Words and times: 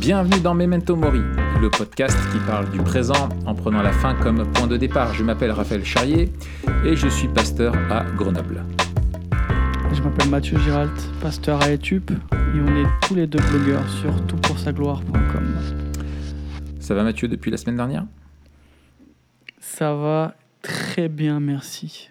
Bienvenue 0.00 0.40
dans 0.40 0.54
Memento 0.54 0.96
Mori, 0.96 1.20
le 1.60 1.68
podcast 1.68 2.16
qui 2.32 2.38
parle 2.46 2.70
du 2.70 2.78
présent 2.78 3.28
en 3.44 3.54
prenant 3.54 3.82
la 3.82 3.92
fin 3.92 4.14
comme 4.14 4.50
point 4.50 4.66
de 4.66 4.78
départ. 4.78 5.12
Je 5.12 5.22
m'appelle 5.22 5.50
Raphaël 5.50 5.84
Charrier 5.84 6.32
et 6.86 6.96
je 6.96 7.06
suis 7.06 7.28
pasteur 7.28 7.74
à 7.90 8.04
Grenoble. 8.16 8.64
Je 9.92 10.00
m'appelle 10.00 10.30
Mathieu 10.30 10.58
Giralt, 10.60 10.90
pasteur 11.20 11.62
à 11.62 11.70
Etup, 11.70 12.10
et 12.10 12.60
on 12.60 12.76
est 12.76 12.86
tous 13.06 13.14
les 13.14 13.26
deux 13.26 13.40
blogueurs 13.50 13.86
sur 13.90 14.26
toutpoursagloire.com. 14.26 15.54
Ça 16.80 16.94
va 16.94 17.02
Mathieu 17.02 17.28
depuis 17.28 17.50
la 17.50 17.58
semaine 17.58 17.76
dernière? 17.76 18.06
Ça 19.58 19.94
va 19.94 20.34
très 20.62 21.10
bien, 21.10 21.40
merci. 21.40 22.08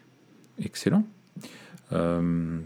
Excellent. 0.63 1.05
Euh, 1.91 2.59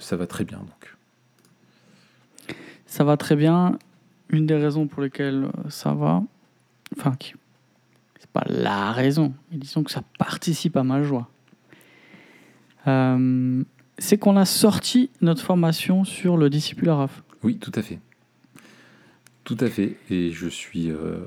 ça 0.00 0.16
va 0.16 0.26
très 0.26 0.44
bien 0.44 0.58
donc. 0.58 0.93
Ça 2.86 3.04
va 3.04 3.16
très 3.16 3.36
bien. 3.36 3.78
Une 4.30 4.46
des 4.46 4.56
raisons 4.56 4.86
pour 4.86 5.02
lesquelles 5.02 5.44
euh, 5.44 5.70
ça 5.70 5.92
va, 5.92 6.22
enfin, 6.98 7.14
c'est 8.18 8.30
pas 8.30 8.44
la 8.48 8.92
raison, 8.92 9.34
mais 9.50 9.58
disons 9.58 9.82
que 9.82 9.90
ça 9.90 10.02
participe 10.18 10.76
à 10.76 10.82
ma 10.82 11.02
joie, 11.02 11.28
Euh, 12.86 13.64
c'est 13.98 14.18
qu'on 14.18 14.36
a 14.36 14.44
sorti 14.44 15.10
notre 15.20 15.42
formation 15.42 16.04
sur 16.04 16.36
le 16.36 16.50
disciple 16.50 16.88
Raph. 16.88 17.22
Oui, 17.42 17.56
tout 17.58 17.72
à 17.74 17.82
fait. 17.82 17.98
Tout 19.44 19.56
à 19.60 19.68
fait. 19.68 19.96
Et 20.10 20.32
je 20.32 20.48
suis 20.48 20.90
euh, 20.90 21.18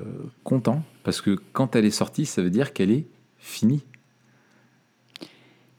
content 0.44 0.82
parce 1.02 1.20
que 1.20 1.36
quand 1.52 1.76
elle 1.76 1.84
est 1.84 1.90
sortie, 1.90 2.26
ça 2.26 2.42
veut 2.42 2.50
dire 2.50 2.72
qu'elle 2.72 2.90
est 2.90 3.06
finie. 3.38 3.84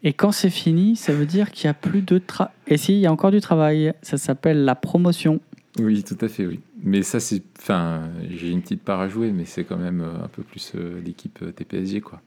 Et 0.02 0.14
quand 0.14 0.32
c'est 0.32 0.50
fini, 0.50 0.96
ça 0.96 1.14
veut 1.14 1.26
dire 1.26 1.52
qu'il 1.52 1.68
n'y 1.68 1.72
a 1.72 1.74
plus 1.74 2.02
de 2.02 2.18
travail. 2.18 2.54
Et 2.68 2.78
si, 2.78 2.94
il 2.94 3.00
y 3.00 3.06
a 3.06 3.12
encore 3.12 3.32
du 3.32 3.42
travail. 3.42 3.94
Ça 4.02 4.18
s'appelle 4.18 4.64
la 4.64 4.76
promotion. 4.76 5.42
Oui, 5.80 6.04
tout 6.04 6.18
à 6.22 6.28
fait, 6.28 6.46
oui. 6.46 6.60
Mais 6.84 7.02
ça, 7.04 7.20
c'est. 7.20 7.42
Enfin, 7.60 8.10
j'ai 8.30 8.50
une 8.52 8.62
petite 8.62 8.84
part 8.84 9.00
à 9.00 9.08
jouer, 9.10 9.32
mais 9.32 9.46
c'est 9.46 9.64
quand 9.64 9.78
même 9.78 10.02
euh, 10.02 10.24
un 10.24 10.28
peu 10.28 10.44
plus 10.44 10.74
euh, 10.76 11.00
l'équipe 11.02 11.40
euh, 11.42 11.52
TPSG, 11.52 12.02
quoi. 12.02 12.22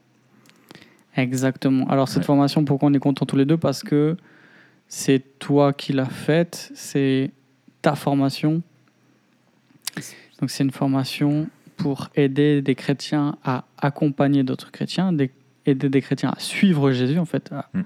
Exactement. 1.15 1.87
Alors 1.89 2.07
cette 2.09 2.19
Ouais. 2.19 2.23
formation, 2.25 2.65
pourquoi 2.65 2.89
on 2.89 2.93
est 2.93 2.99
contents 2.99 3.25
tous 3.25 3.35
les 3.37 3.45
deux? 3.45 3.57
Parce 3.57 3.83
que 3.83 4.17
c'est 4.87 5.23
toi 5.39 5.71
qui 5.73 5.93
l'as 5.93 6.05
faite, 6.05 6.71
c'est 6.73 7.31
ta 7.83 7.95
formation. 7.95 8.61
Donc 10.39 10.49
c'est 10.49 10.63
une 10.63 10.71
formation 10.71 11.47
pour 11.77 12.09
aider 12.15 12.61
des 12.61 12.75
chrétiens 12.75 13.37
à 13.43 13.65
accompagner 13.77 14.43
d'autres 14.43 14.71
chrétiens, 14.71 15.15
aider 15.65 15.89
des 15.89 16.01
chrétiens 16.01 16.31
à 16.35 16.39
suivre 16.39 16.91
Jésus, 16.91 17.19
en 17.19 17.25
fait, 17.25 17.51
à 17.51 17.69
Mm. 17.73 17.81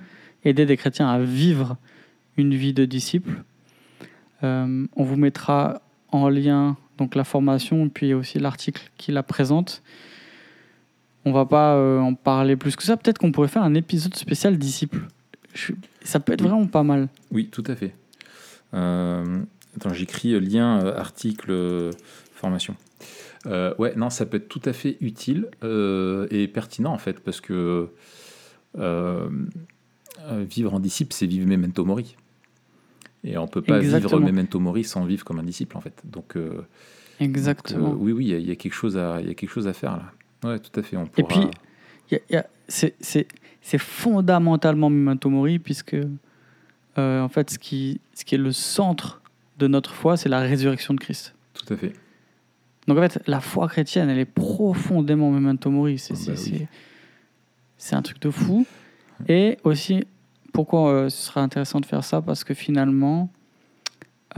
aider 0.46 0.66
des 0.66 0.78
chrétiens 0.78 1.10
à 1.10 1.20
vivre 1.20 1.76
une 2.38 2.54
vie 2.56 2.74
de 2.74 2.86
disciple. 2.86 3.44
Euh, 4.44 4.86
on 4.96 5.04
vous 5.04 5.16
mettra 5.16 5.82
en 6.12 6.30
lien 6.30 6.78
donc 6.98 7.16
la 7.16 7.24
formation, 7.24 7.90
puis 7.90 8.14
aussi 8.14 8.40
l'article 8.40 8.90
qui 8.98 9.12
la 9.12 9.24
présente. 9.24 9.82
On 11.26 11.32
va 11.32 11.46
pas 11.46 11.76
euh, 11.76 12.00
en 12.00 12.14
parler 12.14 12.56
plus 12.56 12.76
que 12.76 12.84
ça. 12.84 12.96
Peut-être 12.98 13.18
qu'on 13.18 13.32
pourrait 13.32 13.48
faire 13.50 13.64
un 13.64 13.74
épisode 13.74 14.16
spécial 14.16 14.58
disciple. 14.58 15.08
Je- 15.54 15.74
Ça 16.04 16.20
peut 16.20 16.34
être 16.34 16.42
Oui. 16.42 16.48
vraiment 16.48 16.68
pas 16.68 16.84
mal. 16.84 17.10
Oui, 17.32 17.48
tout 17.52 17.64
à 17.68 17.76
fait. 17.76 17.94
Euh, 18.74 19.40
attends, 19.76 19.94
j'écris 19.94 20.40
lien, 20.40 20.84
euh, 20.86 20.98
article, 20.98 21.92
formation. 22.34 22.76
Ouais, 23.46 23.94
non, 23.96 24.10
ça 24.10 24.26
peut 24.26 24.38
être 24.38 24.50
tout 24.50 24.62
à 24.66 24.74
fait 24.74 24.98
utile 25.00 25.48
et 26.32 26.48
pertinent 26.50 26.92
en 26.94 26.98
fait, 26.98 27.20
parce 27.22 27.40
que 27.42 27.90
vivre 30.50 30.74
en 30.74 30.80
disciple, 30.80 31.14
c'est 31.14 31.28
vivre 31.28 31.48
memento 31.48 31.86
mori. 31.86 32.16
Et 33.28 33.38
on 33.38 33.48
peut 33.48 33.62
pas 33.62 33.80
vivre 33.80 34.20
memento 34.20 34.60
mori 34.60 34.84
sans 34.84 35.06
vivre 35.06 35.24
comme 35.26 35.40
un 35.40 35.44
disciple 35.44 35.76
en 35.78 35.82
fait. 35.82 36.02
Donc, 36.06 36.36
euh, 36.36 36.66
Exactement. 37.20 37.90
donc, 37.90 37.94
euh, 37.96 38.04
oui, 38.04 38.12
oui, 38.14 38.26
il 38.26 38.30
y 38.30 38.34
a- 38.34 38.38
il 38.38 38.48
y, 38.48 38.52
a 38.52 38.56
quelque 38.56 38.74
chose 38.74 38.98
à, 38.98 39.20
il 39.22 39.28
y 39.28 39.32
a 39.32 39.34
quelque 39.34 39.50
chose 39.52 39.68
à 39.68 39.74
faire 39.74 39.98
là. 39.98 40.12
Ouais, 40.50 40.60
tout 40.60 40.80
à 40.80 40.84
fait. 40.84 40.96
On 40.98 41.06
Et 41.06 41.24
pourra... 41.24 41.28
puis, 41.28 41.50
Il 42.10 42.14
y 42.14 42.18
a- 42.18 42.22
il 42.30 42.34
y 42.34 42.38
a- 42.38 42.48
c'est- 42.68 42.96
fondamentalement 43.78 44.90
Memento 44.90 45.30
Mori, 45.30 45.60
puisque 45.60 45.96
euh, 46.98 47.22
en 47.22 47.28
fait, 47.30 47.50
ce 47.52 47.60
qui, 47.60 48.00
ce 48.14 48.24
qui 48.26 48.36
est 48.36 48.38
le 48.40 48.52
centre 48.52 49.22
de 49.60 49.68
notre 49.68 49.94
foi, 49.94 50.16
c'est 50.18 50.30
la 50.30 50.40
résurrection 50.40 50.94
de 50.94 51.00
Christ. 51.00 51.34
tout 51.54 51.74
à 51.74 51.78
fait. 51.78 51.94
Donc 52.88 52.98
en 52.98 53.02
fait, 53.02 53.20
la 53.28 53.42
foi 53.42 53.68
chrétienne, 53.68 54.10
elle 54.10 54.20
est 54.20 54.26
profondément 54.26 55.30
Memento 55.32 55.70
Mori. 55.70 55.98
C'est 56.00 56.16
c'est- 56.16 56.32
bah 56.32 56.38
oui. 56.54 56.68
un 57.96 58.02
truc 58.02 58.22
de 58.22 58.30
fou. 58.30 58.66
Et 59.28 59.58
aussi, 59.64 60.06
pourquoi 60.58 60.90
euh, 60.90 61.10
ce 61.10 61.28
serait 61.28 61.42
intéressant 61.42 61.80
de 61.80 61.86
faire 61.86 62.04
ça 62.04 62.20
Parce 62.20 62.44
que 62.44 62.56
finalement, 62.56 63.30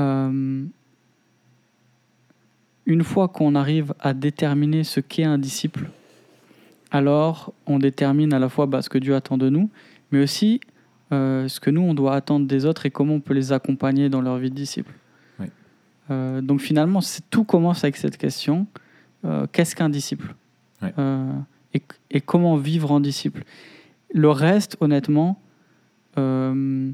euh, 0.02 0.66
une 2.86 3.04
fois 3.06 3.30
qu'on 3.30 3.56
arrive 3.56 3.94
à 4.02 4.14
déterminer 4.14 4.84
ce 4.84 5.00
qu'est 5.00 5.24
un 5.24 5.38
disciple, 5.38 5.90
alors 6.92 7.54
on 7.68 7.80
détermine 7.80 8.34
à 8.34 8.40
la 8.40 8.50
fois 8.50 8.66
bah, 8.66 8.82
ce 8.82 8.90
que 8.90 8.98
Dieu 8.98 9.16
attend 9.16 9.38
de 9.38 9.48
nous, 9.48 9.70
mais 10.12 10.22
aussi 10.22 10.60
euh, 11.14 11.48
ce 11.48 11.62
que 11.62 11.70
nous, 11.70 11.84
on 11.84 11.94
doit 11.94 12.16
attendre 12.16 12.48
des 12.48 12.66
autres 12.66 12.86
et 12.86 12.92
comment 12.92 13.14
on 13.14 13.22
peut 13.22 13.34
les 13.34 13.54
accompagner 13.54 14.10
dans 14.10 14.20
leur 14.20 14.40
vie 14.40 14.50
de 14.50 14.56
disciple. 14.56 14.92
Oui. 15.40 15.46
Euh, 16.12 16.42
donc 16.42 16.60
finalement, 16.60 17.00
tout 17.30 17.46
commence 17.46 17.86
avec 17.86 17.96
cette 17.96 18.18
question. 18.18 18.68
Euh, 19.24 19.48
Qu'est-ce 19.54 19.74
qu'un 19.74 19.88
disciple? 19.88 20.36
Et 22.12 22.20
comment 22.20 22.58
vivre 22.58 22.92
en 22.92 23.00
disciple? 23.00 23.46
Le 24.14 24.30
reste, 24.30 24.76
honnêtement, 24.82 25.40
euh, 26.18 26.92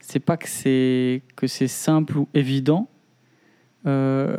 c'est 0.00 0.20
pas 0.20 0.36
que 0.36 0.48
c'est 0.48 1.22
que 1.36 1.46
c'est 1.46 1.68
simple 1.68 2.18
ou 2.18 2.28
évident, 2.34 2.88
euh, 3.86 4.36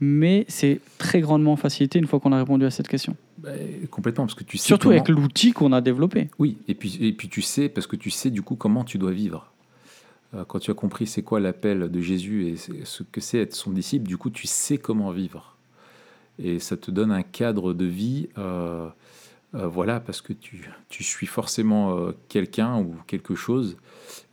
mais 0.00 0.44
c'est 0.48 0.80
très 0.98 1.20
grandement 1.20 1.56
facilité 1.56 1.98
une 1.98 2.06
fois 2.06 2.20
qu'on 2.20 2.32
a 2.32 2.38
répondu 2.38 2.64
à 2.64 2.70
cette 2.70 2.88
question. 2.88 3.16
Bah, 3.38 3.50
complètement, 3.90 4.24
parce 4.26 4.34
que 4.34 4.44
tu 4.44 4.58
sais 4.58 4.66
Surtout 4.66 4.88
comment- 4.88 5.00
avec 5.00 5.08
l'outil 5.08 5.52
qu'on 5.52 5.72
a 5.72 5.80
développé. 5.80 6.28
Oui, 6.38 6.58
et 6.68 6.74
puis, 6.74 6.98
et 7.00 7.12
puis 7.12 7.28
tu 7.28 7.40
sais, 7.42 7.68
parce 7.68 7.86
que 7.86 7.96
tu 7.96 8.10
sais 8.10 8.30
du 8.30 8.42
coup 8.42 8.56
comment 8.56 8.84
tu 8.84 8.98
dois 8.98 9.12
vivre. 9.12 9.52
Euh, 10.34 10.44
Quand 10.44 10.58
tu 10.58 10.70
as 10.70 10.74
compris 10.74 11.06
c'est 11.06 11.22
quoi 11.22 11.40
l'appel 11.40 11.90
de 11.90 12.00
Jésus 12.00 12.46
et 12.48 12.56
ce 12.56 13.02
que 13.02 13.20
c'est 13.20 13.38
être 13.38 13.54
son 13.54 13.70
disciple, 13.70 14.06
du 14.06 14.16
coup 14.16 14.30
tu 14.30 14.46
sais 14.46 14.78
comment 14.78 15.10
vivre. 15.10 15.56
Et 16.42 16.58
ça 16.58 16.76
te 16.76 16.90
donne 16.90 17.12
un 17.12 17.22
cadre 17.22 17.74
de 17.74 17.84
vie, 17.84 18.28
euh, 19.54 19.66
voilà, 19.66 19.98
parce 19.98 20.20
que 20.20 20.32
tu, 20.32 20.70
tu 20.88 21.02
suis 21.02 21.26
forcément 21.26 21.96
euh, 21.96 22.12
quelqu'un 22.28 22.78
ou 22.78 22.94
quelque 23.06 23.34
chose. 23.34 23.76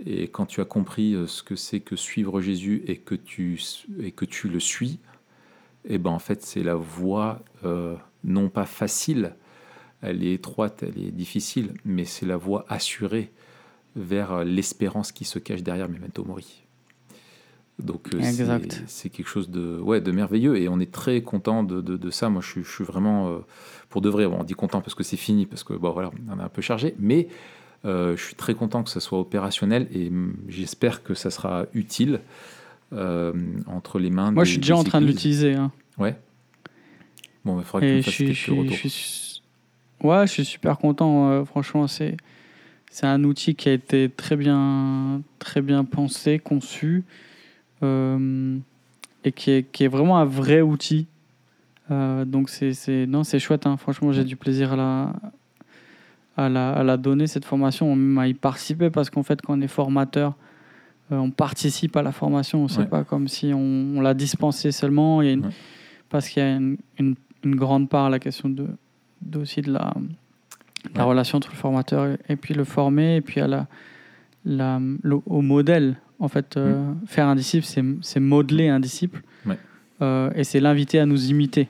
Et 0.06 0.28
quand 0.28 0.46
tu 0.46 0.62
as 0.62 0.66
compris 0.66 1.16
euh, 1.16 1.26
ce 1.26 1.42
que 1.42 1.56
c'est 1.56 1.80
que 1.80 1.96
suivre 1.96 2.40
Jésus 2.40 2.84
et 2.88 2.98
que 2.98 3.16
tu, 3.16 3.60
et 4.00 4.12
que 4.12 4.26
tu 4.26 4.48
le 4.48 4.60
suis, 4.60 5.00
et 5.86 5.98
ben 5.98 6.12
en 6.12 6.20
fait 6.20 6.44
c'est 6.44 6.64
la 6.64 6.76
voie 6.76 7.42
non 8.24 8.50
pas 8.50 8.66
facile, 8.66 9.36
elle 10.02 10.24
est 10.24 10.34
étroite, 10.34 10.84
elle 10.84 11.02
est 11.02 11.12
difficile, 11.12 11.74
mais 11.86 12.06
c'est 12.06 12.26
la 12.26 12.38
voie 12.38 12.66
assurée 12.68 13.32
vers 13.96 14.44
l'espérance 14.44 15.12
qui 15.12 15.24
se 15.26 15.40
cache 15.40 15.64
derrière 15.64 15.90
Memento 15.90 16.26
Mori. 16.26 16.67
Donc 17.80 18.14
euh, 18.14 18.18
c'est- 18.88 19.10
quelque 19.10 19.28
chose 19.28 19.50
de, 19.52 19.80
ouais, 19.80 20.02
de 20.02 20.12
merveilleux 20.12 20.58
et 20.58 20.68
on 20.68 20.80
est 20.80 20.92
très 20.92 21.22
content 21.22 21.64
de, 21.64 21.80
de- 21.82 21.96
de 21.98 22.10
ça. 22.10 22.28
Moi, 22.30 22.42
je, 22.42 22.50
suis- 22.50 22.64
je 22.64 22.72
suis 22.72 22.84
vraiment, 22.84 23.30
euh, 23.30 23.38
pour 23.90 24.02
de 24.02 24.10
vrai, 24.10 24.26
bon, 24.26 24.38
on 24.40 24.44
dit 24.44 24.56
content 24.56 24.82
parce 24.82 24.96
que 24.96 25.04
c'est 25.04 25.18
fini, 25.18 25.46
parce 25.46 25.64
que 25.64 25.74
bon, 25.74 25.92
voilà, 25.92 26.10
on 26.30 26.40
est 26.40 26.44
un 26.44 26.50
peu 26.50 26.64
chargé, 26.64 26.96
mais 26.98 27.28
euh, 27.86 28.18
je 28.18 28.24
suis 28.24 28.34
très 28.36 28.56
content 28.56 28.82
que 28.84 28.90
ça 28.90 29.00
soit 29.00 29.20
opérationnel 29.20 29.88
et 29.94 30.08
hum, 30.08 30.36
j'espère 30.48 31.04
que 31.04 31.14
ça 31.14 31.30
sera 31.30 31.68
utile 31.76 32.22
euh, 32.94 33.34
entre 33.68 34.00
les 34.00 34.10
mains 34.10 34.32
Moi, 34.32 34.44
des- 34.44 34.48
je 34.48 34.52
suis 34.54 34.62
déjà 34.62 34.76
en 34.76 34.84
train 34.84 35.00
de 35.02 35.06
l'utiliser. 35.06 35.54
hein. 35.54 35.72
Ouais. 36.00 36.16
Bon, 37.46 37.60
il 37.60 37.64
faudra 37.64 37.82
que 37.82 37.86
tu 37.86 37.94
me 37.94 38.02
je 38.02 38.34
fasses 38.34 38.50
retours. 38.50 38.76
je 38.76 38.88
suis- 38.88 39.42
ouais, 40.04 40.26
je 40.28 40.32
suis 40.32 40.46
super 40.46 40.78
content. 40.80 41.46
franchement, 41.46 41.88
c'est 41.88 42.18
c'est 42.90 43.06
un 43.06 43.24
outil 43.26 43.54
qui 43.54 43.70
a 43.70 43.74
été 43.74 44.10
très 44.10 44.36
bien, 44.36 45.22
très 45.40 45.62
bien 45.62 45.84
pensé, 45.84 46.40
conçu, 46.40 47.04
euh, 47.84 48.58
et 49.24 49.32
qui 49.32 49.52
est, 49.52 49.72
qui 49.72 49.84
est 49.84 49.88
vraiment 49.88 50.18
un 50.18 50.26
vrai 50.26 50.62
outil. 50.62 51.08
Euh, 51.90 52.26
donc 52.26 52.50
c'est 52.50 53.06
non, 53.08 53.24
c'est 53.24 53.40
chouette. 53.40 53.66
hein. 53.66 53.78
Franchement, 53.78 54.12
j'ai 54.12 54.24
du 54.24 54.36
plaisir 54.36 54.74
à 54.74 54.76
la 54.76 55.14
à 56.40 56.50
la, 56.50 56.72
à 56.74 56.84
la 56.84 56.98
donner 56.98 57.26
cette 57.26 57.46
formation, 57.46 57.96
même 57.96 58.18
à 58.20 58.28
y 58.28 58.34
participer 58.36 58.90
parce 58.92 59.10
qu'en 59.10 59.24
fait, 59.24 59.42
quand 59.42 59.58
on 59.58 59.62
est 59.62 59.68
formateur, 59.68 60.36
euh, 61.12 61.16
on 61.18 61.32
participe 61.32 61.96
à 61.98 62.04
la 62.04 62.12
formation. 62.12 62.68
C'est 62.68 62.82
Ouais. 62.82 62.86
pas 62.86 63.04
comme 63.04 63.28
si 63.28 63.54
on, 63.56 63.98
on 63.98 64.02
l'a 64.02 64.14
dispensé 64.14 64.72
seulement. 64.72 65.22
Il 65.24 65.26
y 65.26 65.30
a 65.30 65.34
une, 65.34 65.46
Ouais. 65.46 65.52
parce 66.10 66.30
qu'il 66.30 66.44
y 66.44 66.46
a 66.46 66.56
une, 66.56 66.78
une- 67.00 67.16
une 67.44 67.56
grande 67.56 67.90
part 67.90 68.06
à 68.06 68.10
la 68.10 68.20
question 68.20 68.50
de, 68.50 68.68
de- 69.22 69.40
aussi 69.40 69.62
de 69.62 69.72
la, 69.72 69.94
la 70.94 71.04
Ouais. 71.04 71.10
relation 71.10 71.38
entre 71.38 71.50
le 71.50 71.56
formateur 71.58 72.06
et, 72.06 72.18
et 72.30 72.36
puis 72.36 72.54
le 72.54 72.66
formé, 72.66 73.16
et 73.16 73.22
puis 73.22 73.40
à 73.42 73.48
la, 73.48 73.66
la, 74.46 74.80
au 75.26 75.42
modèle. 75.42 75.98
En 76.20 76.28
fait, 76.28 76.58
euh, 76.58 76.94
faire 77.06 77.28
un 77.28 77.36
disciple, 77.36 77.66
c'est 78.02 78.20
modeler 78.20 78.70
un 78.70 78.80
disciple, 78.80 79.22
Ouais. 79.46 79.58
Euh, 80.02 80.32
et 80.36 80.44
c'est 80.44 80.60
l'inviter 80.60 81.00
à 81.00 81.06
nous 81.06 81.30
imiter. 81.30 81.70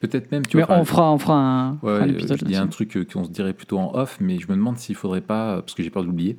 Peut-être 0.00 0.32
même, 0.32 0.44
tu 0.44 0.56
Mais 0.56 0.64
vois. 0.64 0.74
enfin, 0.74 0.80
on 0.82 0.84
fera, 0.84 1.12
on 1.12 1.18
fera 1.18 1.36
un, 1.36 1.78
Ouais, 1.82 2.00
un 2.00 2.08
épisode 2.08 2.38
je 2.40 2.44
dis 2.44 2.56
un 2.56 2.60
là-dessus. 2.62 2.70
truc 2.72 2.96
euh, 2.96 3.04
qu'on 3.04 3.22
se 3.22 3.30
dirait 3.30 3.52
plutôt 3.52 3.78
en 3.78 3.94
off, 3.94 4.18
mais 4.20 4.38
je 4.40 4.48
me 4.48 4.56
demande 4.56 4.76
s'il 4.76 4.96
faudrait 4.96 5.20
pas, 5.20 5.60
parce 5.62 5.74
que 5.74 5.84
j'ai 5.84 5.90
peur 5.90 6.02
de 6.02 6.08
l'oublier, 6.08 6.36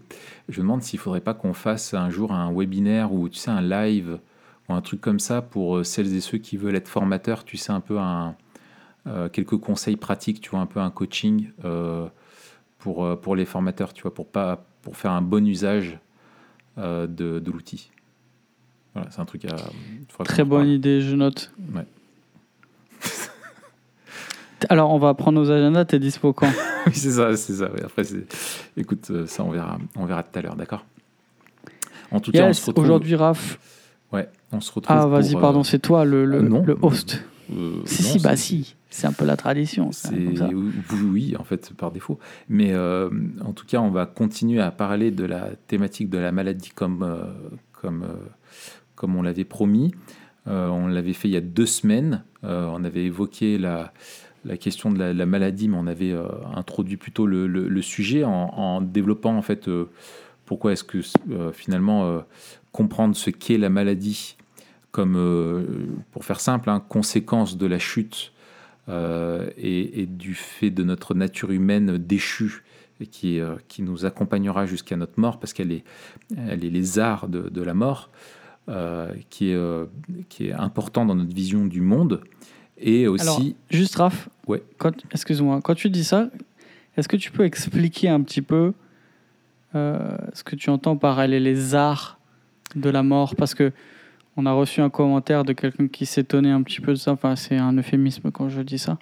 je 0.50 0.58
me 0.58 0.64
demande 0.64 0.82
s'il 0.82 1.00
faudrait 1.00 1.22
pas 1.22 1.34
qu'on 1.34 1.54
fasse 1.54 1.94
un 1.94 2.10
jour 2.10 2.34
un 2.34 2.52
webinaire 2.54 3.14
ou 3.14 3.30
tu 3.30 3.38
sais 3.38 3.50
un 3.52 3.62
live 3.62 4.20
ou 4.68 4.74
un 4.74 4.82
truc 4.82 5.00
comme 5.00 5.20
ça 5.20 5.42
pour 5.42 5.86
celles 5.86 6.14
et 6.14 6.20
ceux 6.20 6.38
qui 6.38 6.58
veulent 6.58 6.76
être 6.76 6.90
formateurs. 6.90 7.46
Tu 7.46 7.56
sais, 7.56 7.72
un 7.72 7.80
peu 7.80 7.98
un, 7.98 8.36
quelques 9.32 9.58
conseils 9.58 9.96
pratiques, 9.96 10.42
tu 10.42 10.50
vois, 10.50 10.60
un 10.60 10.66
peu 10.66 10.82
un 10.82 10.90
coaching 10.92 11.50
pour, 12.80 13.20
pour 13.22 13.36
les 13.38 13.46
formateurs, 13.46 13.94
tu 13.94 14.02
vois, 14.02 14.14
pour, 14.14 14.28
pas, 14.28 14.66
pour 14.82 14.98
faire 14.98 15.12
un 15.12 15.22
bon 15.22 15.46
usage 15.48 15.98
de, 16.80 17.40
de 17.40 17.52
l'outil. 17.52 17.90
Voilà, 18.94 19.10
c'est 19.12 19.20
un 19.20 19.26
truc 19.26 19.46
à. 19.46 19.56
Très 20.24 20.44
bonne 20.44 20.68
idée, 20.68 21.02
je 21.02 21.16
note. 21.16 21.52
Ouais. 21.74 21.86
Alors, 24.70 24.92
on 24.92 25.00
va 25.00 25.14
prendre 25.14 25.40
nos 25.40 25.52
agendas, 25.52 25.86
t'es 25.86 26.00
dispo 26.00 26.34
quand 26.34 26.52
Oui, 26.88 26.94
c'est 26.94 27.12
ça, 27.12 27.36
c'est 27.38 27.54
ça. 27.54 27.70
Après, 27.84 28.04
écoute, 28.76 29.08
euh, 29.12 29.26
ça, 29.28 29.44
on 29.44 29.52
verra, 29.52 29.78
on 29.96 30.06
verra 30.06 30.24
tout 30.24 30.38
à 30.38 30.42
l'heure, 30.42 30.56
d'accord? 30.56 30.86
En 32.12 32.20
tout 32.20 32.32
cas, 32.32 32.52
Aujourd'hui, 32.76 33.16
Raph. 33.16 33.60
Ouais, 34.12 34.28
on 34.52 34.60
se 34.60 34.72
retrouve. 34.72 34.96
Ah, 34.98 35.06
vas-y, 35.06 35.34
pardon, 35.34 35.60
euh, 35.60 35.64
c'est 35.64 35.80
toi 35.80 36.04
le, 36.04 36.26
le, 36.26 36.38
euh, 36.40 36.62
le 36.66 36.78
host. 36.82 37.24
si, 37.86 38.04
si, 38.04 38.20
bah 38.20 38.36
si. 38.36 38.76
C'est 38.90 39.08
un 39.08 39.12
peu 39.12 39.26
la 39.26 39.38
tradition. 39.38 39.92
Oui, 41.12 41.36
en 41.38 41.44
fait, 41.44 41.74
par 41.74 41.92
défaut. 41.92 42.18
Mais 42.48 42.76
en 42.76 43.54
tout 43.54 43.66
cas, 43.66 43.80
on 43.80 43.92
va 43.92 44.06
continuer 44.06 44.62
à 44.62 44.72
parler 44.72 45.12
de 45.12 45.26
la 45.26 45.50
thématique 45.68 46.10
de 46.10 46.18
la 46.18 46.32
maladie 46.32 46.70
comme, 46.70 47.08
comme, 47.72 48.06
comme 48.96 49.16
on 49.16 49.22
l'avait 49.22 49.46
promis. 49.46 49.94
on 50.48 50.88
l'avait 50.88 51.14
fait 51.14 51.28
il 51.28 51.34
y 51.34 51.38
a 51.38 51.42
deux 51.42 51.68
semaines. 51.68 52.24
on 52.42 52.84
avait 52.84 53.06
évoqué 53.06 53.60
la, 53.60 53.94
la 54.46 54.58
question 54.58 54.92
de 54.92 55.04
la, 55.04 55.26
maladie, 55.26 55.68
mais 55.68 55.78
on 55.78 55.88
avait 55.88 56.12
euh, 56.12 56.28
introduit 56.56 56.98
plutôt 56.98 57.26
le, 57.26 57.82
sujet 57.82 58.24
en, 58.24 58.82
développant 58.82 59.36
en 59.36 59.42
fait 59.42 59.68
euh, 59.68 59.90
pourquoi 60.46 60.74
est-ce 60.74 60.84
que 60.84 61.00
euh, 61.32 61.52
finalement 61.52 62.24
comprendre 62.72 63.16
ce 63.16 63.30
qu'est 63.30 63.58
la 63.58 63.70
maladie 63.70 64.38
comme, 64.92 65.96
pour 66.12 66.26
faire 66.26 66.40
simple, 66.40 66.70
hein, 66.70 66.84
conséquence 66.88 67.58
de 67.58 67.68
la 67.68 67.78
chute 67.78 68.34
et, 68.90 70.06
du 70.08 70.34
fait 70.34 70.72
de 70.72 70.84
notre 70.84 71.14
nature 71.14 71.52
humaine 71.52 71.98
déchue 71.98 72.64
et 73.02 73.08
qui, 73.08 73.40
qui 73.68 73.82
nous 73.82 74.06
accompagnera 74.06 74.66
jusqu'à 74.66 74.98
notre 74.98 75.20
mort 75.20 75.40
parce 75.40 75.54
qu'elle 75.54 75.72
est, 75.72 75.84
elle 76.36 76.66
est 76.66 76.70
les 76.70 77.00
arts 77.00 77.28
de, 77.30 77.62
la 77.62 77.74
mort, 77.74 78.10
qui, 79.30 79.52
est, 79.52 79.60
qui 80.28 80.48
est 80.48 80.54
important 80.54 81.06
dans 81.06 81.16
notre 81.16 81.34
vision 81.34 81.66
du 81.66 81.82
monde. 81.82 82.22
Et 82.80 83.08
aussi. 83.08 83.24
Alors, 83.24 83.42
juste 83.70 83.96
Raph, 83.96 84.30
ouais. 84.48 84.64
excuse-moi, 85.12 85.60
quand 85.62 85.76
tu 85.76 85.90
dis 85.90 86.04
ça, 86.04 86.30
est-ce 86.98 87.08
que 87.08 87.18
tu 87.18 87.32
peux 87.32 87.46
expliquer 87.46 88.10
un 88.10 88.22
petit 88.22 88.42
peu 88.42 88.74
euh, 89.76 90.18
ce 90.34 90.44
que 90.44 90.56
tu 90.56 90.70
entends 90.70 90.98
par 90.98 91.20
elle 91.22 91.32
les 91.32 91.76
arts 91.76 92.20
de 92.76 92.90
la 92.90 93.04
mort? 93.04 93.36
Parce 93.36 93.54
que 93.54 93.72
on 94.40 94.46
a 94.46 94.54
reçu 94.54 94.80
un 94.80 94.90
commentaire 94.90 95.44
de 95.44 95.52
quelqu'un 95.52 95.90
qui 95.90 96.06
s'étonnait 96.06 96.52
un 96.52 96.64
petit 96.64 96.80
peu 96.80 96.94
de 96.94 96.98
ça. 96.98 97.12
Enfin, 97.12 97.36
c'est 97.36 97.58
un 97.58 97.78
euphémisme 97.78 98.32
quand 98.32 98.48
je 98.48 98.62
dis 98.62 98.80
ça. 98.80 98.98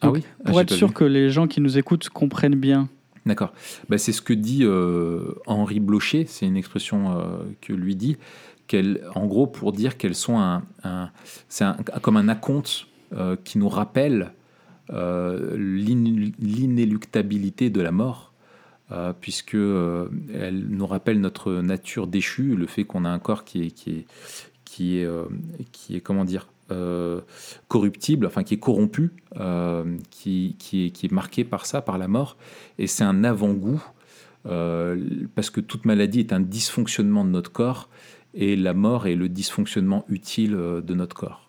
ah 0.00 0.10
oui? 0.10 0.22
Ah, 0.44 0.50
Pour 0.50 0.60
être 0.60 0.72
sûr 0.72 0.94
que 0.94 1.02
les 1.02 1.30
gens 1.30 1.48
qui 1.48 1.60
nous 1.60 1.78
écoutent 1.78 2.08
comprennent 2.10 2.54
bien. 2.54 2.88
D'accord. 3.26 3.52
Bah, 3.88 3.98
c'est 3.98 4.12
ce 4.12 4.22
que 4.22 4.32
dit 4.32 4.60
euh, 4.62 5.34
Henri 5.46 5.80
Blocher, 5.80 6.26
c'est 6.28 6.46
une 6.46 6.56
expression 6.56 7.10
euh, 7.10 7.22
que 7.60 7.72
lui 7.72 7.96
dit, 7.96 8.18
qu'elle, 8.68 9.00
en 9.16 9.26
gros, 9.26 9.48
pour 9.48 9.72
dire 9.72 9.98
qu'elles 9.98 10.14
sont 10.14 10.38
un, 10.38 10.62
un 10.84 11.10
c'est 11.48 11.64
comme 12.00 12.16
un 12.16 12.28
acompte 12.28 12.86
euh, 13.12 13.34
qui 13.42 13.58
nous 13.58 13.68
rappelle 13.68 14.30
l'inéluctabilité 14.90 17.68
de 17.68 17.82
la 17.82 17.90
mort, 17.90 18.32
euh, 18.90 19.12
puisque 19.20 19.52
elle 19.52 20.64
nous 20.70 20.86
rappelle 20.86 21.20
notre 21.20 21.52
nature 21.52 22.06
déchue, 22.06 22.56
le 22.56 22.66
fait 22.66 22.84
qu'on 22.84 23.04
a 23.04 23.10
un 23.10 23.18
corps 23.18 23.44
qui 23.44 23.64
est, 23.64 23.70
qui 23.70 23.90
est, 23.90 24.06
qui 24.78 24.98
est, 24.98 25.08
qui 25.72 25.96
est 25.96 26.00
comment 26.00 26.24
dire, 26.24 26.48
corruptible, 27.68 28.26
enfin 28.26 28.44
qui 28.44 28.54
est 28.54 28.58
corrompu, 28.58 29.10
qui, 30.10 30.56
qui, 30.58 30.86
est, 30.86 30.90
qui 30.90 31.06
est 31.06 31.12
marqué 31.12 31.44
par 31.44 31.66
ça, 31.66 31.82
par 31.82 31.98
la 31.98 32.06
mort, 32.06 32.36
et 32.78 32.86
c'est 32.86 33.04
un 33.04 33.24
avant-goût, 33.24 33.82
parce 34.44 35.50
que 35.50 35.60
toute 35.60 35.84
maladie 35.84 36.20
est 36.20 36.32
un 36.32 36.40
dysfonctionnement 36.40 37.24
de 37.24 37.30
notre 37.30 37.50
corps, 37.50 37.88
et 38.34 38.54
la 38.56 38.74
mort 38.74 39.06
est 39.06 39.16
le 39.16 39.28
dysfonctionnement 39.28 40.04
utile 40.08 40.52
de 40.52 40.94
notre 40.94 41.16
corps. 41.16 41.48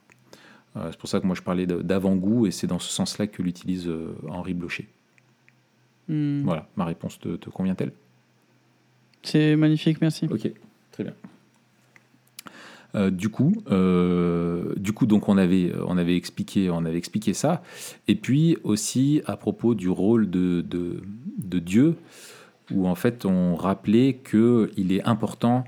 Euh, 0.76 0.90
c'est 0.92 1.00
pour 1.00 1.10
ça 1.10 1.20
que 1.20 1.26
moi 1.26 1.36
je 1.36 1.42
parlais 1.42 1.66
d'avant-goût 1.66 2.46
et 2.46 2.52
c'est 2.52 2.68
dans 2.68 2.80
ce 2.80 2.92
sens-là 2.92 3.28
que 3.28 3.42
l'utilise 3.42 3.88
euh, 3.88 4.16
Henri 4.28 4.54
Blocher. 4.54 4.88
Hmm. 6.08 6.44
Voilà, 6.44 6.68
ma 6.76 6.86
réponse 6.86 7.20
te, 7.20 7.50
convient-elle? 7.50 7.92
C'est 9.24 9.56
magnifique, 9.56 10.00
merci. 10.02 10.28
Ok, 10.30 10.52
très 10.92 11.04
bien. 11.04 11.14
Euh, 12.96 13.12
du 13.12 13.30
coup, 13.30 13.54
du 14.78 14.94
coup, 14.94 15.06
donc 15.06 15.30
on 15.30 15.38
avait, 15.38 15.72
on 15.86 15.98
avait 15.98 16.16
expliqué, 16.16 16.70
on 16.70 16.86
avait 16.86 16.98
expliqué 16.98 17.34
ça, 17.34 17.62
et 18.08 18.16
puis 18.16 18.58
aussi 18.64 19.22
à 19.26 19.38
propos 19.38 19.76
du 19.76 19.90
rôle 19.90 20.30
de, 20.30 20.62
de, 20.62 21.60
Dieu, 21.60 21.96
où 22.72 22.88
en 22.88 22.96
fait 22.96 23.26
on 23.26 23.56
rappelait 23.56 24.14
que 24.14 24.72
il 24.78 24.92
est 24.92 25.04
important 25.04 25.66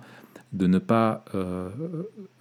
de 0.53 0.67
ne 0.67 0.79
pas 0.79 1.23
euh, 1.33 1.69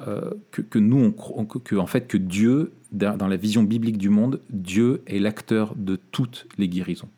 euh, 0.06 0.32
que, 0.50 0.78
nous 0.78 1.14
on, 1.36 1.44
que 1.44 1.76
en 1.76 1.86
fait 1.86 2.08
que 2.08 2.16
Dieu 2.16 2.72
dans 2.92 3.28
la 3.28 3.36
vision 3.36 3.62
biblique 3.62 3.98
du 3.98 4.08
monde 4.08 4.40
Dieu 4.50 5.02
est 5.06 5.20
l'acteur 5.20 5.74
de 5.76 5.96
toutes 6.10 6.48
les 6.58 6.68
guérisons. 6.68 7.08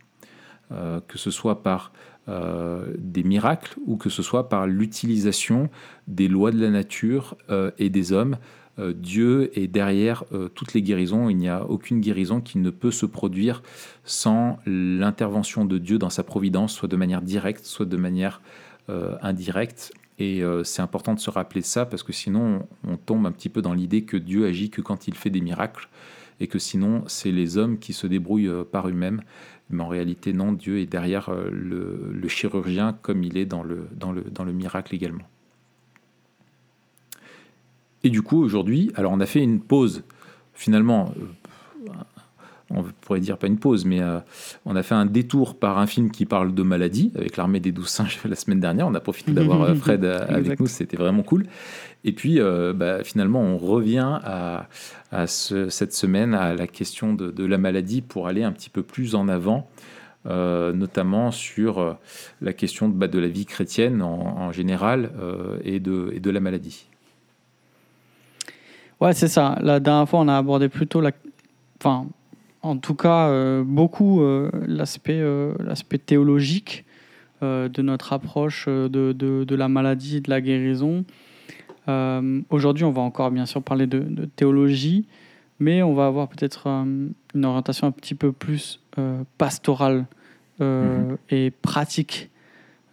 Euh, 0.73 1.01
que 1.07 1.19
ce 1.19 1.31
soit 1.31 1.63
par 1.63 1.93
des 2.29 3.23
miracles 3.25 3.77
ou 3.87 3.97
que 3.97 4.09
ce 4.09 4.23
soit 4.23 4.49
par 4.49 4.67
l'utilisation 4.67 5.69
des 6.07 6.29
lois 6.29 6.53
de 6.53 6.61
la 6.61 6.71
nature 6.71 7.37
et 7.79 7.91
des 7.91 8.13
hommes. 8.13 8.37
Dieu 8.79 9.51
est 9.59 9.67
derrière 9.67 10.25
toutes 10.55 10.73
les 10.73 10.83
guérisons. 10.83 11.29
Il 11.29 11.37
n'y 11.37 11.49
a 11.49 11.65
aucune 11.65 12.01
guérison 12.01 12.41
qui 12.41 12.59
ne 12.59 12.71
peut 12.71 12.93
se 12.93 13.07
produire 13.07 13.63
sans 14.05 14.59
l'intervention 14.67 15.65
de 15.65 15.79
Dieu 15.79 15.99
dans 15.99 16.11
sa 16.11 16.23
providence 16.23 16.75
soit 16.75 16.89
de 16.89 16.97
manière 16.97 17.23
directe 17.23 17.65
soit 17.65 17.87
de 17.87 17.97
manière 17.97 18.41
indirecte. 18.89 19.93
Et 20.19 20.45
euh, 20.45 20.63
c'est 20.63 20.83
important 20.83 21.15
de 21.15 21.21
se 21.21 21.31
rappeler 21.31 21.63
ça 21.63 21.87
parce 21.87 22.03
que 22.03 22.13
sinon 22.13 22.67
on, 22.87 22.97
tombe 22.97 23.27
un 23.27 23.33
petit 23.33 23.49
peu 23.49 23.63
dans 23.63 23.73
l'idée 23.73 24.05
que 24.05 24.17
Dieu 24.17 24.47
agit 24.47 24.71
que 24.71 24.81
quand 24.81 25.09
il 25.09 25.15
fait 25.15 25.31
des 25.31 25.41
miracles 25.41 25.89
et 26.43 26.49
que 26.49 26.59
sinon 26.59 27.05
c'est 27.07 27.31
les 27.31 27.57
hommes 27.57 27.79
qui 27.79 27.93
se 27.93 28.07
débrouillent 28.07 28.49
euh, 28.49 28.65
par 28.65 28.89
eux-mêmes. 28.89 29.23
Mais 29.71 29.83
en 29.83 29.89
réalité 29.89 30.33
non, 30.33 30.53
Dieu 30.53 30.81
est 30.81 30.87
derrière 30.87 31.29
euh, 31.29 31.49
le, 31.51 32.29
chirurgien 32.29 32.99
comme 33.01 33.23
il 33.23 33.39
est 33.39 33.47
dans 33.47 33.63
le, 33.63 33.87
dans 33.93 34.11
le, 34.13 34.23
dans 34.23 34.45
le 34.45 34.53
miracle 34.53 34.95
également. 34.95 35.25
Et 38.03 38.11
du 38.11 38.23
coup 38.23 38.43
aujourd'hui, 38.43 38.91
alors 38.97 39.13
on 39.13 39.21
a 39.21 39.27
fait 39.27 39.43
une 39.43 39.61
pause 39.61 40.03
finalement 40.53 41.15
on 42.75 42.85
pourrait 43.01 43.21
dire 43.21 43.39
pas 43.39 43.47
une 43.47 43.59
pause, 43.59 43.85
mais 43.85 44.01
euh, 44.01 44.19
on 44.65 44.77
a 44.77 44.83
fait 44.83 44.95
un 44.95 45.07
détour 45.07 45.57
par 45.57 45.79
un 45.79 45.87
film 45.87 46.11
qui 46.11 46.27
parle 46.27 46.55
de 46.55 46.63
maladie 46.63 47.13
avec 47.17 47.37
l'armée 47.37 47.61
des 47.61 47.73
douze 47.73 47.89
singes 47.89 48.19
la 48.29 48.37
semaine 48.37 48.61
dernière. 48.61 48.87
On 48.87 48.95
a 48.95 49.01
profité 49.01 49.33
d'avoir 49.33 49.63
euh, 49.63 49.75
Fred 49.77 50.05
euh, 50.05 50.25
avec 50.29 50.61
nous, 50.61 50.67
c'était 50.67 50.97
vraiment 50.97 51.23
cool. 51.23 51.47
Et 52.05 52.13
puis 52.13 52.41
bah, 52.75 53.05
finalement, 53.05 53.41
on 53.41 53.57
revient 53.57 54.19
à, 54.25 54.67
cette 55.29 55.93
semaine 55.93 56.35
à 56.35 56.53
la 56.53 56.67
question 56.67 57.15
de, 57.15 57.45
la 57.45 57.59
maladie 57.59 58.01
pour 58.03 58.27
aller 58.27 58.43
un 58.43 58.51
petit 58.51 58.71
peu 58.71 58.83
plus 58.83 59.15
en 59.15 59.29
avant. 59.29 59.69
notamment 60.25 61.31
sur 61.31 61.97
la 62.41 62.53
question 62.53 62.89
de, 62.89 62.95
bah, 62.95 63.07
de 63.07 63.21
la 63.21 63.29
vie 63.29 63.47
chrétienne 63.47 64.03
en, 64.03 64.51
général 64.51 65.13
et, 65.63 65.79
de, 65.79 66.11
et 66.13 66.19
de 66.19 66.31
la 66.31 66.41
maladie. 66.41 66.87
Ouais, 69.01 69.13
c'est 69.13 69.29
ça. 69.29 69.57
La 69.61 69.79
dernière 69.79 70.09
fois, 70.09 70.21
on 70.21 70.29
a 70.29 70.37
abordé 70.37 70.69
plutôt 70.69 71.01
la, 71.01 71.13
enfin, 71.81 72.07
en 72.63 72.77
tout 72.77 72.95
cas 72.95 73.29
euh, 73.29 73.65
beaucoup 73.65 74.23
euh, 74.23 74.51
l'aspect 74.67 75.21
euh, 75.21 75.55
l'aspect 75.59 75.99
théologique 75.99 76.85
de 77.43 77.83
notre 77.83 78.13
approche 78.13 78.69
de, 78.69 78.89
de, 78.89 79.55
la 79.57 79.67
maladie, 79.67 80.21
de 80.21 80.31
la 80.31 80.41
guérison. 80.41 81.05
Aujourd'hui, 81.89 82.85
on 82.85 82.93
va 82.93 83.03
encore 83.03 83.33
bien 83.33 83.47
sûr 83.47 83.61
parler 83.65 83.89
de, 83.89 84.27
théologie, 84.37 85.07
mais 85.59 85.83
on 85.83 85.93
va 85.93 86.07
avoir 86.07 86.29
peut-être 86.29 86.69
une 86.69 87.45
orientation 87.45 87.89
un 87.89 87.91
petit 87.91 88.15
peu 88.15 88.31
plus 88.31 88.79
pastorale 89.39 90.07
mhm. 90.61 91.17
et 91.31 91.51
pratique. 91.51 92.31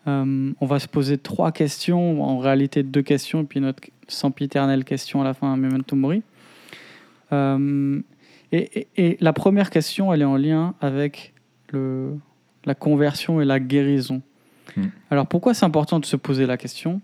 on 0.08 0.56
va 0.62 0.80
se 0.80 0.88
poser 0.88 1.20
trois 1.20 1.52
questions, 1.52 2.24
en 2.24 2.40
réalité 2.40 2.82
deux 2.82 3.04
questions, 3.04 3.42
et 3.42 3.46
puis 3.46 3.62
notre 3.62 3.84
sempiternelle 4.08 4.84
question 4.84 5.22
à 5.22 5.26
la 5.26 5.36
fin, 5.36 5.56
Memento 5.58 5.96
Mori. 5.96 6.24
Et, 8.51 9.18
la 9.20 9.34
première 9.34 9.70
question, 9.70 10.12
elle 10.12 10.22
est 10.22 10.25
en 10.25 10.38
lien 10.38 10.74
avec 10.82 11.34
le, 11.72 12.15
la 12.65 12.75
conversion 12.75 13.41
et 13.41 13.46
la 13.46 13.60
guérison. 13.60 14.22
Hmm. 14.75 14.88
Alors 15.12 15.27
pourquoi 15.27 15.53
c'est 15.53 15.65
important 15.65 16.00
de 16.00 16.06
se 16.06 16.15
poser 16.15 16.46
la 16.46 16.58
question? 16.58 17.01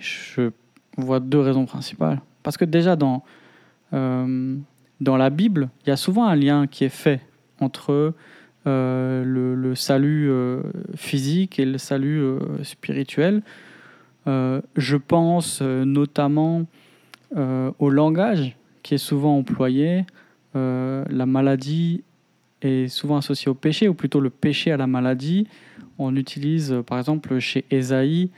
Je 0.00 0.50
vois 0.96 1.20
deux 1.20 1.40
raisons 1.40 1.66
principales. 1.66 2.20
Parce 2.42 2.56
que 2.56 2.64
déjà 2.64 2.96
dans, 2.96 3.24
euh, 3.92 4.56
dans 5.00 5.16
la 5.16 5.30
Bible, 5.30 5.68
il 5.84 5.90
y 5.90 5.92
a 5.92 5.96
souvent 5.96 6.26
un 6.26 6.36
lien 6.36 6.66
qui 6.66 6.84
est 6.84 6.88
fait 6.88 7.20
entre 7.60 8.14
euh, 8.66 9.24
le, 9.24 9.74
salut 9.74 10.28
euh, 10.30 10.62
physique 10.94 11.58
et 11.58 11.64
le 11.64 11.78
salut 11.78 12.22
spirituel. 12.62 13.42
je 14.26 14.96
pense 14.96 15.62
notamment 15.62 16.64
au 17.34 17.90
langage 17.90 18.56
qui 18.82 18.94
est 18.94 18.98
souvent 18.98 19.36
employé, 19.38 20.04
la 20.54 21.26
maladie 21.26 22.02
est 22.62 22.88
souvent 22.88 23.18
associée 23.18 23.48
au 23.48 23.54
péché, 23.54 23.88
ou 23.88 23.94
plutôt 23.94 24.20
le 24.20 24.30
péché 24.30 24.72
à 24.72 24.76
la 24.76 24.86
maladie. 24.86 25.46
On 25.98 26.16
utilise, 26.16 26.74
par 26.86 26.98
exemple, 26.98 27.38
chez 27.38 27.64
Ésaïe, 27.70 28.30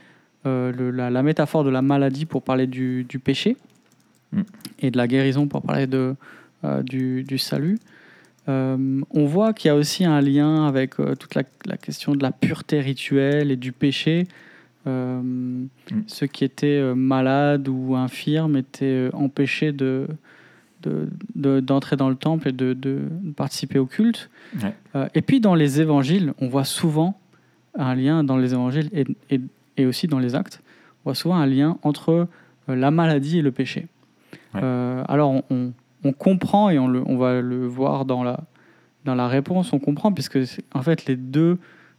la, 0.45 1.23
métaphore 1.23 1.63
de 1.63 1.69
la 1.69 1.81
maladie 1.81 2.25
pour 2.25 2.43
parler 2.43 2.67
du, 2.67 3.05
péché 3.23 3.57
mm. 4.31 4.41
et 4.79 4.91
de 4.91 4.97
la 4.97 5.07
guérison 5.07 5.47
pour 5.47 5.61
parler 5.61 5.87
de, 5.87 6.15
du, 6.83 7.23
du, 7.23 7.37
salut. 7.37 7.77
Euh, 8.49 9.01
on 9.11 9.25
voit 9.25 9.53
qu'il 9.53 9.69
y 9.69 9.71
a 9.71 9.75
aussi 9.75 10.03
un 10.03 10.19
lien 10.19 10.65
avec 10.65 10.99
euh, 10.99 11.15
toute 11.15 11.35
la, 11.35 11.43
question 11.77 12.15
de 12.15 12.23
la 12.23 12.31
pureté 12.31 12.79
rituelle 12.79 13.51
et 13.51 13.55
du 13.55 13.71
péché. 13.71 14.27
Euh, 14.87 15.21
mm. 15.21 15.69
Ceux 16.07 16.27
qui 16.27 16.43
étaient 16.43 16.81
malades 16.95 17.67
ou 17.67 17.95
infirmes 17.95 18.57
étaient 18.57 19.09
empêchés 19.13 19.71
de, 19.71 20.07
d'entrer 21.35 21.95
dans 21.95 22.09
le 22.09 22.15
temple 22.15 22.49
et 22.49 22.51
de, 22.51 23.09
participer 23.35 23.79
au 23.79 23.85
culte. 23.85 24.29
et 25.13 25.21
puis 25.21 25.39
dans 25.39 25.55
les 25.55 25.81
évangiles, 25.81 26.33
on 26.39 26.47
voit 26.47 26.65
souvent 26.65 27.19
un 27.77 27.95
lien 27.95 28.23
dans 28.23 28.37
les 28.37 28.53
évangiles 28.53 28.89
et, 28.93 29.05
et, 29.77 29.85
aussi 29.85 30.07
dans 30.07 30.19
les 30.19 30.35
actes, 30.35 30.61
on 31.03 31.09
voit 31.09 31.15
souvent 31.15 31.35
un 31.35 31.47
lien 31.47 31.77
entre 31.83 32.27
la 32.67 32.91
maladie 32.91 33.39
et 33.39 33.41
le 33.41 33.51
péché. 33.51 33.87
alors 34.53 35.43
on, 35.49 35.73
on 36.03 36.13
comprend 36.13 36.69
et 36.69 36.79
on, 36.79 36.87
le, 36.87 37.03
on, 37.05 37.17
va 37.17 37.41
le 37.41 37.65
voir 37.67 38.05
dans 38.05 38.23
la, 38.23 38.41
dans 39.05 39.15
la 39.15 39.27
réponse, 39.27 39.73
on 39.73 39.79
comprend, 39.79 40.11
puisque 40.11 40.39
en 40.73 40.81
fait 40.81 41.05
les 41.05 41.15
deux, 41.15 41.57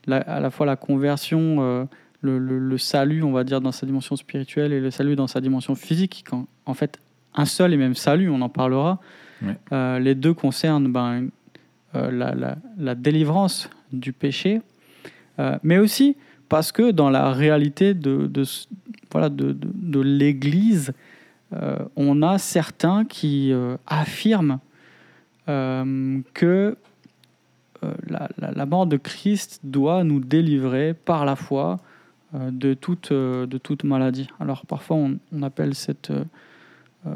à 0.09 0.41
la 0.41 0.51
fois 0.51 0.67
la 0.67 0.77
conversion, 0.77 1.57
euh, 1.61 1.85
le, 2.21 2.39
le, 2.39 2.79
salut, 2.79 3.23
on 3.23 3.33
va 3.33 3.45
dire, 3.45 3.61
dans 3.61 3.73
sa 3.73 3.87
dimension 3.87 4.17
spirituelle 4.17 4.73
et 4.73 4.81
le 4.81 4.91
salut 4.91 5.17
dans 5.17 5.27
sa 5.27 5.41
dimension 5.41 5.75
physique, 5.75 6.25
quand, 6.29 6.47
en 6.67 6.75
fait 6.75 6.99
un 7.35 7.45
seul 7.45 7.73
et 7.73 7.77
même 7.77 7.95
salut, 7.95 8.29
on 8.31 8.41
en 8.41 8.49
parlera, 8.49 9.01
euh, 9.73 9.99
les 9.99 10.15
deux 10.15 10.35
concernent 10.35 10.93
ben, 10.93 11.29
euh, 11.95 12.11
la, 12.11 12.35
la, 12.35 12.57
la, 12.79 12.95
délivrance 12.95 13.69
du 13.93 14.13
péché, 14.13 14.63
mais 15.63 15.79
aussi 15.79 16.17
parce 16.49 16.71
que 16.71 16.91
dans 16.91 17.11
la 17.11 17.33
réalité 17.33 17.95
de, 17.95 18.27
de 18.27 18.45
voilà, 19.11 19.29
de, 19.29 19.53
de, 19.53 19.69
de 19.75 20.01
l'Église, 20.01 20.93
euh, 21.55 21.79
on 21.97 22.23
a 22.23 22.39
certains 22.39 23.05
qui 23.05 23.53
euh, 23.53 23.77
affirment 23.87 24.59
euh, 25.49 26.21
que 26.35 26.77
la, 28.07 28.67
mort 28.67 28.87
de 28.87 28.97
Christ 28.97 29.61
doit 29.65 30.05
nous 30.05 30.21
délivrer 30.21 30.95
par 30.95 31.25
la 31.25 31.35
foi 31.35 31.81
de, 32.33 32.75
toute, 32.75 33.13
de 33.13 33.59
toute 33.59 33.83
maladie. 33.83 34.29
Alors 34.39 34.67
parfois 34.67 34.97
on, 34.97 35.43
appelle 35.43 35.75
cette, 35.75 36.13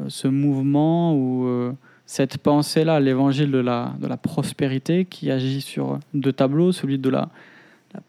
ce 0.07 0.27
mouvement 0.27 1.15
ou 1.15 1.73
cette 2.05 2.37
pensée-là 2.37 2.99
l'évangile 2.99 3.51
de 3.51 3.59
la, 3.59 3.93
de 3.99 4.07
la 4.07 4.17
prospérité 4.17 5.05
qui 5.05 5.31
agit 5.31 5.61
sur 5.61 5.99
deux 6.13 6.33
tableaux, 6.33 6.71
celui 6.71 6.97
de 6.97 7.09
la, 7.09 7.29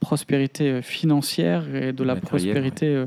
prospérité 0.01 0.83
financière 0.83 1.75
et 1.75 1.93
de 1.93 2.05
la 2.05 2.17
prospérité 2.17 3.07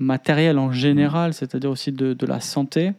matériel 0.00 0.58
en 0.58 0.72
général, 0.72 1.34
c'est-à-dire 1.34 1.70
aussi 1.70 1.92
de, 1.92 2.14
de, 2.14 2.26
la 2.26 2.40
santé. 2.40 2.92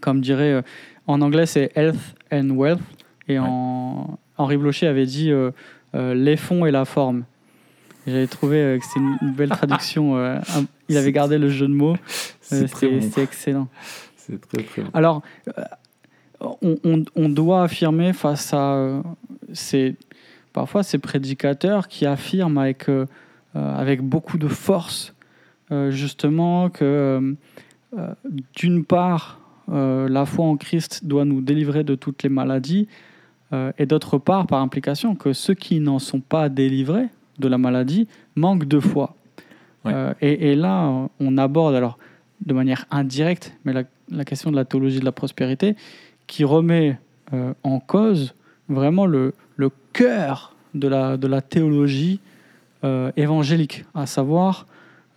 Comme 0.00 0.20
dirait, 0.20 0.52
euh, 0.52 0.62
en 1.06 1.22
anglais 1.22 1.46
c'est 1.46 1.70
health 1.76 2.14
and 2.30 2.50
wealth, 2.50 2.80
et 3.28 3.38
en, 3.38 4.18
Henri 4.36 4.56
Blocher 4.56 4.88
avait 4.88 5.06
dit 5.06 5.30
euh, 5.30 5.50
euh, 5.94 6.14
les 6.14 6.36
fonds 6.36 6.66
et 6.66 6.70
la 6.70 6.84
forme. 6.84 7.24
J'avais 8.10 8.26
trouvé 8.26 8.78
que 8.80 8.86
c'est 8.86 9.00
une 9.00 9.32
belle 9.32 9.50
traduction. 9.50 10.16
il 10.88 10.96
avait 10.96 11.12
gardé 11.12 11.38
le 11.38 11.48
jeu 11.48 11.66
de 11.66 11.72
mots. 11.72 11.96
C'est 12.40 12.64
excellent. 13.18 13.68
C'est 14.16 14.40
très 14.40 14.62
très 14.62 14.82
bon. 14.82 14.90
Alors, 14.92 15.22
on, 16.40 16.76
on, 16.84 17.04
on, 17.16 17.28
doit 17.28 17.64
affirmer 17.64 18.12
face 18.12 18.52
à 18.54 19.02
ces, 19.52 19.96
parfois 20.52 20.82
ces 20.82 20.98
prédicateurs 20.98 21.88
qui 21.88 22.06
affirment 22.06 22.58
avec, 22.58 22.86
avec 23.54 24.02
beaucoup 24.02 24.38
de 24.38 24.48
force 24.48 25.14
euh, 25.72 25.92
justement 25.92 26.68
que 26.68 26.84
euh, 26.84 27.34
euh, 27.96 28.14
d'une 28.56 28.84
part, 28.84 29.38
la 29.68 30.26
foi 30.26 30.46
en 30.46 30.56
Christ 30.56 31.04
doit 31.04 31.24
nous 31.24 31.40
délivrer 31.40 31.84
de 31.84 31.94
toutes 31.94 32.24
les 32.24 32.28
maladies, 32.28 32.88
et 33.78 33.86
d'autre 33.86 34.18
part, 34.18 34.48
par 34.48 34.60
implication, 34.62 35.14
que 35.14 35.32
ceux 35.32 35.54
qui 35.54 35.78
n'en 35.78 36.00
sont 36.00 36.18
pas 36.18 36.48
délivrés 36.48 37.06
de 37.40 37.48
la 37.48 37.58
maladie 37.58 38.06
manquent 38.36 38.66
de 38.66 38.80
foi. 38.80 39.14
et, 40.20 40.54
là, 40.54 41.08
on 41.18 41.38
aborde, 41.38 41.74
alors 41.74 41.98
de 42.44 42.54
manière 42.54 42.86
indirecte, 42.90 43.54
mais 43.64 43.72
la, 43.72 44.24
question 44.24 44.50
de 44.50 44.56
la 44.56 44.64
théologie 44.64 45.00
de 45.00 45.04
la 45.04 45.12
prospérité, 45.12 45.76
qui 46.26 46.44
remet 46.44 46.98
en 47.62 47.80
cause 47.80 48.34
vraiment 48.68 49.06
le, 49.06 49.34
le 49.56 49.70
cœur 49.92 50.54
de 50.74 50.88
la, 50.88 51.16
de 51.16 51.26
la 51.26 51.40
théologie 51.40 52.20
évangélique, 53.16 53.84
à 53.94 54.06
savoir 54.06 54.66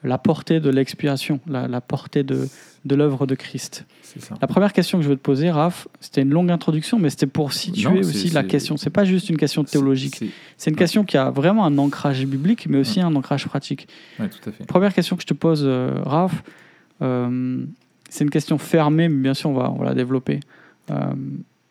la 0.03 0.17
portée 0.17 0.59
de 0.59 0.69
l'expiation, 0.69 1.39
la, 1.47 1.81
portée 1.81 2.23
de, 2.23 2.47
de 2.85 2.95
l'œuvre 2.95 3.25
de 3.25 3.35
Christ. 3.35 3.85
La 4.41 4.47
première 4.47 4.73
question 4.73 4.97
que 4.97 5.03
je 5.03 5.09
veux 5.09 5.15
te 5.15 5.21
poser, 5.21 5.49
Raph, 5.49 5.87
c'était 6.01 6.21
une 6.21 6.29
longue 6.29 6.51
introduction, 6.51 6.99
mais 6.99 7.09
c'était 7.09 7.27
pour 7.27 7.53
situer 7.53 7.99
aussi 7.99 8.29
la 8.29 8.43
question. 8.43 8.77
C'est 8.77 8.89
pas 8.89 9.05
juste 9.05 9.29
une 9.29 9.37
question 9.37 9.63
théologique. 9.63 10.23
C'est 10.57 10.69
une 10.69 10.75
question 10.75 11.03
qui 11.03 11.17
a 11.17 11.31
vraiment 11.31 11.65
un 11.65 11.77
ancrage 11.77 12.25
biblique, 12.25 12.67
mais 12.67 12.77
aussi 12.77 12.99
un 12.99 13.15
ancrage 13.15 13.45
pratique. 13.47 13.87
tout 14.17 14.23
à 14.49 14.51
fait. 14.51 14.65
Première 14.65 14.93
question 14.93 15.15
que 15.15 15.21
je 15.21 15.27
te 15.27 15.33
pose, 15.33 15.63
euh, 15.65 15.93
Raph, 16.05 16.43
euh, 17.01 17.65
c'est 18.09 18.23
une 18.23 18.29
question 18.29 18.57
fermée, 18.57 19.09
mais 19.09 19.21
bien 19.21 19.33
sûr, 19.33 19.49
on 19.49 19.53
va, 19.53 19.71
on 19.71 19.77
va 19.77 19.85
la 19.85 19.95
développer. 19.95 20.39
Euh, 20.91 21.13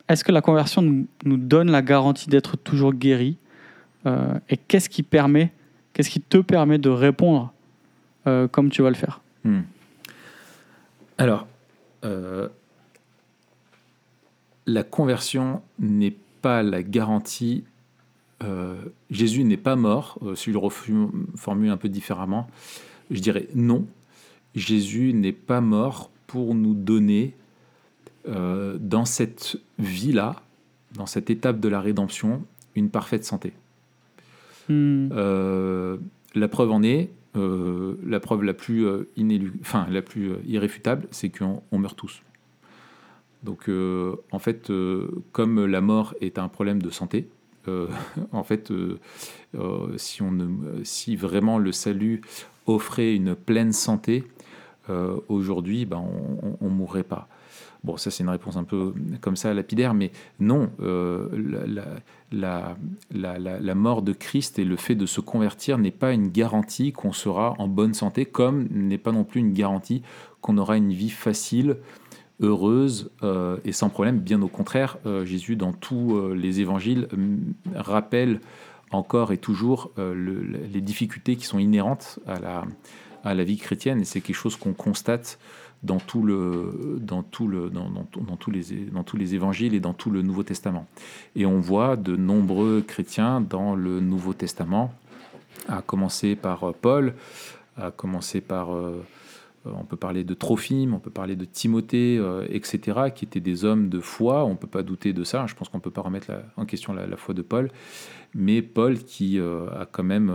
est-ce 0.09 0.25
que 0.25 0.33
la 0.33 0.41
conversion 0.41 0.83
nous, 0.83 1.07
nous 1.25 1.37
donne 1.37 1.71
la 1.71 1.83
garantie 1.83 2.29
d'être 2.29 2.57
toujours 2.57 2.93
guéri? 2.93 3.37
Et 4.49 4.57
qu'est-ce 4.57 4.89
qui 4.89 5.05
permet, 5.05 5.53
qu'est-ce 5.93 6.11
qui 6.11 6.21
te 6.21 6.39
permet 6.39 6.79
de 6.79 6.89
répondre 6.89 7.53
comme 8.51 8.69
tu 8.69 8.83
vas 8.83 8.89
le 8.89 8.97
faire? 8.97 9.21
Hmm. 9.45 9.61
Alors, 11.23 11.47
euh, 12.05 12.49
la 14.67 14.83
conversion 14.83 15.63
n'est 15.79 16.17
pas 16.41 16.65
la 16.65 16.83
garantie. 16.83 17.63
Euh, 18.43 18.75
Jésus 19.09 19.45
n'est 19.45 19.57
pas 19.57 19.77
mort. 19.77 20.19
si 20.35 20.47
je 20.47 20.51
le 20.51 20.59
reformule 20.59 21.71
un 21.71 21.77
peu 21.77 21.89
différemment, 21.89 22.49
je 23.13 23.21
dirais 23.21 23.47
non. 23.55 23.87
Jésus 24.57 25.13
n'est 25.15 25.31
pas 25.31 25.61
mort 25.61 26.11
pour 26.27 26.57
nous 26.57 26.75
donner 26.75 27.37
dans 28.27 29.05
cette 29.05 29.59
vie-là, 29.79 30.43
dans 30.95 31.07
cette 31.07 31.31
étape 31.31 31.61
de 31.61 31.69
la 31.69 31.81
rédemption, 31.81 32.43
une 32.75 32.91
parfaite 32.91 33.25
santé. 33.25 33.53
Hmm. 34.69 35.09
la 36.35 36.49
preuve 36.49 36.73
en 36.73 36.83
est, 36.83 37.11
euh, 37.35 37.97
la 38.05 38.21
preuve 38.21 38.43
la 38.43 38.53
plus, 38.53 38.87
euh, 38.87 39.09
la 39.91 40.03
plus 40.03 40.33
euh, 40.33 40.37
irréfutable, 40.47 41.09
c'est 41.11 41.31
qu'on 41.31 41.79
meurt 41.79 41.97
tous. 41.97 42.23
Donc, 43.43 43.69
en 44.31 44.39
fait, 44.39 44.71
comme 45.33 45.65
la 45.65 45.81
mort 45.81 46.15
est 46.21 46.39
un 46.39 46.47
problème 46.47 46.81
de 46.81 46.91
santé, 46.91 47.29
en 48.33 48.45
fait, 48.45 48.73
si 49.95 51.17
vraiment 51.17 51.59
le 51.59 51.73
salut 51.73 52.21
offrait 52.67 53.17
une 53.17 53.35
pleine 53.35 53.73
santé, 53.73 54.23
aujourd'hui, 55.29 55.87
ben, 55.87 56.05
on 56.61 56.65
ne 56.65 56.71
mourrait 56.71 57.03
pas. 57.03 57.27
Bon, 57.85 57.97
ça 57.97 58.13
c'est 58.13 58.23
une 58.23 58.29
réponse 58.29 58.57
un 58.57 58.63
peu 58.63 58.95
comme 59.21 59.35
ça 59.35 59.53
lapidaire, 59.53 59.93
mais 59.93 60.13
non, 60.39 60.71
euh, 60.81 61.29
la, 62.31 63.75
mort 63.75 64.03
de 64.03 64.13
Christ 64.13 64.61
et 64.61 64.65
le 64.65 64.77
fait 64.77 64.95
de 64.95 65.05
se 65.05 65.21
convertir 65.21 65.79
n'est 65.79 65.91
pas 65.91 66.13
une 66.13 66.29
garantie 66.29 66.93
qu'on 66.93 67.13
sera 67.13 67.55
en 67.59 67.67
bonne 67.67 67.93
santé, 67.93 68.25
comme 68.25 68.69
n'est 68.71 68.99
pas 68.99 69.11
non 69.11 69.25
plus 69.25 69.41
une 69.41 69.53
garantie 69.53 70.03
qu'on 70.41 70.59
aura 70.59 70.77
une 70.77 70.93
vie 70.93 71.11
facile, 71.11 71.79
heureuse 72.41 73.11
euh, 73.25 73.57
et 73.65 73.73
sans 73.73 73.89
problème. 73.89 74.21
Bien 74.21 74.41
au 74.43 74.49
contraire, 74.49 74.99
euh, 75.07 75.25
Jésus, 75.25 75.57
dans 75.57 75.73
tous 75.73 76.33
les 76.35 76.61
évangiles, 76.61 77.09
rappelle 77.75 78.41
encore 78.93 79.33
et 79.33 79.39
toujours 79.39 79.91
les 79.97 80.81
difficultés 80.81 81.35
qui 81.35 81.47
sont 81.47 81.59
inhérentes 81.59 82.21
à 82.29 82.39
la, 82.39 82.65
à 83.25 83.35
la 83.35 83.43
vie 83.43 83.57
chrétienne, 83.57 84.01
et 84.01 84.05
c'est 84.05 84.21
quelque 84.21 84.37
chose 84.37 84.55
qu'on 84.57 84.75
constate 84.75 85.39
dans, 85.83 85.99
tout 85.99 86.23
le, 86.23 86.99
dans, 87.01 87.23
tout 87.23 87.49
le, 87.49 87.71
dans, 87.71 87.89
dans, 87.91 88.37
tous 88.37 88.51
les, 88.51 88.63
dans 88.93 89.03
tous 89.03 89.17
les 89.17 89.35
évangiles 89.35 89.75
et 89.75 89.81
dans 89.81 89.95
tout 89.95 90.11
le 90.11 90.23
Nouveau 90.23 90.43
Testament. 90.43 90.87
Et 91.37 91.47
on 91.47 91.61
voit 91.61 91.97
de 91.97 92.17
nombreux 92.17 92.83
chrétiens 92.83 93.41
dans 93.41 93.75
le 93.75 94.01
Nouveau 94.01 94.33
Testament, 94.35 94.95
à 95.69 95.83
commencer 95.83 96.37
par 96.37 96.65
euh, 96.65 96.75
Paul, 96.81 97.15
à 97.77 97.91
commencer 97.91 98.41
par... 98.41 98.75
Euh, 98.75 99.03
on 99.65 99.85
peut 99.85 99.97
parler 99.97 100.25
de 100.25 100.35
Trophime, 100.35 100.95
on 100.95 100.99
peut 100.99 101.11
parler 101.11 101.37
de 101.37 101.45
Timothée, 101.45 102.19
euh, 102.19 102.47
etc., 102.51 103.01
qui 103.15 103.25
étaient 103.25 103.41
des 103.41 103.65
hommes 103.65 103.89
de 103.89 104.01
foi. 104.01 104.45
On 104.45 104.51
ne 104.51 104.57
peut 104.57 104.67
pas 104.67 104.83
douter 104.83 105.13
de 105.13 105.25
ça. 105.25 105.47
Je 105.47 105.55
pense 105.55 105.69
qu'on 105.69 105.79
ne 105.79 105.83
peut 105.83 105.91
pas 105.91 106.03
remettre 106.03 106.33
en 106.57 106.65
question 106.65 106.93
la, 106.93 107.17
foi 107.17 107.35
de 107.35 107.43
Paul. 107.43 107.71
mais 108.35 108.63
Paul 108.63 108.99
qui 108.99 109.39
a 109.39 109.87
quand 109.91 110.03
même 110.03 110.33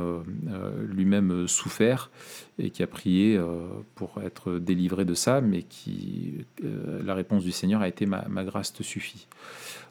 lui-même 0.88 1.48
souffert 1.48 2.12
et 2.60 2.70
qui 2.70 2.84
a 2.84 2.88
prié 2.88 3.40
pour 3.96 4.22
être 4.24 4.60
délivré 4.60 5.06
de 5.06 5.14
ça, 5.14 5.42
mais 5.42 5.64
qui 5.64 6.46
la 7.04 7.14
réponse 7.14 7.44
du 7.44 7.52
Seigneur 7.52 7.82
a 7.82 7.88
été 7.88 8.06
ma, 8.06 8.44
grâce 8.44 8.74
te 8.74 8.84
suffit. 8.84 9.28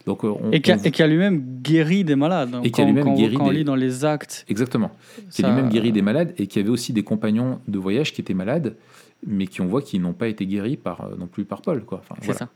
Donc, 0.06 0.22
et 0.52 0.60
qui 0.60 1.02
a, 1.02 1.06
lui-même 1.06 1.60
guéri 1.62 2.04
des 2.04 2.14
malades. 2.14 2.54
Et 2.62 2.70
qui 2.70 2.80
a 2.80 2.84
lui-même 2.84 3.14
guéri 3.16 3.36
quand 3.36 3.46
on 3.46 3.50
lit 3.50 3.64
dans 3.64 3.74
les 3.74 4.04
actes. 4.04 4.44
Exactement. 4.48 4.92
Qui 5.32 5.44
a 5.44 5.48
lui-même 5.48 5.68
guéri 5.68 5.90
des 5.90 6.02
malades 6.02 6.32
et 6.38 6.46
qui 6.46 6.60
avait 6.60 6.68
aussi 6.68 6.92
des 6.92 7.02
compagnons 7.02 7.60
de 7.66 7.78
voyage 7.78 8.12
qui 8.12 8.20
étaient 8.20 8.34
malades 8.34 8.76
mais 9.24 9.46
qui 9.46 9.60
on 9.60 9.66
voit 9.66 9.82
qu'ils 9.82 10.00
n'ont 10.00 10.12
pas 10.12 10.28
été 10.28 10.46
guéris 10.46 10.76
par, 10.76 11.02
euh, 11.02 11.16
non 11.16 11.26
plus 11.26 11.44
par 11.44 11.62
Paul. 11.62 11.84
Quoi. 11.84 12.02
Enfin, 12.08 12.32
ça. 12.32 12.48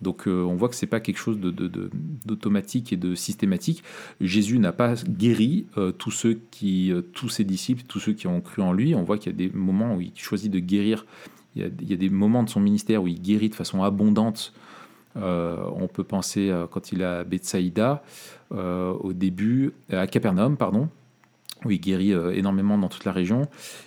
Donc 0.00 0.26
euh, 0.26 0.42
on 0.42 0.54
voit 0.54 0.68
que 0.68 0.74
c'est 0.74 0.86
pas 0.86 1.00
quelque 1.00 1.18
chose 1.18 1.38
d'automatique 1.38 2.90
de, 2.90 2.96
de, 2.96 3.06
et 3.06 3.10
de 3.10 3.14
systématique. 3.14 3.82
Jésus 4.20 4.58
n'a 4.58 4.72
pas 4.72 4.94
guéri 4.94 5.66
euh, 5.76 5.92
tous 5.92 6.10
ceux 6.10 6.40
qui, 6.50 6.92
tous 7.12 7.28
ses 7.28 7.44
disciples, 7.44 7.82
tous 7.86 8.00
ceux 8.00 8.12
qui 8.12 8.26
ont 8.26 8.40
cru 8.40 8.62
en 8.62 8.72
lui. 8.72 8.94
On 8.94 9.02
voit 9.02 9.18
qu'il 9.18 9.32
y 9.32 9.34
a 9.34 9.38
des 9.48 9.54
moments 9.54 9.96
où 9.96 10.00
il 10.00 10.12
choisit 10.16 10.50
de 10.50 10.58
guérir. 10.58 11.06
Il 11.54 11.62
y, 11.62 11.64
a, 11.64 11.68
il 11.80 11.90
y 11.90 11.94
a 11.94 11.96
des 11.96 12.10
moments 12.10 12.42
de 12.42 12.50
son 12.50 12.60
ministère 12.60 13.02
où 13.02 13.08
il 13.08 13.20
guérit 13.20 13.48
de 13.48 13.54
façon 13.54 13.82
abondante. 13.82 14.52
on 15.14 15.88
peut 15.90 16.04
penser 16.04 16.52
quand 16.70 16.92
il 16.92 17.00
est 17.00 17.04
à 17.04 17.24
Bethsaïda, 17.24 18.02
au 18.50 19.12
début, 19.14 19.72
à 19.90 20.06
Capernaum, 20.06 20.58
pardon, 20.58 20.90
où 21.66 21.70
il 21.70 21.80
guérit 21.80 22.12
euh, 22.12 22.32
énormément 22.32 22.78
dans 22.78 22.88
toute 22.88 23.04
la 23.04 23.12
région. 23.12 23.42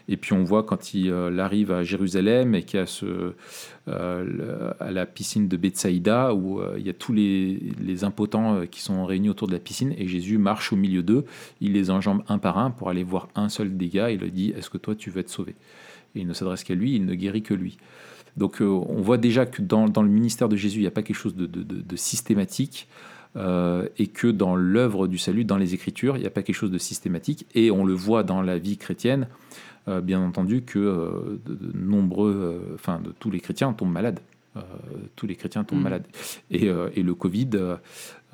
Et 0.07 0.17
puis 0.17 0.33
on 0.33 0.43
voit 0.43 0.63
quand 0.63 0.93
il 0.93 1.09
euh, 1.09 1.37
arrive 1.39 1.71
à 1.71 1.83
Jérusalem 1.83 2.55
et 2.55 2.63
qu'il 2.63 2.79
y 2.79 2.83
a 2.83 2.85
ce, 2.85 3.33
euh, 3.87 4.73
à 4.79 4.91
la 4.91 5.05
piscine 5.05 5.47
de 5.47 5.57
Bethsaïda, 5.57 6.33
où 6.33 6.61
il 6.77 6.85
y 6.85 6.89
a 6.89 6.93
tous 6.93 7.13
les, 7.13 7.59
impotents 8.03 8.65
qui 8.67 8.81
sont 8.81 9.03
réunis 9.03 9.29
autour 9.29 9.47
de 9.47 9.53
la 9.53 9.59
piscine, 9.59 9.93
et 9.97 10.07
Jésus 10.07 10.37
marche 10.37 10.71
au 10.71 10.77
milieu 10.77 11.03
d'eux, 11.03 11.25
il 11.59 11.73
les 11.73 11.91
enjambe 11.91 12.23
un 12.29 12.37
par 12.37 12.57
un 12.57 12.71
pour 12.71 12.89
aller 12.89 13.03
voir 13.03 13.27
un 13.35 13.49
seul 13.49 13.75
des 13.75 13.89
gars, 13.89 14.09
et 14.09 14.13
il 14.13 14.21
lui 14.21 14.31
dit, 14.31 14.53
est-ce 14.55 14.69
que 14.69 14.77
toi 14.77 14.95
tu 14.95 15.09
veux 15.09 15.19
être 15.19 15.29
sauvé? 15.29 15.55
Et 16.15 16.21
il 16.21 16.27
ne 16.27 16.33
s'adresse 16.33 16.63
qu'à 16.63 16.75
lui, 16.75 16.95
il 16.95 17.05
ne 17.05 17.13
guérit 17.13 17.41
que 17.41 17.53
lui. 17.53 17.77
Donc 18.37 18.61
on 18.61 19.01
voit 19.01 19.17
déjà 19.17 19.45
que 19.45 19.61
dans, 19.61 19.85
le 19.85 20.09
ministère 20.09 20.47
de 20.47 20.55
Jésus, 20.55 20.77
il 20.77 20.81
n'y 20.81 20.87
a 20.87 20.91
pas 20.91 21.01
quelque 21.01 21.17
chose 21.17 21.35
de 21.35 21.95
systématique. 21.97 22.87
Euh, 23.35 23.87
et 23.97 24.07
que 24.07 24.27
dans 24.27 24.55
l'œuvre 24.55 25.07
du 25.07 25.19
salut, 25.19 25.45
dans 25.45 25.57
les 25.57 25.75
Écritures, 25.75 26.17
il 26.17 26.21
n'y 26.21 26.25
a 26.25 26.31
pas 26.31 26.41
quelque 26.41 26.55
chose 26.55 26.71
de 26.71 26.77
systématique. 26.77 27.45
Et 27.53 27.69
on 27.69 27.85
le 27.85 27.93
voit 27.93 28.23
dans 28.23 28.41
la 28.41 28.57
vie 28.57 28.77
chrétienne, 28.77 29.27
euh, 29.87 30.01
bien 30.01 30.19
entendu, 30.19 30.63
que 30.63 30.79
euh, 30.79 31.39
de, 31.45 31.71
nombreux, 31.77 32.71
enfin, 32.73 32.99
de 32.99 33.11
tous 33.11 33.29
les 33.29 33.39
chrétiens 33.39 33.73
tombent 33.73 33.91
malades. 33.91 34.19
tous 35.15 35.27
les 35.27 35.35
chrétiens 35.35 35.63
tombent 35.63 35.79
mm. 35.79 35.83
malades. 35.83 36.07
Et, 36.49 36.65
et, 36.65 37.03
le 37.03 37.13
Covid 37.13 37.49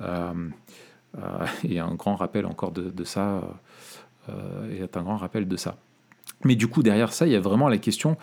est 0.00 1.78
un 1.78 1.94
grand 1.94 2.16
rappel 2.16 2.46
encore 2.46 2.72
de, 2.72 2.90
de 2.90 3.04
ça. 3.04 3.42
est 4.70 4.96
un 4.96 5.02
grand 5.02 5.18
rappel 5.18 5.46
de 5.46 5.56
ça. 5.56 5.76
Mais 6.42 6.56
du 6.56 6.68
coup, 6.68 6.82
derrière 6.82 7.12
ça, 7.12 7.26
il 7.26 7.32
y 7.32 7.36
a 7.36 7.40
vraiment 7.40 7.68
la 7.68 7.78
question 7.78 8.16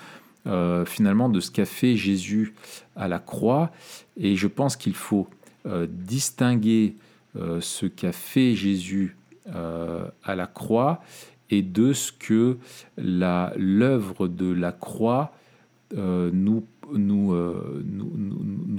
finalement 0.85 1.29
de 1.29 1.39
ce 1.39 1.51
qu'a 1.51 1.65
fait 1.65 1.95
Jésus 1.95 2.55
à 2.95 3.07
la 3.07 3.19
croix. 3.19 3.71
Et 4.17 4.35
je 4.35 4.47
pense 4.47 4.75
qu'il 4.75 4.95
faut 4.95 5.29
distinguer 5.87 6.95
euh, 7.35 7.61
ce 7.61 7.87
qu'a 7.87 8.11
fait 8.11 8.53
Jésus 8.53 9.17
euh, 9.55 10.05
à 10.23 10.35
la 10.35 10.45
croix 10.45 11.01
et 11.49 11.63
de 11.63 11.91
ce 11.91 12.11
que 12.11 12.57
l'œuvre 12.97 14.27
de 14.27 14.51
la 14.51 14.71
croix 14.71 15.33
nous, 15.95 16.65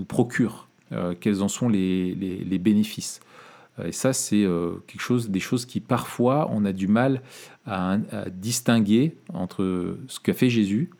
procure, 0.08 0.68
quels 1.20 1.42
en 1.42 1.48
sont 1.48 1.68
les, 1.68 2.58
bénéfices. 2.60 3.20
Et 3.84 3.92
ça, 3.92 4.12
c'est 4.12 4.44
quelque 4.86 5.00
chose, 5.00 5.30
des 5.30 5.40
choses 5.40 5.66
qui 5.66 5.80
parfois 5.80 6.48
on 6.50 6.64
a 6.64 6.72
du 6.72 6.88
mal 6.88 7.22
à 7.66 7.98
distinguer 8.30 9.16
entre 9.32 9.96
ce 10.08 10.18
qu'a 10.18 10.34
fait 10.34 10.50
Jésus 10.50 10.90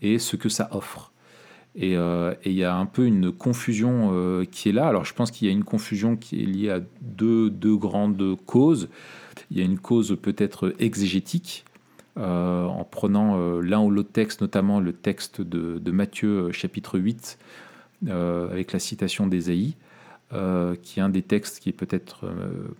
et 0.00 0.18
ce 0.18 0.36
que 0.36 0.48
ça 0.48 0.68
offre. 0.72 1.11
Euh, 1.80 2.34
et 2.44 2.50
il 2.50 2.56
y 2.56 2.64
a 2.64 2.74
un 2.74 2.86
peu 2.86 3.06
une 3.06 3.32
confusion 3.32 4.10
euh, 4.12 4.44
qui 4.44 4.68
est 4.68 4.72
là. 4.72 4.88
Alors 4.88 5.04
je 5.04 5.14
pense 5.14 5.30
qu'il 5.30 5.48
y 5.48 5.50
a 5.50 5.52
une 5.52 5.64
confusion 5.64 6.16
qui 6.16 6.42
est 6.42 6.46
liée 6.46 6.70
à 6.70 6.80
deux, 7.00 7.50
deux 7.50 7.76
grandes 7.76 8.36
causes. 8.46 8.88
Il 9.50 9.58
y 9.58 9.60
a 9.62 9.64
une 9.64 9.78
cause 9.78 10.16
peut-être 10.20 10.74
exégétique, 10.78 11.64
euh, 12.18 12.64
en 12.64 12.84
prenant 12.84 13.60
l'un 13.60 13.80
ou 13.80 13.90
l'autre 13.90 14.12
texte, 14.12 14.42
notamment 14.42 14.80
le 14.80 14.92
texte 14.92 15.40
de, 15.40 15.78
de 15.78 15.90
Matthieu 15.90 16.52
chapitre 16.52 16.98
8, 16.98 17.38
avec 18.08 18.72
la 18.72 18.78
citation 18.78 19.26
d'Ésaïe, 19.26 19.74
qui 20.82 20.98
est 20.98 21.02
un 21.02 21.08
des 21.08 21.22
textes 21.22 21.60
qui 21.60 21.70
est 21.70 21.74
peut-être 21.74 22.26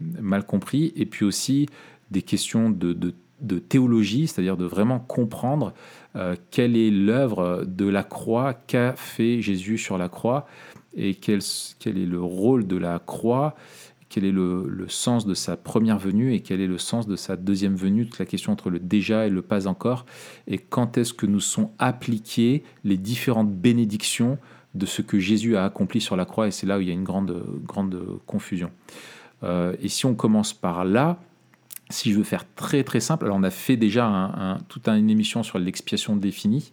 mal 0.01 0.45
compris, 0.45 0.93
et 0.97 1.07
puis 1.07 1.25
aussi 1.25 1.69
des 2.11 2.23
questions 2.23 2.69
de, 2.69 2.93
de, 2.93 3.15
de 3.43 3.59
théologie, 3.59 4.27
c'est-à-dire 4.27 4.57
de 4.57 4.65
vraiment 4.65 4.99
comprendre 4.99 5.75
euh, 6.17 6.37
quelle 6.51 6.77
est 6.77 6.91
l'œuvre 6.91 7.65
de 7.67 7.87
la 7.87 8.05
croix, 8.05 8.55
qu'a 8.55 8.95
fait 8.95 9.43
Jésus 9.43 9.79
sur 9.79 9.99
la 9.99 10.09
croix, 10.09 10.47
et 10.95 11.15
quel, 11.15 11.39
est 11.39 12.07
le 12.07 12.21
rôle 12.21 12.67
de 12.67 12.77
la 12.77 12.99
croix, 12.99 13.55
quel 14.09 14.25
est 14.25 14.33
le, 14.33 14.67
le, 14.69 14.89
sens 14.89 15.27
de 15.27 15.35
sa 15.35 15.57
première 15.57 15.99
venue 15.99 16.35
et 16.35 16.41
quel 16.41 16.61
est 16.61 16.67
le 16.67 16.77
sens 16.77 17.07
de 17.07 17.17
sa 17.17 17.37
deuxième 17.37 17.77
venue, 17.77 18.07
toute 18.07 18.19
la 18.19 18.27
question 18.27 18.53
entre 18.53 18.69
le 18.69 18.79
déjà 18.79 19.27
et 19.27 19.31
le 19.31 19.43
pas 19.43 19.67
encore, 19.67 20.05
et 20.47 20.59
quand 20.59 20.99
est-ce 20.99 21.15
que 21.15 21.27
nous 21.27 21.41
sont 21.41 21.71
appliquées 21.79 22.63
les 22.85 22.99
différentes 22.99 23.53
bénédictions 23.53 24.39
de 24.75 24.87
ce 24.87 25.03
que 25.03 25.19
Jésus 25.19 25.57
a 25.57 25.65
accompli 25.65 26.01
sur 26.01 26.17
la 26.17 26.25
croix, 26.25 26.49
et 26.49 26.51
c'est 26.51 26.67
là 26.67 26.79
où 26.79 26.81
il 26.81 26.89
y 26.89 26.91
a 26.91 26.95
une 26.95 27.05
grande, 27.05 27.43
grande 27.65 28.01
confusion. 28.27 28.71
Euh, 29.43 29.75
et 29.81 29.89
si 29.89 30.07
on 30.07 30.15
commence 30.15 30.53
par 30.53 30.85
là, 30.85 31.19
si 31.93 32.13
je 32.13 32.19
veux 32.19 32.25
faire 32.25 32.45
très 32.55 32.83
très 32.85 33.01
simple, 33.01 33.27
alors 33.27 33.37
on 33.37 33.43
a 33.43 33.51
fait 33.51 33.77
déjà 33.77 34.07
un, 34.07 34.59
toute 34.69 34.89
une 34.89 35.11
émission 35.11 35.43
sur 35.43 35.59
l'expiation 35.59 36.17
définie 36.17 36.73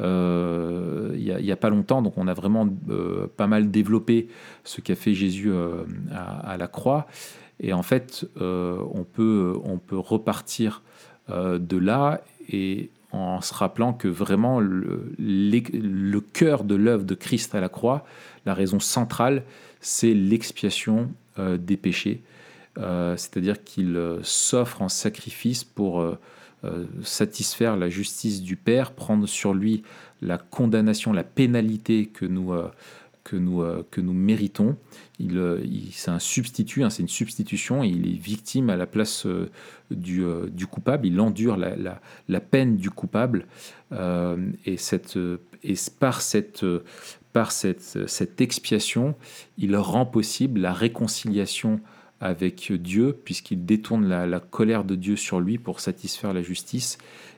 euh, 0.00 1.12
il 1.14 1.44
n'y 1.44 1.52
a, 1.52 1.56
pas 1.56 1.70
longtemps, 1.70 2.02
donc 2.02 2.18
on 2.18 2.26
a 2.26 2.34
vraiment 2.34 2.68
euh, 2.90 3.26
pas 3.36 3.46
mal 3.46 3.70
développé 3.70 4.28
ce 4.64 4.80
qu'a 4.80 4.94
fait 4.94 5.14
Jésus 5.14 5.50
euh, 5.50 5.84
à, 6.12 6.56
la 6.56 6.66
croix. 6.66 7.06
Et 7.60 7.72
en 7.72 7.82
fait, 7.82 8.26
on, 8.40 9.06
peut, 9.12 9.56
on 9.64 9.78
peut 9.78 9.98
repartir 9.98 10.82
de 11.28 11.76
là 11.76 12.20
et 12.52 12.90
en 13.12 13.40
se 13.40 13.54
rappelant 13.54 13.92
que 13.92 14.08
vraiment 14.08 14.58
le, 14.58 15.12
le 15.18 16.20
cœur 16.20 16.64
de 16.64 16.74
l'œuvre 16.74 17.04
de 17.04 17.14
Christ 17.14 17.54
à 17.54 17.60
la 17.60 17.68
croix, 17.68 18.04
la 18.44 18.54
raison 18.54 18.80
centrale, 18.80 19.44
c'est 19.80 20.14
l'expiation 20.14 21.12
des 21.38 21.76
péchés. 21.76 22.22
Euh, 22.78 23.16
c'est-à-dire 23.16 23.62
qu'il 23.62 23.96
euh, 23.96 24.18
s'offre 24.22 24.82
en 24.82 24.88
sacrifice 24.88 25.62
pour 25.62 26.00
euh, 26.00 26.18
satisfaire 27.02 27.76
la 27.76 27.88
justice 27.88 28.42
du 28.42 28.56
Père, 28.56 28.92
prendre 28.92 29.26
sur 29.26 29.54
lui 29.54 29.82
la 30.22 30.38
condamnation, 30.38 31.12
la 31.12 31.24
pénalité 31.24 32.06
que 32.06 32.24
nous, 32.24 32.54
que 33.22 33.36
nous, 33.36 33.62
que 33.90 34.00
nous 34.00 34.14
méritons. 34.14 34.74
Il, 35.18 35.38
c'est 35.92 36.10
un 36.10 36.18
substitut, 36.18 36.82
hein, 36.82 36.88
c'est 36.88 37.02
une 37.02 37.08
substitution, 37.08 37.84
et 37.84 37.88
il 37.88 38.08
est 38.08 38.18
victime 38.18 38.70
à 38.70 38.76
la 38.76 38.86
place 38.86 39.26
du, 39.90 40.24
du, 40.50 40.66
coupable, 40.66 41.06
il 41.06 41.20
endure 41.20 41.58
la, 41.58 41.76
la, 41.76 42.00
la 42.30 42.40
peine 42.40 42.78
du 42.78 42.88
coupable, 42.88 43.44
et, 43.92 44.78
cette, 44.78 45.18
et 45.62 45.74
par 46.00 46.22
cette, 46.22 46.64
par 47.34 47.52
cette, 47.52 48.08
cette 48.08 48.40
expiation, 48.40 49.16
il 49.58 49.76
rend 49.76 50.06
possible 50.06 50.60
la 50.60 50.72
réconciliation 50.72 51.80
avec 52.24 52.72
Dieu, 52.72 53.14
puisqu'il 53.22 53.66
détourne 53.66 54.08
la, 54.08 54.40
colère 54.40 54.84
de 54.84 54.94
Dieu 54.94 55.14
sur 55.14 55.40
lui 55.40 55.58
pour 55.58 55.80
satisfaire 55.80 56.32
la 56.32 56.40
justice, 56.40 56.96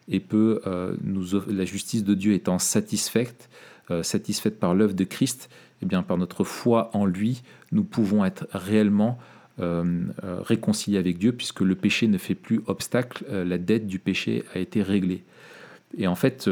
et 0.08 0.20
peut, 0.20 0.60
euh, 0.64 0.94
nous, 1.02 1.26
la 1.48 1.64
justice 1.64 2.04
de 2.04 2.14
Dieu 2.14 2.34
étant 2.34 2.60
satisfaite, 2.60 3.50
euh, 3.90 4.04
satisfaite 4.04 4.60
par 4.60 4.76
l'œuvre 4.76 4.94
de 4.94 5.02
Christ, 5.02 5.50
et 5.50 5.78
eh 5.82 5.86
bien 5.86 6.04
par 6.04 6.16
notre 6.18 6.44
foi 6.44 6.90
en 6.94 7.04
lui, 7.04 7.42
nous 7.72 7.82
pouvons 7.82 8.24
être 8.24 8.46
réellement 8.52 9.18
euh, 9.58 10.04
réconciliés 10.22 10.98
avec 10.98 11.18
Dieu, 11.18 11.32
puisque 11.32 11.62
le 11.62 11.74
péché 11.74 12.06
ne 12.06 12.16
fait 12.16 12.36
plus 12.36 12.60
obstacle, 12.66 13.24
la 13.28 13.58
dette 13.58 13.88
du 13.88 13.98
péché 13.98 14.44
a 14.54 14.60
été 14.60 14.82
réglée. 14.82 15.24
Et 15.98 16.06
en 16.06 16.14
fait, 16.14 16.48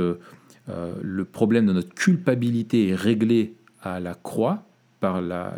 le 0.66 1.24
problème 1.24 1.66
de 1.66 1.72
notre 1.72 1.94
culpabilité 1.94 2.88
est 2.88 2.94
réglé 2.94 3.54
à 3.80 4.00
la 4.00 4.14
croix 4.14 4.64
par 5.00 5.22
la 5.22 5.54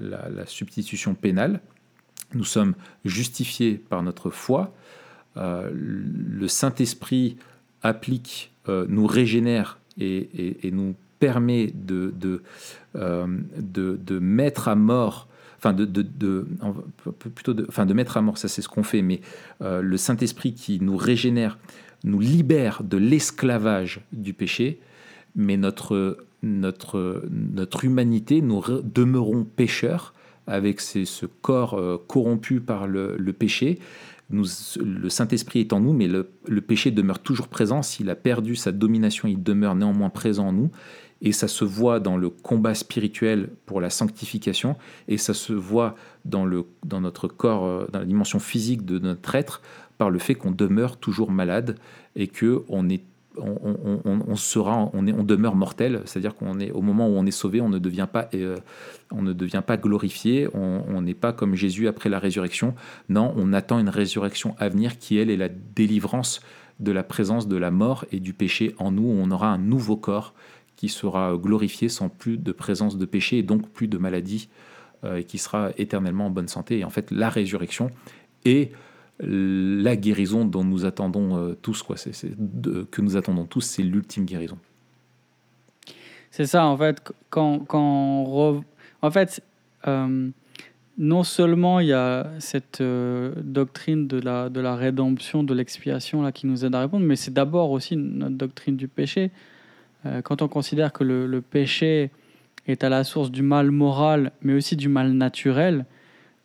substitution 0.46 1.14
pénale, 1.14 1.60
nous 2.36 2.44
sommes 2.44 2.74
justifiés 3.04 3.74
par 3.74 4.02
notre 4.02 4.30
foi. 4.30 4.72
Euh, 5.36 5.70
le 5.72 6.48
Saint-Esprit 6.48 7.36
applique, 7.82 8.52
euh, 8.68 8.86
nous 8.88 9.06
régénère 9.06 9.78
et, 9.98 10.58
nous 10.72 10.94
permet 11.18 11.68
de, 11.74 12.12
euh, 12.96 13.26
de, 13.58 13.98
de, 14.04 14.18
mettre 14.18 14.68
à 14.68 14.74
mort, 14.74 15.28
enfin 15.58 15.72
de, 15.72 15.84
de, 15.84 16.46
plutôt 17.34 17.54
enfin 17.68 17.86
de 17.86 17.94
mettre 17.94 18.16
à 18.16 18.22
mort, 18.22 18.36
ça 18.36 18.48
c'est 18.48 18.60
ce 18.60 18.68
qu'on 18.68 18.82
fait, 18.82 19.00
mais 19.00 19.20
le 19.60 19.96
Saint-Esprit 19.96 20.52
qui 20.52 20.78
nous 20.80 20.96
régénère, 20.96 21.58
nous 22.04 22.20
libère 22.20 22.82
de 22.82 22.98
l'esclavage 22.98 24.00
du 24.12 24.34
péché, 24.34 24.78
mais 25.34 25.56
notre, 25.56 26.18
notre, 26.42 27.24
notre 27.30 27.84
humanité, 27.86 28.42
nous 28.42 28.62
demeurons 28.82 29.44
pécheurs 29.44 30.12
avec 30.46 30.80
ce 30.80 31.26
corps 31.26 31.74
euh, 31.74 31.96
corrompu 32.06 32.60
par 32.60 32.86
le, 32.86 33.16
péché, 33.32 33.78
le 34.30 35.08
Saint-Esprit 35.08 35.60
est 35.60 35.72
en 35.72 35.80
nous, 35.80 35.92
mais 35.92 36.08
le, 36.08 36.60
péché 36.60 36.90
demeure 36.90 37.18
toujours 37.18 37.48
présent. 37.48 37.82
S'il 37.82 38.10
a 38.10 38.14
perdu 38.14 38.56
sa 38.56 38.72
domination, 38.72 39.28
il 39.28 39.42
demeure 39.42 39.74
néanmoins 39.74 40.10
présent 40.10 40.48
en 40.48 40.52
nous. 40.52 40.70
Et 41.22 41.32
ça 41.32 41.48
se 41.48 41.64
voit 41.64 41.98
dans 41.98 42.18
le 42.18 42.28
combat 42.28 42.74
spirituel 42.74 43.48
pour 43.64 43.80
la 43.80 43.88
sanctification, 43.88 44.76
et 45.08 45.16
ça 45.16 45.32
se 45.32 45.54
voit 45.54 45.94
dans, 46.26 46.46
dans 46.84 47.00
notre 47.00 47.26
corps, 47.26 47.64
euh, 47.64 47.86
dans 47.90 48.00
la 48.00 48.04
dimension 48.04 48.38
physique 48.38 48.84
de 48.84 48.98
notre 48.98 49.34
être, 49.34 49.62
par 49.96 50.10
le 50.10 50.18
fait 50.18 50.34
qu'on 50.34 50.50
demeure 50.50 50.98
toujours 50.98 51.30
malade 51.30 51.78
et 52.16 52.28
que 52.28 52.64
on 52.68 52.90
est 52.90 53.02
on, 53.38 54.36
sera, 54.36 54.90
on, 54.92 55.06
est, 55.06 55.12
on 55.12 55.22
demeure 55.22 55.54
mortel, 55.54 56.02
c'est-à-dire 56.04 56.34
qu'on 56.34 56.58
est 56.60 56.70
au 56.70 56.82
moment 56.82 57.08
où 57.08 57.12
on 57.12 57.26
est 57.26 57.30
sauvé, 57.30 57.60
on 57.60 57.68
ne 57.68 57.78
devient 57.78 58.08
pas, 58.12 58.28
euh, 58.34 58.56
on 59.10 59.22
ne 59.22 59.32
devient 59.32 59.62
pas 59.66 59.76
glorifié, 59.76 60.48
on 60.54 61.00
n'est 61.02 61.14
pas 61.14 61.32
comme 61.32 61.54
Jésus 61.54 61.88
après 61.88 62.08
la 62.08 62.18
résurrection. 62.18 62.74
Non, 63.08 63.34
on 63.36 63.52
attend 63.52 63.78
une 63.78 63.88
résurrection 63.88 64.54
à 64.58 64.68
venir 64.68 64.98
qui 64.98 65.18
elle 65.18 65.30
est 65.30 65.36
la 65.36 65.48
délivrance 65.48 66.40
de 66.80 66.92
la 66.92 67.02
présence 67.02 67.48
de 67.48 67.56
la 67.56 67.70
mort 67.70 68.04
et 68.12 68.20
du 68.20 68.32
péché 68.32 68.74
en 68.78 68.92
nous. 68.92 69.08
On 69.08 69.30
aura 69.30 69.48
un 69.48 69.58
nouveau 69.58 69.96
corps 69.96 70.34
qui 70.76 70.88
sera 70.88 71.36
glorifié 71.36 71.88
sans 71.88 72.08
plus 72.08 72.36
de 72.36 72.52
présence 72.52 72.98
de 72.98 73.06
péché 73.06 73.38
et 73.38 73.42
donc 73.42 73.68
plus 73.70 73.88
de 73.88 73.98
maladie 73.98 74.48
euh, 75.04 75.16
et 75.16 75.24
qui 75.24 75.38
sera 75.38 75.70
éternellement 75.78 76.26
en 76.26 76.30
bonne 76.30 76.48
santé. 76.48 76.78
Et 76.78 76.84
en 76.84 76.90
fait, 76.90 77.10
la 77.10 77.30
résurrection 77.30 77.90
est 78.44 78.72
la 79.20 79.96
guérison 79.96 80.44
dont 80.44 80.64
nous 80.64 80.84
attendons 80.84 81.36
euh, 81.36 81.54
tous, 81.60 81.82
quoi. 81.82 81.96
C'est, 81.96 82.12
que 82.90 83.00
nous 83.00 83.16
attendons 83.16 83.46
tous, 83.46 83.62
c'est 83.62 83.82
l'ultime 83.82 84.24
guérison. 84.24 84.58
C'est 86.30 86.46
ça, 86.46 86.66
en 86.66 86.76
fait, 86.76 87.02
quand, 87.30 87.60
quand 87.60 88.62
en 89.02 89.10
fait, 89.10 89.42
euh, 89.86 90.28
non 90.98 91.22
seulement 91.22 91.80
il 91.80 91.88
y 91.88 91.92
a 91.92 92.30
cette 92.40 92.82
doctrine 92.82 94.06
de 94.06 94.20
la, 94.20 94.50
de 94.50 94.60
la 94.60 94.76
rédemption, 94.76 95.44
de 95.44 95.54
l'expiation 95.54 96.22
là 96.22 96.32
qui 96.32 96.46
nous 96.46 96.64
aide 96.64 96.74
à 96.74 96.80
répondre, 96.80 97.06
mais 97.06 97.16
c'est 97.16 97.32
d'abord 97.32 97.70
aussi 97.70 97.96
notre 97.96 98.36
doctrine 98.36 98.76
du 98.76 98.88
péché. 98.88 99.30
Euh, 100.06 100.22
quand 100.22 100.42
on 100.42 100.48
considère 100.48 100.92
que 100.92 101.04
le, 101.04 101.40
péché 101.40 102.10
est 102.66 102.84
à 102.84 102.88
la 102.88 103.04
source 103.04 103.30
du 103.30 103.42
mal 103.42 103.70
moral, 103.70 104.32
mais 104.42 104.54
aussi 104.54 104.76
du 104.76 104.88
mal 104.88 105.12
naturel, 105.12 105.84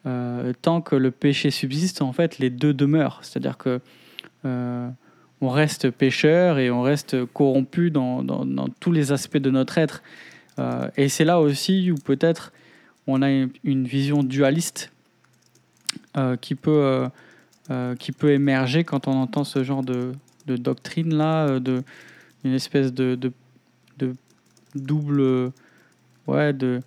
euh, 0.05 0.53
tant 0.61 0.81
que 0.81 0.95
le 0.95 1.11
péché 1.11 1.51
subsiste, 1.51 2.01
en 2.01 2.13
fait, 2.13 2.39
les 2.39 2.49
deux 2.49 2.73
demeurent. 2.73 3.19
C'est-à-dire 3.21 3.57
que 3.57 3.79
euh, 4.45 4.89
on 5.41 5.49
reste 5.49 5.89
pécheur 5.89 6.59
et 6.59 6.71
on 6.71 6.81
reste 6.81 7.25
corrompu 7.25 7.91
dans, 7.91 8.23
tous 8.79 8.91
les 8.91 9.11
aspects 9.11 9.37
de 9.37 9.49
notre 9.49 9.77
être. 9.77 10.03
et 10.97 11.09
c'est 11.09 11.25
là 11.25 11.39
aussi 11.39 11.91
où 11.91 11.95
peut-être 11.95 12.53
on 13.07 13.23
a 13.23 13.29
une 13.31 13.85
vision 13.85 14.21
dualiste 14.21 14.91
qui, 16.41 16.53
peut, 16.53 17.07
qui 17.97 18.11
peut 18.11 18.31
émerger 18.31 18.83
quand 18.83 19.07
on 19.07 19.13
entend 19.13 19.43
ce 19.43 19.63
genre 19.63 19.81
de, 19.81 20.13
doctrine-là, 20.45 21.59
de, 21.59 21.81
une 22.43 22.53
espèce 22.53 22.93
de, 22.93 23.15
de 23.15 23.31
double, 24.75 25.51
ouais, 26.27 26.53
de, 26.53 26.81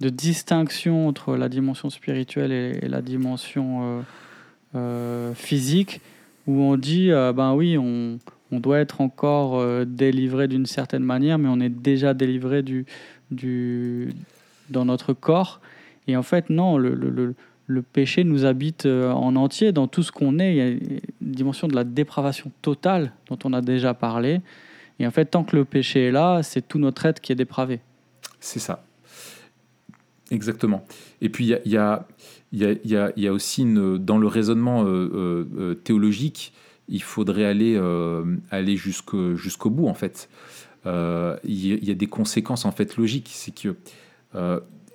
de 0.00 0.08
distinction 0.08 1.08
entre 1.08 1.36
la 1.36 1.48
dimension 1.48 1.90
spirituelle 1.90 2.52
et, 2.52 2.88
la 2.88 3.02
dimension 3.02 3.82
euh, 3.82 4.02
euh, 4.74 5.34
physique, 5.34 6.00
où 6.46 6.60
on 6.62 6.76
dit, 6.76 7.10
euh, 7.10 7.32
ben 7.32 7.54
oui, 7.54 7.76
on, 7.76 8.18
on, 8.52 8.60
doit 8.60 8.78
être 8.78 9.00
encore 9.00 9.62
délivré 9.84 10.48
d'une 10.48 10.66
certaine 10.66 11.02
manière, 11.02 11.38
mais 11.38 11.48
on 11.48 11.60
est 11.60 11.68
déjà 11.68 12.14
délivré 12.14 12.62
du, 12.62 12.86
du, 13.30 14.12
dans 14.70 14.84
notre 14.84 15.12
corps. 15.12 15.60
Et 16.06 16.16
en 16.16 16.22
fait, 16.22 16.48
non, 16.48 16.78
le, 16.78 16.94
le, 16.94 17.34
le 17.66 17.82
péché 17.82 18.24
nous 18.24 18.46
habite 18.46 18.86
en 18.86 19.36
entier 19.36 19.72
dans 19.72 19.88
tout 19.88 20.02
ce 20.02 20.10
qu'on 20.10 20.38
est. 20.38 20.52
Il 20.52 20.56
y 20.56 20.60
a 20.62 20.68
une 20.68 21.00
dimension 21.20 21.68
de 21.68 21.74
la 21.74 21.84
dépravation 21.84 22.50
totale 22.62 23.12
dont 23.28 23.38
on 23.44 23.52
a 23.52 23.60
déjà 23.60 23.92
parlé. 23.92 24.40
Et 25.00 25.06
en 25.06 25.10
fait, 25.10 25.26
tant 25.26 25.44
que 25.44 25.54
le 25.54 25.64
péché 25.66 26.06
est 26.06 26.10
là, 26.10 26.42
c'est 26.42 26.66
tout 26.66 26.78
notre 26.78 27.04
être 27.04 27.20
qui 27.20 27.32
est 27.32 27.36
dépravé. 27.36 27.80
C'est 28.40 28.58
ça. 28.58 28.82
Exactement. 30.30 30.84
Et 31.20 31.28
puis, 31.28 31.44
il 31.44 31.72
y 31.72 31.76
a, 31.76 32.06
y, 32.52 32.64
a, 32.64 33.12
y 33.16 33.26
a, 33.26 33.32
aussi, 33.32 33.62
une, 33.62 33.98
dans 33.98 34.18
le 34.18 34.26
raisonnement 34.26 34.84
euh, 34.84 34.86
euh, 34.88 35.44
euh, 35.58 35.74
théologique, 35.74 36.52
il 36.88 37.02
faudrait 37.02 37.44
aller, 37.44 37.78
aller 38.50 38.76
jusqu'au, 38.76 39.70
bout, 39.70 39.88
en 39.88 39.94
fait. 39.94 40.28
Il 40.86 41.84
y, 41.84 41.90
a 41.90 41.94
des 41.94 42.06
conséquences, 42.06 42.64
en 42.64 42.72
fait, 42.72 42.96
logiques. 42.96 43.30
C'est 43.32 43.54
que, 43.54 43.76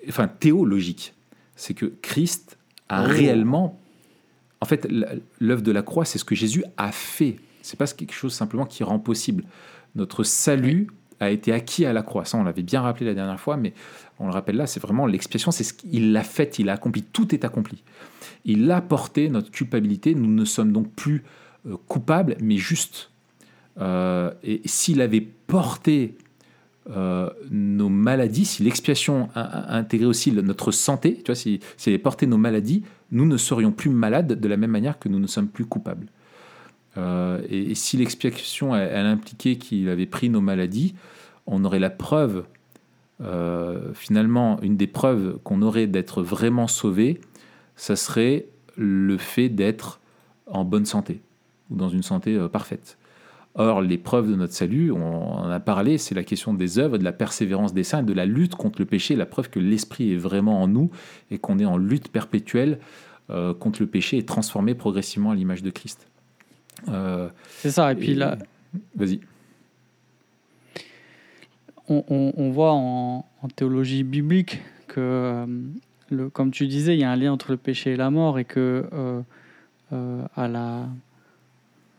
enfin, 0.08 0.28
théologiques. 0.28 1.14
C'est 1.56 1.76
que 1.76 1.94
Christ 2.02 2.58
a 2.90 3.04
réellement... 3.04 3.80
En 4.60 4.66
fait, 4.66 4.88
l'œuvre 5.40 5.62
de 5.62 5.72
la 5.72 5.84
croix, 5.84 6.06
c'est 6.06 6.18
ce 6.18 6.26
que 6.26 6.36
Jésus 6.36 6.64
a 6.78 6.92
fait. 6.92 7.36
C'est 7.62 7.78
pas 7.78 7.86
quelque 7.86 8.14
chose 8.14 8.34
simplement 8.34 8.66
qui 8.66 8.84
rend 8.84 8.98
possible. 8.98 9.44
Notre 9.94 10.24
salut 10.24 10.88
a 11.24 11.30
été 11.30 11.52
acquis 11.52 11.86
à 11.86 11.94
la 11.94 12.04
croix. 12.04 12.26
Ça, 12.26 12.38
on 12.38 12.44
l'avait 12.44 12.64
bien 12.64 12.82
rappelé 12.82 13.06
la 13.06 13.14
dernière 13.14 13.40
fois, 13.40 13.58
mais 13.58 13.74
on 14.20 14.28
le 14.28 14.32
rappelle 14.34 14.56
là, 14.56 14.68
c'est 14.68 14.80
vraiment 14.80 15.06
l'expiation, 15.06 15.52
c'est 15.52 15.64
ce 15.64 15.74
qu'il 15.74 16.12
l'a 16.14 16.24
fait, 16.24 16.60
il 16.60 16.70
a 16.70 16.74
accompli, 16.74 17.04
tout 17.04 17.34
est 17.34 17.46
accompli. 17.46 17.84
Il 18.46 18.70
a 18.72 18.82
porté 18.82 19.30
notre 19.30 19.52
culpabilité, 19.52 20.16
nous 20.16 20.32
ne 20.32 20.46
sommes 20.46 20.72
donc 20.72 20.92
plus 20.92 21.24
euh, 21.68 21.76
coupables, 21.88 22.36
mais 22.42 22.58
justes. 22.58 23.12
Euh, 23.80 24.32
et 24.44 24.62
s'il 24.66 25.02
avait 25.02 25.22
porté 25.22 26.18
euh, 26.90 27.30
nos 27.50 27.90
maladies, 27.90 28.46
si 28.46 28.64
l'expiation 28.64 29.30
a, 29.36 29.76
intégré 29.76 30.06
aussi 30.06 30.32
notre 30.32 30.72
santé, 30.72 31.16
tu 31.16 31.32
vois, 31.32 31.36
s'il 31.36 31.60
avait 31.88 31.98
porté 31.98 32.28
nos 32.28 32.38
maladies, 32.38 32.84
nous 33.12 33.26
ne 33.26 33.38
serions 33.38 33.72
plus 33.72 33.90
malades 33.90 34.40
de 34.40 34.48
la 34.48 34.58
même 34.58 34.72
manière 34.72 35.00
que 35.00 35.08
nous 35.08 35.20
ne 35.20 35.28
sommes 35.28 35.48
plus 35.48 35.66
coupables. 35.66 36.08
Euh, 36.98 37.42
et, 37.50 37.76
si 37.76 37.98
l'expiation 37.98 38.76
elle, 38.76 39.06
impliquait 39.06 39.56
qu'il 39.56 39.90
avait 39.90 40.06
pris 40.06 40.30
nos 40.30 40.42
maladies, 40.42 40.94
on 41.48 41.66
aurait 41.66 41.80
la 41.80 41.90
preuve, 41.90 42.46
euh, 43.22 43.94
finalement, 43.94 44.60
une 44.62 44.78
des 44.78 44.88
preuves 44.88 45.40
qu'on 45.44 45.62
aurait 45.62 45.88
d'être 45.88 46.22
vraiment 46.22 46.68
sauvé, 46.68 47.22
ça 47.76 47.96
serait 47.96 48.46
le 48.78 49.18
fait 49.18 49.50
d'être 49.50 50.00
en 50.48 50.66
bonne 50.66 50.86
santé 50.86 51.22
ou 51.70 51.76
dans 51.76 51.90
une 51.90 52.04
santé 52.04 52.36
euh, 52.36 52.48
parfaite. 52.48 52.98
Or, 53.56 53.82
les 53.82 54.00
preuves 54.00 54.32
de 54.32 54.36
notre 54.36 54.54
salut, 54.54 54.92
on 54.92 55.36
en 55.36 55.50
a 55.50 55.60
parlé, 55.60 56.00
c'est 56.00 56.16
la 56.16 56.24
question 56.24 56.56
des 56.56 56.80
œuvres, 56.80 56.98
de 56.98 57.04
la 57.04 57.12
persévérance 57.12 57.72
des 57.72 57.84
saints, 57.84 58.02
de 58.02 58.14
la 58.14 58.26
lutte 58.26 58.56
contre 58.56 58.80
le 58.80 58.86
péché, 58.86 59.16
la 59.16 59.28
preuve 59.28 59.52
que 59.52 59.60
l'Esprit 59.60 60.12
est 60.12 60.18
vraiment 60.18 60.60
en 60.64 60.68
nous 60.68 60.90
et 61.30 61.38
qu'on 61.38 61.60
est 61.60 61.66
en 61.66 61.78
lutte 61.78 62.10
perpétuelle 62.10 62.80
contre 63.60 63.82
le 63.82 63.88
péché 63.88 64.18
et 64.18 64.26
transformé 64.26 64.74
progressivement 64.76 65.32
à 65.32 65.36
l'image 65.36 65.62
de 65.62 65.70
Christ. 65.70 66.08
Euh, 66.90 67.30
c'est 67.48 67.72
ça, 67.72 67.92
et 67.92 67.96
puis 67.96 68.16
là. 68.16 68.38
Vas-y. 68.96 69.20
On, 71.90 72.50
voit 72.52 72.72
en, 72.72 73.26
théologie 73.56 74.04
biblique 74.04 74.62
que, 74.88 75.00
euh, 75.00 75.46
le, 76.10 76.30
comme 76.30 76.52
tu 76.52 76.66
disais, 76.66 76.96
il 76.96 77.02
y 77.02 77.04
a 77.04 77.12
un 77.12 77.16
lien 77.16 77.32
entre 77.32 77.52
le 77.52 77.58
péché 77.58 77.92
et 77.92 77.96
la 77.96 78.10
mort, 78.10 78.40
et 78.40 78.46
que 78.46 78.86
euh, 79.92 80.26
à 80.36 80.48
la, 80.48 80.88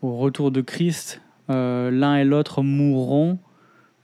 au 0.01 0.17
retour 0.17 0.51
de 0.51 0.61
Christ, 0.61 1.21
l'un 1.47 2.17
et 2.17 2.25
l'autre 2.25 2.61
mourront, 2.61 3.37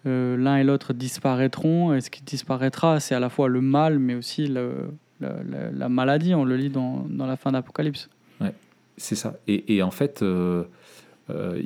l'un 0.06 0.58
et 0.58 0.64
l'autre 0.64 0.94
disparaîtront, 0.94 1.94
et 1.94 2.02
ce 2.02 2.10
qui 2.10 2.22
disparaîtra, 2.22 3.00
c'est 3.00 3.16
à 3.16 3.20
la 3.20 3.30
fois 3.30 3.50
le 3.50 3.62
mal, 3.62 4.00
mais 4.00 4.14
aussi 4.16 4.48
le, 4.48 4.92
la, 5.20 5.90
maladie. 5.90 6.36
On 6.36 6.46
le 6.46 6.56
lit 6.56 6.70
dans, 6.70 7.06
dans 7.10 7.26
la 7.26 7.36
fin 7.36 7.52
d'Apocalypse. 7.52 8.10
C'est 8.98 9.16
ça. 9.16 9.38
Et, 9.48 9.82
en 9.82 9.92
fait, 9.92 10.22
euh, 10.22 10.64
euh, 11.30 11.62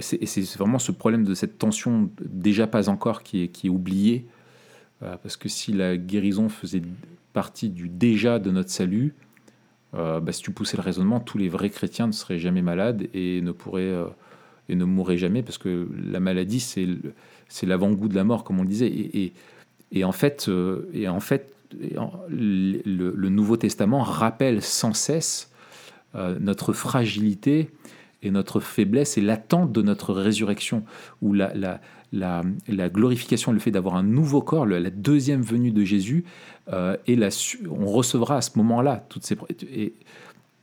c'est 0.00 0.56
vraiment 0.56 0.78
ce 0.78 0.92
problème 0.92 1.24
de 1.24 1.34
cette 1.34 1.58
tension 1.58 2.10
déjà 2.20 2.66
pas 2.66 2.88
encore 2.88 3.22
qui 3.22 3.42
est, 3.42 3.68
oubliée. 3.68 4.26
Euh, 5.02 5.16
parce 5.22 5.36
que 5.36 5.48
si 5.48 5.72
la 5.72 5.96
guérison 5.96 6.48
faisait 6.48 6.82
partie 7.32 7.68
du 7.68 7.88
déjà 7.88 8.38
de 8.38 8.50
notre 8.50 8.70
salut, 8.70 9.14
bah, 9.92 10.30
si 10.30 10.42
tu 10.42 10.50
poussais 10.50 10.76
le 10.76 10.82
raisonnement, 10.82 11.20
tous 11.20 11.38
les 11.38 11.48
vrais 11.48 11.70
chrétiens 11.70 12.06
ne 12.06 12.12
seraient 12.12 12.38
jamais 12.38 12.60
malades 12.60 13.08
et 13.14 13.40
ne 13.40 13.50
pourraient 13.50 13.94
et 14.68 14.74
ne 14.74 14.84
mourraient 14.84 15.16
jamais 15.16 15.42
parce 15.42 15.56
que 15.56 15.88
la 15.96 16.20
maladie 16.20 16.60
c'est 16.60 17.66
l'avant-goût 17.66 18.08
de 18.08 18.14
la 18.14 18.24
mort 18.24 18.44
comme 18.44 18.58
on 18.58 18.62
le 18.62 18.68
disait 18.68 18.92
et, 19.92 20.04
en 20.04 20.12
fait 20.12 20.50
et 20.92 21.08
en 21.08 21.20
fait 21.20 21.54
le, 22.28 23.28
Nouveau 23.30 23.56
Testament 23.56 24.02
rappelle 24.02 24.60
sans 24.60 24.92
cesse 24.92 25.50
euh, 26.16 26.36
notre 26.40 26.72
fragilité 26.72 27.70
et 28.22 28.30
notre 28.30 28.60
faiblesse 28.60 29.18
et 29.18 29.20
l'attente 29.20 29.72
de 29.72 29.82
notre 29.82 30.14
résurrection, 30.14 30.84
où 31.20 31.34
la, 31.34 31.52
la, 31.54 31.80
la, 32.12 32.88
glorification, 32.88 33.52
le 33.52 33.58
fait 33.58 33.70
d'avoir 33.70 33.96
un 33.96 34.02
nouveau 34.02 34.40
corps, 34.40 34.64
la 34.66 34.90
deuxième 34.90 35.42
venue 35.42 35.70
de 35.70 35.84
Jésus, 35.84 36.24
euh, 36.72 36.96
et 37.06 37.16
la, 37.16 37.28
on 37.70 37.86
recevra 37.86 38.38
à 38.38 38.40
ce 38.40 38.52
moment-là 38.56 39.04
toutes 39.08 39.24
ces... 39.24 39.36
Et 39.70 39.94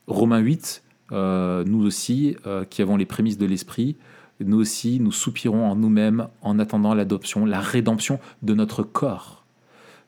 Romains 0.07 0.39
8, 0.39 0.83
euh, 1.11 1.63
nous 1.65 1.85
aussi, 1.85 2.35
qui 2.69 2.81
avons 2.81 2.97
les 2.97 3.05
prémices 3.05 3.37
de 3.37 3.45
l'Esprit, 3.45 3.95
nous 4.39 4.59
aussi, 4.59 4.99
nous 4.99 5.11
soupirons 5.11 5.65
en 5.65 5.75
nous-mêmes 5.75 6.27
en 6.41 6.59
attendant 6.59 6.93
l'adoption, 6.93 7.45
la 7.45 7.59
rédemption 7.59 8.19
de 8.41 8.53
notre 8.53 8.83
corps. 8.83 9.45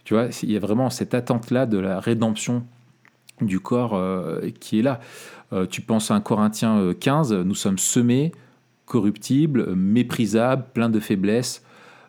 Tu 0.04 0.14
vois, 0.14 0.28
il 0.44 0.52
y 0.52 0.58
a 0.58 0.60
vraiment 0.60 0.90
cette 0.90 1.14
attente-là 1.14 1.66
de 1.66 1.78
la 1.78 2.00
rédemption 2.00 2.66
du 3.42 3.60
corps 3.60 4.00
qui 4.60 4.80
est 4.80 4.82
là. 4.82 5.00
tu 5.70 5.82
penses 5.82 6.12
à 6.12 6.16
un 6.16 6.22
Corinthien 6.22 6.94
15, 7.00 7.34
nous 7.34 7.56
sommes 7.56 7.78
semés, 7.78 8.32
corruptibles, 8.86 9.76
méprisables, 9.76 10.66
pleins 10.74 10.90
de 10.90 11.00
faiblesses, 11.00 11.64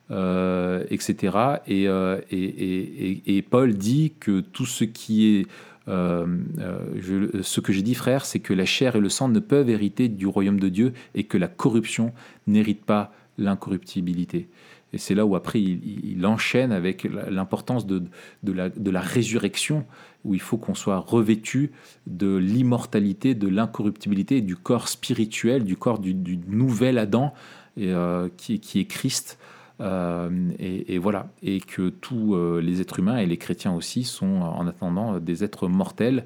etc. 0.08 1.58
Et, 1.66 3.42
Paul 3.50 3.74
dit 3.74 4.12
que 4.20 4.40
tout 4.40 4.66
ce 4.66 4.84
qui 4.84 5.36
est 5.36 5.46
euh, 5.88 6.26
euh, 6.58 7.42
ce 7.42 7.60
que 7.60 7.72
j'ai 7.72 7.82
dit, 7.82 7.94
frère, 7.94 8.24
c'est 8.24 8.40
que 8.40 8.52
la 8.52 8.64
chair 8.64 8.96
et 8.96 9.00
le 9.00 9.08
sang 9.08 9.28
ne 9.28 9.38
peuvent 9.38 9.70
hériter 9.70 10.08
du 10.08 10.26
royaume 10.26 10.58
de 10.58 10.68
Dieu 10.68 10.92
et 11.14 11.24
que 11.24 11.38
la 11.38 11.48
corruption 11.48 12.12
n'hérite 12.46 12.84
pas 12.84 13.12
l'incorruptibilité. 13.38 14.48
Et 14.92 14.98
c'est 14.98 15.14
là 15.14 15.26
où 15.26 15.34
après 15.34 15.60
il, 15.60 16.24
enchaîne 16.26 16.72
avec 16.72 17.04
l'importance 17.04 17.86
de, 17.86 18.02
de, 18.44 18.90
la, 18.90 19.00
résurrection, 19.00 19.84
où 20.24 20.34
il 20.34 20.40
faut 20.40 20.58
qu'on 20.58 20.74
soit 20.74 20.98
revêtu 20.98 21.72
de 22.06 22.36
l'immortalité, 22.36 23.34
de 23.34 23.48
l'incorruptibilité, 23.48 24.40
du 24.40 24.56
corps 24.56 24.88
spirituel, 24.88 25.64
du 25.64 25.76
corps 25.76 25.98
du, 25.98 26.14
nouvel 26.48 26.98
Adam, 26.98 27.34
et, 27.76 27.92
euh, 27.92 28.28
qui, 28.36 28.60
qui, 28.60 28.80
est 28.80 28.84
Christ. 28.84 29.38
Euh, 29.80 30.30
et, 30.58 30.98
voilà, 30.98 31.28
et 31.42 31.60
que 31.60 31.90
tous 31.90 32.34
euh, 32.34 32.62
les 32.62 32.80
êtres 32.80 33.00
humains 33.00 33.18
et 33.18 33.26
les 33.26 33.36
chrétiens 33.36 33.74
aussi 33.74 34.04
sont 34.04 34.40
en 34.40 34.66
attendant 34.66 35.18
des 35.18 35.44
êtres 35.44 35.68
mortels. 35.68 36.24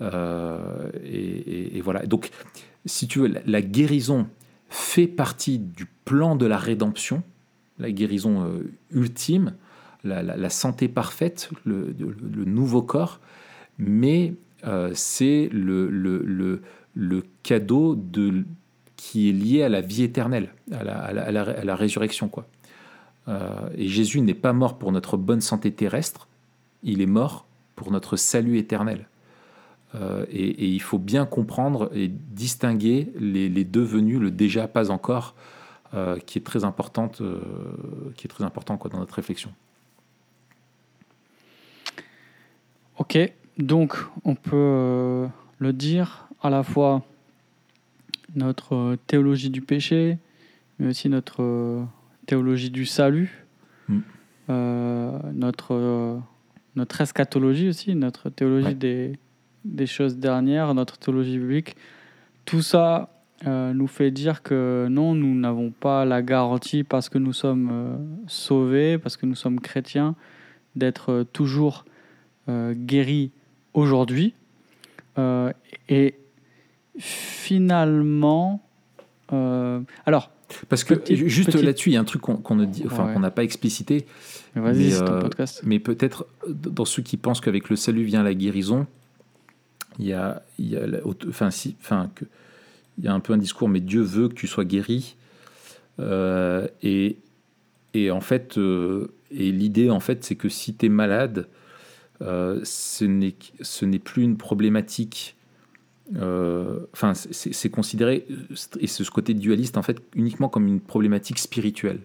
Et, 0.00 1.80
voilà. 1.82 2.06
Donc, 2.06 2.30
si 2.84 3.08
tu 3.08 3.20
veux, 3.20 3.34
la, 3.46 3.62
guérison 3.62 4.28
fait 4.68 5.06
partie 5.06 5.58
du 5.58 5.86
plan 6.04 6.36
de 6.36 6.46
la 6.46 6.58
rédemption, 6.58 7.22
la 7.78 7.90
guérison 7.90 8.50
ultime, 8.90 9.54
la, 10.04 10.50
santé 10.50 10.88
parfaite, 10.88 11.50
le, 11.64 11.94
nouveau 12.44 12.82
corps, 12.82 13.20
mais 13.78 14.34
c'est 14.94 15.48
le, 15.52 16.60
cadeau 17.42 17.94
de, 17.96 18.44
qui 18.96 19.28
est 19.28 19.32
lié 19.32 19.62
à 19.62 19.68
la 19.68 19.80
vie 19.80 20.02
éternelle, 20.02 20.50
à 20.72 20.84
la, 21.12 21.76
résurrection. 21.76 22.28
quoi. 22.28 22.46
Euh, 23.28 23.68
et 23.76 23.88
Jésus 23.88 24.20
n'est 24.20 24.34
pas 24.34 24.52
mort 24.52 24.78
pour 24.78 24.92
notre 24.92 25.16
bonne 25.16 25.40
santé 25.40 25.72
terrestre, 25.72 26.28
il 26.82 27.00
est 27.00 27.06
mort 27.06 27.46
pour 27.74 27.90
notre 27.90 28.16
salut 28.16 28.58
éternel. 28.58 29.08
Euh, 29.94 30.24
et, 30.30 30.66
il 30.66 30.82
faut 30.82 30.98
bien 30.98 31.26
comprendre 31.26 31.90
et 31.94 32.08
distinguer 32.08 33.12
les, 33.18 33.64
deux 33.64 33.82
venus, 33.82 34.20
le 34.20 34.30
déjà 34.30 34.68
pas 34.68 34.90
encore, 34.90 35.34
euh, 35.96 36.18
qui 36.18 36.38
est 36.38 36.42
très 36.42 36.64
importante, 36.64 37.22
qui 38.16 38.26
est 38.26 38.30
très 38.30 38.44
important 38.44 38.76
quoi, 38.76 38.90
dans 38.90 38.98
notre 38.98 39.14
réflexion. 39.14 39.52
Ok, 42.98 43.18
donc 43.58 43.96
on 44.24 44.34
peut 44.34 45.28
le 45.58 45.72
dire 45.72 46.28
à 46.42 46.50
la 46.50 46.62
fois 46.62 47.02
notre 48.34 48.96
théologie 49.06 49.50
du 49.50 49.60
péché, 49.60 50.18
mais 50.78 50.88
aussi 50.88 51.08
notre 51.08 51.86
théologie 52.26 52.70
du 52.70 52.84
salut, 52.84 53.46
mm. 53.88 53.98
euh, 54.50 55.18
notre, 55.32 55.74
euh, 55.74 56.18
notre 56.74 57.00
eschatologie 57.00 57.68
aussi, 57.68 57.94
notre 57.94 58.28
théologie 58.28 58.74
des, 58.74 59.18
des, 59.64 59.86
choses 59.86 60.18
dernières, 60.18 60.74
notre 60.74 60.98
théologie 60.98 61.38
biblique. 61.38 61.76
Tout 62.44 62.62
ça 62.62 63.15
euh, 63.46 63.72
nous 63.72 63.86
fait 63.86 64.10
dire 64.10 64.42
que 64.42 64.86
non, 64.90 65.14
nous 65.14 65.34
n'avons 65.34 65.70
pas 65.70 66.04
la 66.04 66.22
garantie 66.22 66.84
parce 66.84 67.08
que 67.08 67.18
nous 67.18 67.32
sommes 67.32 67.98
sauvés, 68.26 68.98
parce 68.98 69.16
que 69.16 69.26
nous 69.26 69.34
sommes 69.34 69.60
chrétiens, 69.60 70.14
d'être 70.74 71.26
toujours 71.32 71.84
guéris 72.48 73.32
aujourd'hui. 73.74 74.34
et 75.88 76.14
finalement, 76.98 78.62
alors, 80.06 80.30
parce 80.68 80.84
que 80.84 80.94
juste 81.14 81.54
là-dessus, 81.54 81.90
il 81.90 81.94
y 81.94 81.96
a 81.96 82.00
un 82.00 82.04
truc 82.04 82.22
qu'on 82.22 82.54
ne 82.54 82.64
dit, 82.64 82.84
enfin 82.86 83.12
qu'on 83.12 83.20
n'a 83.20 83.30
pas 83.30 83.44
explicité. 83.44 84.06
Mais, 84.54 84.94
euh, 84.94 85.28
mais 85.64 85.78
peut-être 85.78 86.26
dans 86.48 86.84
ceux 86.84 87.02
qui 87.02 87.16
pensent 87.16 87.40
qu'avec 87.40 87.68
le 87.68 87.76
salut 87.76 88.04
vient 88.04 88.22
la 88.22 88.34
guérison, 88.34 88.86
il 89.98 90.06
y 90.06 90.12
a, 90.12 90.42
il 90.58 90.70
y 90.70 90.76
a, 90.76 90.82
enfin 91.28 91.50
si, 91.50 91.76
enfin 91.80 92.10
que, 92.14 92.24
il 92.98 93.04
y 93.04 93.08
a 93.08 93.12
un 93.12 93.20
peu 93.20 93.32
un 93.32 93.38
discours, 93.38 93.68
mais 93.68 93.80
Dieu 93.80 94.02
veut 94.02 94.28
que 94.28 94.34
tu 94.34 94.46
sois 94.46 94.64
guéri. 94.64 95.16
Euh, 95.98 96.68
et, 96.82 97.16
et 97.94 98.10
en 98.10 98.20
fait, 98.20 98.58
euh, 98.58 99.08
et 99.30 99.50
l'idée 99.50 99.90
en 99.90 100.00
fait, 100.00 100.24
c'est 100.24 100.36
que 100.36 100.48
si 100.48 100.74
tu 100.74 100.86
es 100.86 100.88
malade, 100.88 101.48
ce 102.20 103.04
n'est 103.04 103.98
plus 103.98 104.22
une 104.22 104.36
problématique 104.36 105.36
euh, 106.14 106.78
enfin, 106.92 107.14
c'est 107.14 107.70
considéré, 107.70 108.26
et 108.78 108.86
ce 108.86 109.10
côté 109.10 109.34
dualiste, 109.34 109.76
en 109.76 109.82
fait, 109.82 109.98
uniquement 110.14 110.48
comme 110.48 110.66
une 110.66 110.80
problématique 110.80 111.38
spirituelle. 111.38 112.00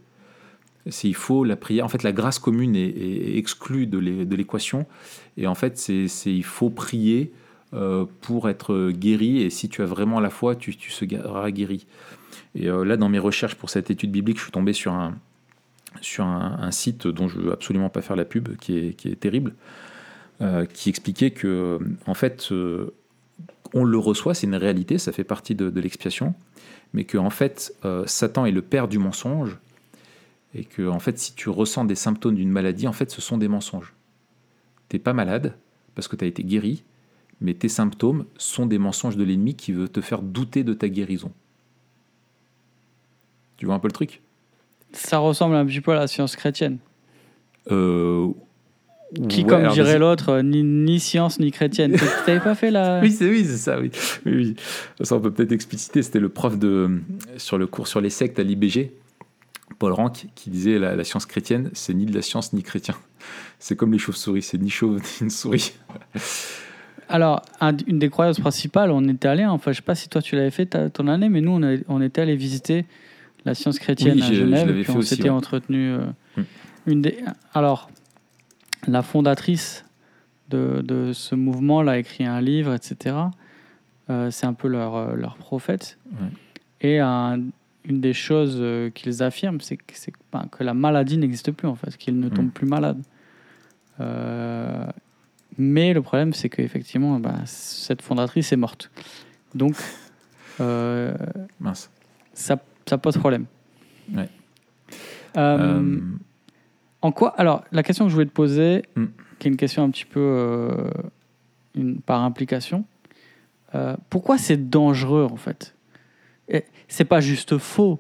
Il 1.04 1.16
faut 1.16 1.44
la 1.44 1.56
prière. 1.56 1.86
En 1.86 1.90
fait, 1.90 2.02
la 2.02 2.12
grâce 2.12 2.40
commune 2.40 2.76
est, 2.76 3.38
exclue 3.38 3.86
de 3.86 4.36
l'équation. 4.36 4.88
Et 5.38 5.46
en 5.46 5.54
fait, 5.54 5.78
c'est 5.78 6.08
il 6.26 6.44
faut 6.44 6.72
prier 6.72 7.32
euh, 7.32 7.36
pour 8.22 8.50
être 8.50 8.92
guéri. 8.92 9.42
Et 9.42 9.50
si 9.50 9.70
tu 9.70 9.82
as 9.82 9.86
vraiment 9.86 10.20
la 10.20 10.30
foi, 10.30 10.56
tu, 10.56 10.76
tu 10.76 10.92
seras 10.92 11.52
guéri. 11.52 11.88
Et 12.56 12.70
euh, 12.70 12.84
là, 12.84 12.98
dans 12.98 13.10
mes 13.10 13.20
recherches 13.20 13.56
pour 13.56 13.70
cette 13.70 13.90
étude 13.90 14.12
biblique, 14.12 14.38
je 14.38 14.44
suis 14.44 14.52
tombé 14.52 14.74
sur 14.74 14.94
un, 14.94 15.16
sur 16.02 16.26
un, 16.26 16.72
site 16.72 17.08
dont 17.08 17.28
je 17.28 17.40
veux 17.40 17.52
absolument 17.52 17.90
pas 17.90 18.02
faire 18.02 18.16
la 18.16 18.26
pub, 18.26 18.58
qui 18.58 18.78
est, 18.78 18.94
qui 18.94 19.10
est 19.10 19.16
terrible, 19.16 19.54
qui 20.74 20.90
expliquait 20.90 21.32
que, 21.32 21.80
en 22.08 22.14
fait, 22.14 22.52
on 23.74 23.84
le 23.84 23.98
reçoit, 23.98 24.34
c'est 24.34 24.48
une 24.48 24.56
réalité, 24.56 24.98
ça 24.98 25.12
fait 25.12 25.24
partie 25.24 25.56
de, 25.56 25.80
l'expiation, 25.80 26.34
mais 26.94 27.06
que 27.06 27.18
en 27.18 27.30
fait, 27.30 27.74
euh, 27.86 28.06
Satan 28.06 28.46
est 28.46 28.52
le 28.52 28.62
père 28.62 28.88
du 28.88 29.00
mensonge, 29.00 29.58
et 30.54 30.66
que 30.66 30.88
en 30.88 31.00
fait, 31.00 31.18
si 31.18 31.34
tu 31.34 31.50
ressens 31.50 31.86
des 31.86 31.96
symptômes 31.96 32.36
d'une 32.36 32.52
maladie, 32.52 32.88
en 32.88 32.94
fait, 32.94 33.10
ce 33.12 33.22
sont 33.22 33.38
des 33.38 33.48
mensonges. 33.48 33.94
T'es 34.90 35.00
pas 35.00 35.14
malade 35.14 35.56
parce 35.96 36.08
que 36.08 36.16
tu 36.16 36.26
as 36.26 36.28
été 36.28 36.44
guéri, 36.44 36.84
mais 37.42 37.54
tes 37.56 37.70
symptômes 37.70 38.26
sont 38.38 38.66
des 38.66 38.78
mensonges 38.78 39.18
de 39.18 39.24
l'ennemi 39.24 39.56
qui 39.56 39.72
veut 39.72 39.90
te 39.90 40.00
faire 40.00 40.22
douter 40.22 40.64
de 40.64 40.74
ta 40.74 40.88
guérison. 40.88 41.32
Tu 43.58 43.66
vois 43.66 43.76
un 43.76 43.80
peu 43.80 43.88
le 43.88 43.94
truc? 43.94 44.22
Ça 44.94 45.18
ressemble 45.18 45.56
un 45.56 45.66
petit 45.66 45.82
peu 45.82 45.92
à 45.92 45.96
la 45.96 46.08
science 46.08 46.36
chrétienne. 46.36 46.78
Euh, 47.70 48.30
qui, 49.28 49.46
comme 49.46 49.68
dirait 49.70 50.00
l'autre, 50.00 50.42
ni, 50.42 51.00
science 51.00 51.40
ni 51.40 51.52
chrétienne. 51.52 51.94
Tu 51.98 52.06
n'avais 52.28 52.40
pas 52.40 52.56
fait 52.56 52.72
la. 52.72 53.02
oui, 53.02 53.12
c'est 53.12 53.30
oui, 53.30 53.46
ça, 53.46 53.80
oui. 53.80 53.92
oui, 54.26 54.56
Ça, 55.02 55.16
on 55.16 55.20
peut 55.20 55.32
peut-être 55.32 55.52
expliciter. 55.52 56.02
C'était 56.02 56.20
le 56.20 56.30
prof 56.30 56.58
de, 56.58 57.02
sur 57.38 57.58
le 57.58 57.68
cours 57.68 57.88
sur 57.88 58.02
les 58.02 58.10
sectes 58.10 58.40
à 58.40 58.44
l'IBG, 58.44 58.92
Paul 59.80 59.92
Rank, 59.92 60.28
qui 60.36 60.50
disait 60.50 60.80
la, 60.80 60.96
la 60.96 61.04
science 61.04 61.26
chrétienne, 61.26 61.72
c'est 61.74 61.94
ni 61.94 62.06
de 62.06 62.14
la 62.14 62.22
science 62.22 62.54
ni 62.54 62.64
chrétien. 62.64 62.96
C'est 63.60 63.76
comme 63.76 63.92
les 63.92 64.00
chauves-souris, 64.00 64.42
c'est 64.42 64.58
ni 64.58 64.72
chauve 64.72 64.96
ni 65.22 65.26
une 65.26 65.30
souris. 65.30 65.74
Alors, 67.12 67.42
une 67.88 68.00
des 68.00 68.10
croyances 68.10 68.40
principales, 68.40 68.90
on 68.90 69.04
était 69.10 69.28
allé, 69.28 69.46
enfin, 69.46 69.74
je 69.74 69.78
sais 69.78 69.84
pas 69.84 69.96
si 69.96 70.08
toi 70.08 70.22
tu 70.22 70.38
l'avais 70.38 70.50
fait 70.50 70.66
ton 70.92 71.08
année, 71.08 71.28
mais 71.28 71.42
nous, 71.42 71.52
on, 71.52 71.80
on 71.90 72.02
était 72.02 72.22
allé 72.22 72.38
visiter 72.38 72.86
la 73.46 73.54
science 73.54 73.80
chrétienne 73.80 74.22
à 74.22 74.32
Genève, 74.32 74.70
et 74.70 74.90
on 74.90 75.02
s'était 75.02 75.30
entretenu. 75.30 75.92
Euh, 75.92 76.06
mm. 76.38 76.42
une 76.88 77.02
des, 77.02 77.18
alors, 77.54 77.90
la 78.88 79.02
fondatrice 79.02 79.86
de, 80.50 81.12
ce 81.14 81.36
mouvement-là 81.36 81.94
a 81.94 81.98
écrit 81.98 82.26
un 82.26 82.42
livre, 82.42 82.74
etc. 82.74 83.16
Euh, 84.10 84.32
c'est 84.32 84.46
un 84.46 84.54
peu 84.54 84.68
leur, 84.68 84.96
euh, 84.96 85.16
leur 85.16 85.36
prophète. 85.36 85.98
Et 86.82 87.00
une 87.00 87.52
des 87.84 88.14
choses 88.14 88.64
qu'ils 88.94 89.22
affirment, 89.22 89.62
c'est 89.62 89.78
que, 89.78 89.94
ben, 90.32 90.48
que, 90.50 90.64
la 90.64 90.74
maladie 90.74 91.18
n'existe 91.18 91.52
plus, 91.52 91.68
en 91.68 91.76
fait, 91.76 91.96
qu'ils 91.98 92.20
ne 92.20 92.30
tombent 92.30 92.48
mm. 92.48 92.52
plus 92.52 92.68
malades. 92.68 93.02
Mais 95.58 95.94
le 95.94 96.02
problème, 96.02 96.34
c'est 96.34 96.50
qu'effectivement, 96.50 97.20
ben, 97.20 97.42
cette 97.46 98.02
fondatrice 98.02 98.52
est 98.52 98.58
morte. 98.58 98.92
Donc, 99.56 99.76
Mince. 101.60 101.90
Ça, 102.34 102.58
ça 102.86 102.98
pose 102.98 103.18
problème. 103.18 103.46
En 107.02 107.12
quoi 107.12 107.30
Alors, 107.38 107.64
la 107.72 107.84
question 107.84 108.06
que 108.06 108.10
je 108.10 108.16
voulais 108.16 108.28
te 108.28 108.32
poser, 108.32 108.84
mm. 108.96 109.06
qui 109.40 109.48
est 109.48 109.52
une 109.52 109.58
question 109.58 109.84
un 109.84 109.90
petit 109.90 110.06
peu 110.06 110.20
euh, 110.20 110.92
une, 111.74 112.00
par 112.00 112.22
implication, 112.22 112.86
euh, 113.74 113.96
pourquoi 114.10 114.38
c'est 114.38 114.70
dangereux 114.70 115.28
en 115.30 115.38
fait? 115.38 115.74
C'est 116.90 117.06
pas 117.06 117.22
juste 117.22 117.58
faux, 117.58 118.00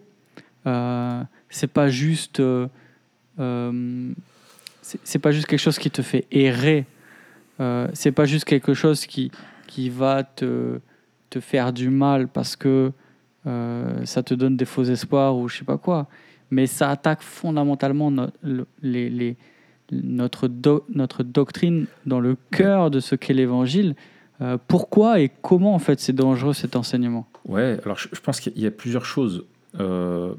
euh, 0.67 1.23
c'est 1.49 1.71
pas 1.71 1.87
juste, 1.87 2.41
euh, 2.41 2.67
c'est 4.81 5.19
pas 5.19 5.31
juste 5.31 5.47
quelque 5.47 5.59
chose 5.59 5.79
qui 5.79 5.89
te 5.89 6.01
fait 6.01 6.25
errer, 6.31 6.85
c'est 7.93 8.11
pas 8.11 8.25
juste 8.25 8.45
quelque 8.45 8.73
chose 8.73 9.05
qui 9.05 9.31
qui 9.67 9.89
va 9.89 10.23
te 10.23 10.79
te 11.29 11.39
faire 11.39 11.73
du 11.73 11.89
mal 11.89 12.27
parce 12.27 12.55
que 12.55 12.91
ça 13.45 14.23
te 14.23 14.33
donne 14.33 14.57
des 14.57 14.65
faux 14.65 14.83
espoirs 14.83 15.35
ou 15.37 15.47
je 15.47 15.57
sais 15.57 15.65
pas 15.65 15.77
quoi 15.77 16.07
mais 16.51 16.67
ça 16.67 16.89
attaque 16.89 17.23
fondamentalement 17.23 18.11
notre, 18.11 18.33
notre 20.89 21.23
doctrine 21.23 21.87
dans 22.05 22.19
le 22.19 22.37
cœur 22.51 22.91
de 22.91 22.99
ce 22.99 23.15
qu'est 23.15 23.33
l'évangile. 23.33 23.95
Euh, 24.41 24.57
pourquoi 24.67 25.21
et 25.21 25.31
comment 25.41 25.73
en 25.73 25.79
fait 25.79 25.99
c'est 25.99 26.13
dangereux 26.13 26.53
cet 26.53 26.75
enseignement? 26.75 27.27
Ouais, 27.47 27.79
alors 27.83 27.97
je, 27.97 28.19
pense 28.21 28.39
qu'il 28.39 28.59
y 28.59 28.67
a 28.67 28.71
plusieurs 28.71 29.05
choses. 29.05 29.45
Euh, 29.79 30.33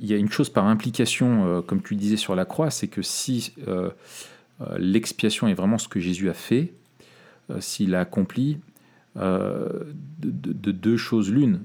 il 0.00 0.06
y 0.06 0.14
a 0.14 0.16
une 0.16 0.30
chose 0.30 0.48
par 0.48 0.66
implication, 0.66 1.46
euh, 1.46 1.60
comme 1.60 1.82
tu 1.82 1.94
disais 1.96 2.16
sur 2.16 2.34
la 2.34 2.44
croix, 2.44 2.70
c'est 2.70 2.88
que 2.88 3.02
si 3.02 3.52
l'expiation 4.78 5.48
est 5.48 5.54
vraiment 5.54 5.78
ce 5.78 5.88
que 5.88 6.00
Jésus 6.00 6.30
a 6.30 6.34
fait, 6.34 6.72
s'il 7.60 7.94
a 7.94 8.00
accompli, 8.00 8.58
de, 9.16 9.84
de, 10.20 10.72
deux 10.72 10.96
choses 10.96 11.30
l'une, 11.30 11.62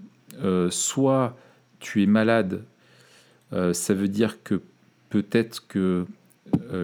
soit 0.70 1.38
tu 1.80 2.04
es 2.04 2.06
malade, 2.06 2.64
ça 3.52 3.94
veut 3.94 4.08
dire 4.08 4.44
que 4.44 4.62
peut-être 5.10 5.68
que 5.68 6.06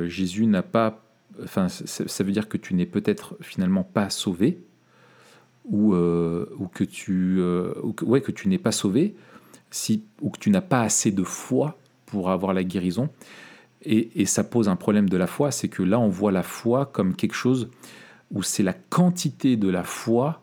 Jésus 0.05 0.45
n'a 0.45 0.63
pas 0.63 1.05
enfin, 1.43 1.67
ça 1.69 2.23
veut 2.23 2.31
dire 2.31 2.47
que 2.47 2.57
tu 2.57 2.73
n'es 2.73 2.85
peut-être 2.85 3.35
finalement 3.41 3.83
pas 3.83 4.09
sauvé, 4.09 4.59
ou, 5.65 5.93
euh, 5.93 6.45
que 6.73 6.83
tu 6.83 7.37
euh, 7.39 7.73
ouais, 8.03 8.21
que 8.21 8.31
tu 8.31 8.47
n'es 8.47 8.57
pas 8.57 8.71
sauvé, 8.71 9.15
si, 9.71 10.03
ou 10.21 10.29
que 10.29 10.39
tu 10.39 10.49
n'as 10.49 10.61
pas 10.61 10.81
assez 10.81 11.11
de 11.11 11.23
foi 11.23 11.77
pour 12.05 12.29
avoir 12.29 12.53
la 12.53 12.63
guérison. 12.63 13.09
Et, 13.85 14.25
ça 14.25 14.43
pose 14.43 14.67
un 14.67 14.75
problème 14.75 15.09
de 15.09 15.17
la 15.17 15.27
foi, 15.27 15.51
c'est 15.51 15.67
que 15.67 15.83
là 15.83 15.99
on 15.99 16.09
voit 16.09 16.31
la 16.31 16.43
foi 16.43 16.85
comme 16.87 17.15
quelque 17.15 17.35
chose 17.35 17.69
où 18.31 18.41
c'est 18.41 18.63
la 18.63 18.73
quantité 18.73 19.57
de 19.57 19.69
la 19.69 19.83
foi 19.83 20.41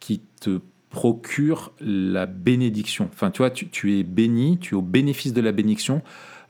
qui 0.00 0.22
te 0.40 0.60
procure 0.90 1.72
la 1.80 2.26
bénédiction. 2.26 3.08
Enfin, 3.12 3.30
tu 3.30 3.38
vois, 3.38 3.50
tu, 3.50 3.68
tu 3.68 3.98
es 3.98 4.02
béni, 4.02 4.58
tu 4.58 4.74
es 4.74 4.76
au 4.76 4.82
bénéfice 4.82 5.32
de 5.32 5.40
la 5.40 5.52
bénédiction, 5.52 6.02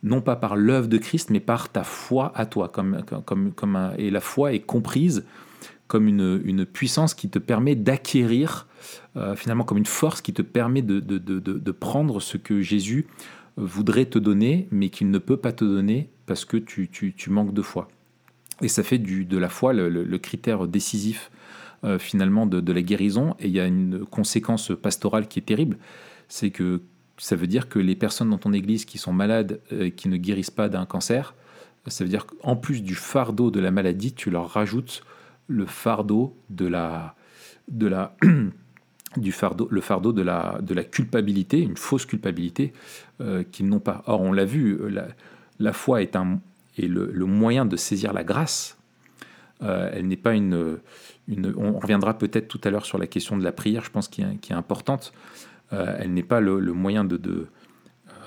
non 0.02 0.20
pas 0.20 0.37
par 0.37 0.56
l'œuvre 0.56 0.88
de 0.88 0.98
Christ, 0.98 1.30
mais 1.30 1.40
par 1.40 1.68
ta 1.68 1.85
foi 1.85 2.32
à 2.35 2.46
toi. 2.46 2.68
Comme, 2.68 3.02
comme, 3.24 3.52
comme 3.52 3.92
et 3.98 4.11
la 4.11 4.20
foi 4.20 4.52
est 4.52 4.61
comprise 4.61 5.24
comme 5.92 6.08
une, 6.08 6.40
une 6.46 6.64
puissance 6.64 7.12
qui 7.12 7.28
te 7.28 7.38
permet 7.38 7.74
d'acquérir, 7.74 8.66
euh, 9.16 9.37
finalement 9.37 9.62
comme 9.62 9.76
une 9.76 9.85
force 9.85 10.22
qui 10.22 10.32
te 10.32 10.40
permet 10.40 10.80
de, 10.80 11.00
de, 11.00 11.18
de, 11.18 11.38
de, 11.38 11.70
prendre 11.70 12.20
ce 12.20 12.38
que 12.38 12.62
Jésus 12.62 13.06
voudrait 13.56 14.06
te 14.06 14.18
donner, 14.18 14.68
mais 14.70 14.88
qu'il 14.88 15.10
ne 15.10 15.18
peut 15.18 15.36
pas 15.36 15.52
te 15.52 15.64
donner 15.64 16.10
parce 16.26 16.44
que 16.44 16.56
tu, 16.56 16.88
tu, 16.88 17.14
tu 17.14 17.30
manques 17.30 17.52
de 17.52 17.62
foi. 17.62 17.88
Et 18.60 18.68
ça 18.68 18.82
fait 18.82 18.98
du, 18.98 19.24
de 19.24 19.38
la 19.38 19.48
foi 19.48 19.72
le, 19.72 20.18
critère 20.18 20.66
décisif 20.66 21.30
euh, 21.84 21.98
finalement 21.98 22.46
de, 22.46 22.72
la 22.72 22.82
guérison. 22.82 23.34
Et 23.40 23.48
il 23.48 23.52
y 23.52 23.60
a 23.60 23.66
une 23.66 24.04
conséquence 24.06 24.72
pastorale 24.80 25.28
qui 25.28 25.40
est 25.40 25.42
terrible, 25.42 25.78
c'est 26.28 26.50
que 26.50 26.82
ça 27.18 27.36
veut 27.36 27.46
dire 27.46 27.68
que 27.68 27.78
les 27.78 27.96
personnes 27.96 28.30
dans 28.30 28.38
ton 28.38 28.52
église 28.52 28.84
qui 28.84 28.98
sont 28.98 29.12
malades, 29.12 29.60
euh, 29.72 29.90
qui 29.90 30.08
ne 30.08 30.16
guérissent 30.16 30.50
pas 30.50 30.68
d'un 30.68 30.86
cancer, 30.86 31.34
ça 31.88 32.04
veut 32.04 32.10
dire 32.10 32.26
qu'en 32.26 32.56
plus 32.56 32.82
du 32.82 32.94
fardeau 32.94 33.50
de 33.50 33.60
la 33.60 33.70
maladie, 33.70 34.12
tu 34.12 34.30
leur 34.30 34.48
rajoutes 34.48 35.02
le 35.48 35.66
fardeau 35.66 36.36
de 36.48 36.66
la, 36.66 37.16
de 37.68 37.86
la, 37.88 38.16
du 39.16 39.33
fardeau, 39.33 39.68
le 39.70 39.81
fardeau 39.81 40.12
de 40.12 40.22
la, 40.22 40.59
de 40.62 40.75
la 40.75 40.85
culpabilité, 40.85 41.61
une 41.61 41.77
fausse 41.77 42.07
culpabilité 42.07 42.72
euh, 43.20 43.42
qu'ils 43.42 43.68
n'ont 43.68 43.81
pas. 43.81 44.03
Or, 44.07 44.20
on 44.20 44.33
l'a 44.33 44.44
vu, 44.44 44.79
la, 44.90 45.09
la, 45.59 45.72
foi 45.72 46.03
est, 46.03 46.16
un, 46.16 46.40
est 46.79 46.87
le, 46.87 47.11
le, 47.12 47.25
moyen 47.27 47.64
de 47.64 47.77
saisir 47.77 48.12
la 48.12 48.25
grâce. 48.25 48.79
Euh, 49.62 49.90
elle 49.92 50.09
n'est 50.09 50.16
pas 50.16 50.35
une, 50.35 50.79
une, 51.29 51.55
On 51.57 51.79
reviendra 51.79 52.18
peut-être 52.18 52.48
tout 52.48 52.61
à 52.64 52.70
l'heure 52.70 52.87
sur 52.87 52.98
la 52.98 53.07
question 53.07 53.37
de 53.37 53.44
la 53.44 53.53
prière, 53.53 53.85
je 53.85 53.90
pense, 53.90 54.09
qui 54.09 54.22
est, 54.22 54.37
qui 54.40 54.53
est 54.53 54.57
importante. 54.57 55.12
Euh, 55.72 55.96
elle 55.98 56.12
n'est 56.12 56.22
pas 56.22 56.40
le, 56.40 56.59
le, 56.61 56.72
moyen 56.72 57.05
de, 57.05 57.16
de, 57.16 57.46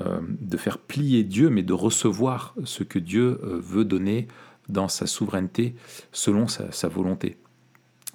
de, 0.02 0.58
faire 0.58 0.78
plier 0.78 1.24
Dieu, 1.24 1.50
mais 1.50 1.63
de 1.63 1.74
recevoir 1.74 2.56
ce 2.63 2.84
que 2.84 3.00
Dieu 3.00 3.39
veut 3.41 3.86
donner 3.86 4.28
dans 4.69 4.88
sa 4.88 5.08
souveraineté 5.08 5.76
selon 6.12 6.48
sa, 6.48 6.88
volonté. 6.88 7.38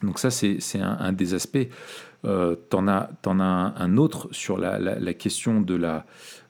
Donc 0.03 0.19
ça, 0.19 0.31
c'est 0.31 0.59
un, 0.81 1.13
des 1.13 1.35
aspects. 1.35 1.69
Euh, 2.25 2.55
T'en 2.69 2.87
as, 2.87 3.11
en 3.25 3.41
as 3.41 3.75
un, 3.79 3.97
autre 3.97 4.29
sur 4.33 4.59
la, 4.59 4.79
la, 4.79 5.15
question 5.15 5.61
de 5.61 5.75
la, 5.75 6.05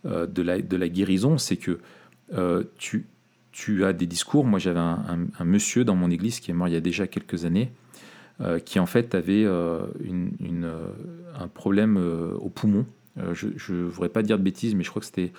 euh, 0.05 0.27
de, 0.27 0.43
la, 0.43 0.61
de 0.61 0.77
la 0.77 0.89
guérison, 0.89 1.39
c'est 1.39 1.57
que 1.57 1.79
euh, 2.37 2.65
tu, 2.77 3.07
tu 3.53 3.85
as 3.85 3.93
des 3.93 4.07
discours. 4.07 4.45
Moi, 4.45 4.59
j'avais 4.59 4.81
un, 4.81 5.45
monsieur 5.45 5.85
dans 5.85 5.95
mon 5.95 6.11
église 6.11 6.41
qui 6.41 6.51
est 6.51 6.55
mort 6.55 6.69
il 6.69 6.75
y 6.75 6.77
a 6.77 6.81
déjà 6.81 7.07
quelques 7.07 7.45
années, 7.45 7.71
qui 8.65 8.79
en 8.79 8.87
fait 8.87 9.15
avait 9.15 9.45
une, 9.45 10.71
un 11.39 11.49
problème 11.49 11.99
au 12.41 12.49
poumon. 12.49 12.87
je 13.33 13.73
ne 13.73 13.83
voudrais 13.83 14.09
pas 14.09 14.23
dire 14.23 14.39
de 14.39 14.43
bêtises, 14.43 14.75
mais 14.75 14.83
je 14.83 14.89
crois 14.89 15.01
que 15.01 15.07
c'était 15.07 15.33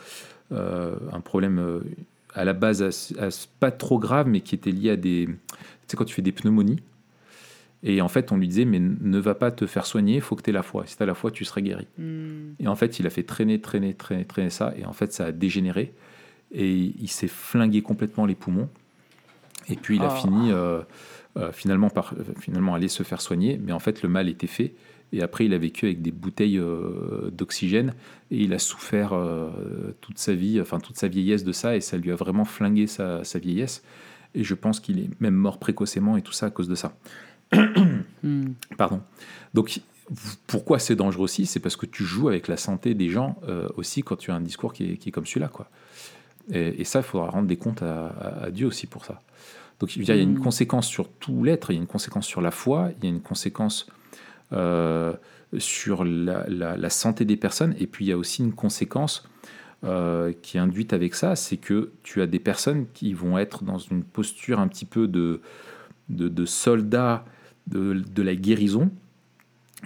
un 0.52 1.20
problème 1.22 1.82
à 2.36 2.46
la 2.46 2.54
base 2.54 3.14
pas 3.60 3.72
trop 3.72 3.98
grave, 3.98 4.28
mais 4.28 4.42
qui 4.42 4.54
était 4.56 4.72
lié 4.72 4.92
à 4.92 4.98
des. 4.98 5.26
Tu 5.28 5.36
sais, 5.88 5.98
quand 5.98 6.06
tu 6.06 6.14
fais 6.14 6.22
des 6.22 6.32
pneumonies. 6.32 6.80
Et 7.84 8.02
en 8.02 8.08
fait, 8.08 8.32
on 8.32 8.38
lui 8.38 8.48
disait, 8.48 8.66
mais 8.66 8.80
ne 8.80 9.20
va 9.20 9.34
pas 9.34 9.52
te 9.52 9.66
faire 9.66 9.86
soigner, 9.86 10.16
il 10.16 10.22
faut 10.22 10.36
que 10.36 10.44
tu 10.44 10.52
aies 10.52 10.54
la 10.54 10.64
foi. 10.64 10.84
Si 10.86 10.98
tu 10.98 11.04
as 11.04 11.06
la 11.06 11.16
foi, 11.16 11.32
tu 11.32 11.46
seras 11.46 11.62
guéri. 11.62 11.88
Hmm. 11.98 12.54
Et 12.60 12.68
en 12.68 12.76
fait, 12.76 13.00
il 13.00 13.08
a 13.08 13.10
fait 13.10 13.24
traîner, 13.24 13.60
traîner, 13.60 13.94
traîner, 13.94 14.26
traîner 14.26 14.50
ça. 14.52 14.74
Et 14.78 14.86
en 14.86 14.94
fait, 14.94 15.12
ça 15.14 15.26
a 15.26 15.32
dégénéré. 15.32 15.94
Et 16.52 16.94
il 17.00 17.08
s'est 17.08 17.28
flingué 17.28 17.82
complètement 17.82 18.26
les 18.26 18.36
poumons. 18.36 18.70
Et 19.68 19.76
puis, 19.76 19.96
il 19.96 20.04
a 20.04 20.12
ah. 20.12 20.16
fini 20.16 20.52
euh, 20.52 20.82
euh, 21.38 21.52
finalement 21.52 21.90
par 21.90 22.14
finalement 22.40 22.76
aller 22.76 22.88
se 22.88 23.04
faire 23.04 23.22
soigner. 23.22 23.60
Mais 23.64 23.72
en 23.72 23.80
fait, 23.80 24.04
le 24.04 24.10
mal 24.10 24.30
était 24.30 24.48
fait. 24.48 24.74
Et 25.14 25.22
après, 25.22 25.46
il 25.46 25.54
a 25.54 25.58
vécu 25.58 25.86
avec 25.86 26.02
des 26.02 26.12
bouteilles 26.12 26.58
euh, 26.58 27.30
d'oxygène 27.32 27.94
et 28.32 28.38
il 28.38 28.54
a 28.54 28.60
souffert 28.60 29.14
euh, 29.14 29.50
toute 30.00 30.18
sa 30.18 30.34
vie, 30.34 30.62
enfin 30.62 30.80
toute 30.80 30.98
sa 30.98 31.08
vieillesse 31.08 31.44
de 31.44 31.52
ça 31.52 31.76
et 31.76 31.82
ça 31.82 31.98
lui 31.98 32.12
a 32.12 32.16
vraiment 32.16 32.46
flingué 32.46 32.88
sa, 32.88 33.22
vieillesse. 33.36 33.84
Et 34.36 34.46
je 34.46 34.54
pense 34.54 34.80
qu'il 34.80 35.00
est 35.00 35.10
même 35.20 35.36
mort 35.36 35.60
précocement 35.60 36.16
et 36.16 36.22
tout 36.22 36.32
ça 36.32 36.46
à 36.46 36.50
cause 36.50 36.70
de 36.70 36.76
ça. 36.76 36.94
Pardon. 38.78 39.02
Donc, 39.54 39.82
pourquoi 40.48 40.80
c'est 40.80 40.96
dangereux 40.96 41.24
aussi 41.24 41.46
C'est 41.46 41.60
parce 41.60 41.76
que 41.76 41.86
tu 41.86 42.04
joues 42.04 42.28
avec 42.28 42.48
la 42.48 42.58
santé 42.58 42.94
des 42.94 43.10
gens 43.10 43.40
euh, 43.48 43.68
aussi 43.78 44.04
quand 44.04 44.16
tu 44.16 44.32
as 44.32 44.36
un 44.36 44.42
discours 44.42 44.74
qui 44.74 45.00
est, 45.06 45.12
comme 45.12 45.26
celui-là. 45.26 45.48
quoi. 45.48 45.70
Et, 46.52 46.84
ça, 46.84 47.00
il 47.00 47.04
faudra 47.04 47.30
rendre 47.30 47.48
des 47.48 47.56
comptes 47.56 47.82
à, 47.82 48.50
Dieu 48.52 48.68
aussi 48.68 48.88
pour 48.88 49.06
ça. 49.06 49.22
Donc, 49.80 49.96
il 49.96 50.04
y 50.04 50.12
a 50.12 50.16
une 50.16 50.36
hmm. 50.36 50.44
conséquence 50.44 50.88
sur 50.88 51.08
tout 51.10 51.44
l'être, 51.44 51.72
il 51.72 51.76
y 51.76 51.78
a 51.78 51.82
une 51.82 51.88
conséquence 51.88 52.26
sur 52.26 52.42
la 52.42 52.52
foi, 52.52 52.92
il 52.98 53.06
y 53.06 53.08
a 53.08 53.10
une 53.10 53.22
conséquence 53.22 53.88
euh, 54.54 55.14
sur 55.58 56.06
la, 56.06 56.90
santé 56.90 57.26
des 57.26 57.38
personnes. 57.38 57.76
Et 57.80 57.88
puis 57.88 58.06
il 58.06 58.08
y 58.08 58.12
a 58.12 58.18
aussi 58.18 58.42
une 58.42 58.54
conséquence 58.54 59.28
euh, 59.84 60.32
qui 60.42 60.58
est 60.58 60.60
induite 60.60 60.94
avec 60.94 61.14
ça, 61.14 61.36
c'est 61.36 61.58
que 61.58 61.92
tu 62.04 62.22
as 62.22 62.28
des 62.28 62.40
personnes 62.40 62.86
qui 62.94 63.14
vont 63.14 63.38
être 63.38 63.64
dans 63.64 63.78
une 63.78 64.04
posture 64.04 64.60
un 64.60 64.68
petit 64.68 64.86
peu 64.86 65.08
de, 65.08 65.42
de, 66.10 66.30
de 66.30 66.46
soldats 66.46 67.26
de, 67.68 68.22
la 68.22 68.36
guérison, 68.36 68.92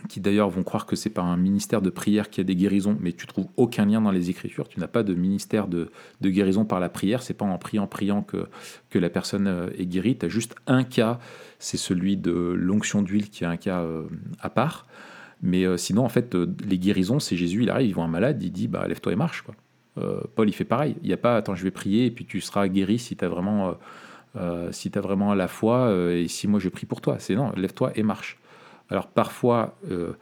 qui 0.10 0.20
d'ailleurs 0.20 0.50
vont 0.50 0.64
croire 0.64 0.86
que 0.86 0.96
c'est 0.96 1.10
par 1.10 1.26
un 1.26 1.38
ministère 1.38 1.82
de 1.82 1.90
prière 1.90 2.30
qu'il 2.30 2.42
y 2.42 2.46
a 2.46 2.48
des 2.48 2.56
guérisons, 2.56 2.98
mais 3.00 3.14
tu 3.14 3.28
trouves 3.28 3.48
aucun 3.58 3.86
lien 3.86 4.02
dans 4.02 4.12
les 4.12 4.30
Écritures. 4.30 4.68
Tu 4.68 4.80
n'as 4.80 4.88
pas 4.88 5.04
de 5.04 5.14
ministère 5.14 5.68
de, 5.68 5.90
de 6.22 6.30
guérison 6.30 6.66
par 6.66 6.80
la 6.80 6.90
prière. 6.90 7.24
C'est 7.24 7.34
pas 7.34 7.46
en 7.46 7.58
priant, 7.58 7.88
priant 7.88 8.22
que, 8.22 8.48
que 8.90 9.00
la 9.00 9.10
personne 9.10 9.48
euh, 9.48 9.70
est 9.78 9.86
guérie. 9.86 10.18
Tu 10.18 10.26
as 10.26 10.30
juste 10.30 10.56
un 10.68 10.84
cas, 10.84 11.20
c'est 11.60 11.78
celui 11.78 12.18
de 12.18 12.32
l'onction 12.32 13.02
d'huile, 13.02 13.30
qui 13.30 13.44
est 13.44 13.48
un 13.48 13.58
cas 13.58 13.82
euh, 13.82 14.04
à 14.40 14.50
part. 14.50 14.88
Mais 15.42 15.66
euh, 15.66 15.78
sinon, 15.78 16.04
en 16.04 16.10
fait, 16.10 16.36
les 16.68 16.78
guérisons, 16.78 17.20
c'est 17.20 17.38
Jésus, 17.38 17.64
il 17.64 17.70
arrive, 17.70 17.90
il 17.90 17.94
voit 17.94 18.06
un 18.06 18.10
malade, 18.10 18.42
il 18.44 18.52
dit 18.52 18.68
bah, 18.68 18.88
lève-toi 18.88 19.14
et 19.14 19.18
marche. 19.18 19.44
Quoi. 19.44 19.56
Paul, 20.36 20.50
il 20.50 20.54
fait 20.54 20.66
pareil. 20.66 20.98
Il 21.04 21.08
n'y 21.08 21.14
a 21.14 21.18
pas 21.18 21.38
attends, 21.38 21.56
je 21.56 21.64
vais 21.64 21.72
prier 21.72 22.06
et 22.06 22.12
puis 22.12 22.26
tu 22.26 22.42
seras 22.42 22.68
guéri 22.68 23.00
si 23.00 23.16
tu 23.16 23.24
as 23.24 23.30
vraiment. 23.30 23.78
Si 24.72 24.92
tu 24.92 24.98
as 24.98 25.02
vraiment 25.02 25.34
la 25.34 25.48
foi 25.48 25.94
et 26.12 26.28
si 26.28 26.48
moi 26.48 26.60
je 26.60 26.70
prie 26.70 26.86
pour 26.86 27.02
toi, 27.02 27.18
c'est 27.20 27.36
non, 27.36 27.52
lève-toi 27.56 27.92
et 27.96 28.04
marche. 28.04 28.38
Alors 28.90 29.08
parfois, 29.08 29.76
euh, 29.92 30.14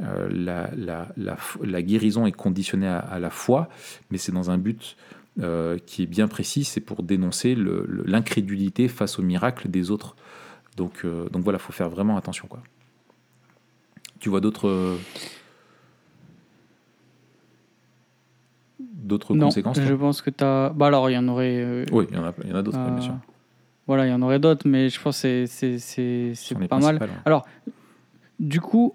euh, 0.00 0.28
la, 0.30 1.82
guérison 1.82 2.26
est 2.26 2.32
conditionnée 2.32 2.88
à, 2.88 3.18
la 3.18 3.30
foi, 3.30 3.68
mais 4.10 4.18
c'est 4.18 4.32
dans 4.32 4.50
un 4.50 4.58
but 4.58 4.96
euh, 5.40 5.78
qui 5.84 6.02
est 6.02 6.06
bien 6.06 6.28
précis, 6.28 6.64
c'est 6.64 6.80
pour 6.80 7.02
dénoncer 7.02 7.56
l'incrédulité 7.56 8.88
face 8.88 9.18
au 9.18 9.22
miracle 9.22 9.68
des 9.68 9.90
autres. 9.90 10.16
Donc, 10.76 11.06
donc 11.06 11.42
voilà, 11.42 11.58
il 11.58 11.62
faut 11.62 11.72
faire 11.72 11.88
vraiment 11.88 12.16
attention. 12.16 12.46
Quoi. 12.48 12.62
Tu 14.20 14.28
vois 14.28 14.40
d'autres... 14.40 14.96
D'autres 18.78 19.36
conséquences 19.36 19.80
Je 19.80 19.94
pense 19.94 20.20
que 20.20 20.30
tu 20.30 20.42
as. 20.42 20.70
Bah 20.70 20.88
alors, 20.88 21.08
il 21.08 21.12
y 21.12 21.16
en 21.16 21.28
aurait. 21.28 21.86
Oui, 21.92 22.06
il 22.10 22.16
y 22.16 22.18
en 22.18 22.24
a, 22.24 22.58
a 22.58 22.62
d'autres, 22.62 22.90
bien 22.90 23.00
sûr. 23.00 23.14
Voilà, 23.86 24.06
il 24.06 24.10
y 24.10 24.12
en 24.12 24.22
aurait 24.22 24.40
d'autres, 24.40 24.66
mais 24.66 24.88
je 24.88 25.00
pense 25.00 25.22
que 25.22 25.46
c'est 25.46 26.44
pas 26.68 26.78
mal. 26.78 26.98
Alors, 27.24 27.46
du 28.40 28.60
coup, 28.60 28.94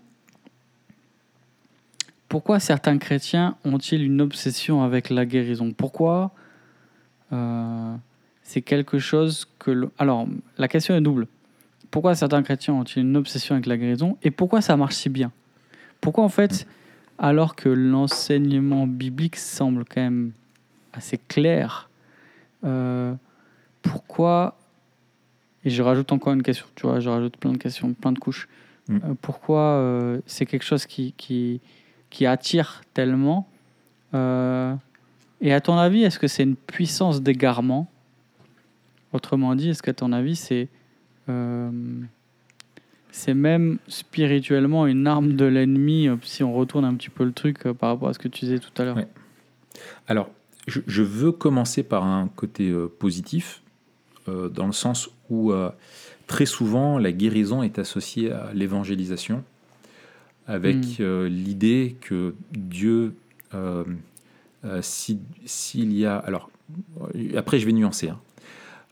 pourquoi 2.28 2.60
certains 2.60 2.98
chrétiens 2.98 3.56
ont-ils 3.64 4.04
une 4.04 4.20
obsession 4.20 4.84
avec 4.84 5.10
la 5.10 5.26
guérison? 5.26 5.72
Pourquoi 5.72 6.32
euh, 7.32 7.96
c'est 8.44 8.62
quelque 8.62 9.00
chose 9.00 9.48
que... 9.60 9.90
Alors, 9.98 10.28
la 10.58 10.68
question 10.68 10.94
est 10.96 11.02
double. 11.02 11.28
Pourquoi 11.90 12.14
certains 12.16 12.44
chrétiens 12.44 12.74
ont-ils 12.74 13.02
une 13.02 13.16
obsession 13.16 13.56
avec 13.56 13.68
la 13.68 13.78
guérison? 13.78 14.18
Et 14.24 14.32
pourquoi 14.32 14.62
ça 14.62 14.76
marche 14.76 14.96
si 14.96 15.10
bien? 15.10 15.32
Pourquoi 16.02 16.24
en 16.26 16.30
fait, 16.30 16.68
alors 17.18 17.56
que 17.56 17.70
l'enseignement 17.70 18.88
biblique 18.88 19.38
semble 19.38 19.86
quand 19.86 20.02
même 20.02 20.32
assez 20.92 21.18
clair, 21.18 21.90
euh, 22.66 23.14
pourquoi... 23.82 24.58
Et 25.64 25.70
je 25.70 25.82
rajoute 25.84 26.12
encore 26.12 26.34
une 26.34 26.44
question, 26.44 26.66
tu 26.76 26.88
vois, 26.88 27.00
je 27.00 27.10
rajoute 27.10 27.38
plein 27.38 27.52
de 27.52 27.58
questions, 27.58 27.94
plein 27.94 28.12
de 28.12 28.20
couches. 28.20 28.48
Mm. 28.88 28.96
Euh, 28.96 29.14
pourquoi 29.22 29.62
euh, 29.62 30.20
c'est 30.26 30.46
quelque 30.46 30.64
chose 30.66 30.86
qui, 30.86 31.14
qui, 31.18 31.62
qui 32.10 32.26
attire 32.26 32.82
tellement 32.94 33.48
Euh, 34.14 34.76
Et 35.40 35.54
à 35.54 35.62
ton 35.62 35.78
avis, 35.78 36.04
est-ce 36.04 36.20
que 36.20 36.28
c'est 36.28 36.44
une 36.44 36.58
puissance 36.58 37.22
d'égarement? 37.22 37.90
Autrement 39.14 39.56
dit, 39.56 39.70
est-ce 39.70 39.82
qu'à 39.82 39.94
ton 39.94 40.12
avis, 40.12 40.36
c'est 40.36 40.68
c'est 43.12 43.34
même 43.34 43.78
spirituellement 43.88 44.86
une 44.86 45.08
arme 45.08 45.34
de 45.38 45.46
l'ennemi 45.46 46.10
si 46.24 46.44
on 46.44 46.54
retourne 46.54 46.84
un 46.84 46.94
petit 46.96 47.10
peu 47.10 47.24
le 47.24 47.32
truc 47.32 47.64
par 47.64 47.92
rapport 47.92 48.10
à 48.10 48.14
ce 48.14 48.20
que 48.20 48.28
tu 48.28 48.46
disais 48.46 48.60
tout 48.60 48.82
à 48.82 48.84
l'heure? 48.84 48.98
Ouais. 48.98 49.08
Alors, 50.08 50.30
je, 50.68 50.82
je 50.88 51.04
veux 51.04 51.32
commencer 51.32 51.84
par 51.84 52.04
un 52.04 52.28
côté 52.28 52.74
positif, 53.00 53.61
euh, 54.28 54.50
dans 54.50 54.66
le 54.66 54.72
sens 54.74 55.10
où 55.30 55.52
euh, 55.52 55.70
très 56.28 56.46
souvent 56.46 56.98
la 57.00 57.12
guérison 57.12 57.64
est 57.64 57.80
associée 57.80 58.32
à 58.32 58.52
l'évangélisation, 58.54 59.44
avec 60.48 60.78
Mm. 60.78 60.96
euh, 61.02 61.30
l'idée 61.30 61.96
que 62.02 62.34
Dieu, 62.52 63.14
si- 64.82 65.20
s'il 65.46 65.94
y 65.94 66.06
a... 66.06 66.18
Alors, 66.18 66.50
après 67.36 67.60
je 67.60 67.66
vais 67.66 67.74
nuancer, 67.74 68.10
hein. 68.10 68.20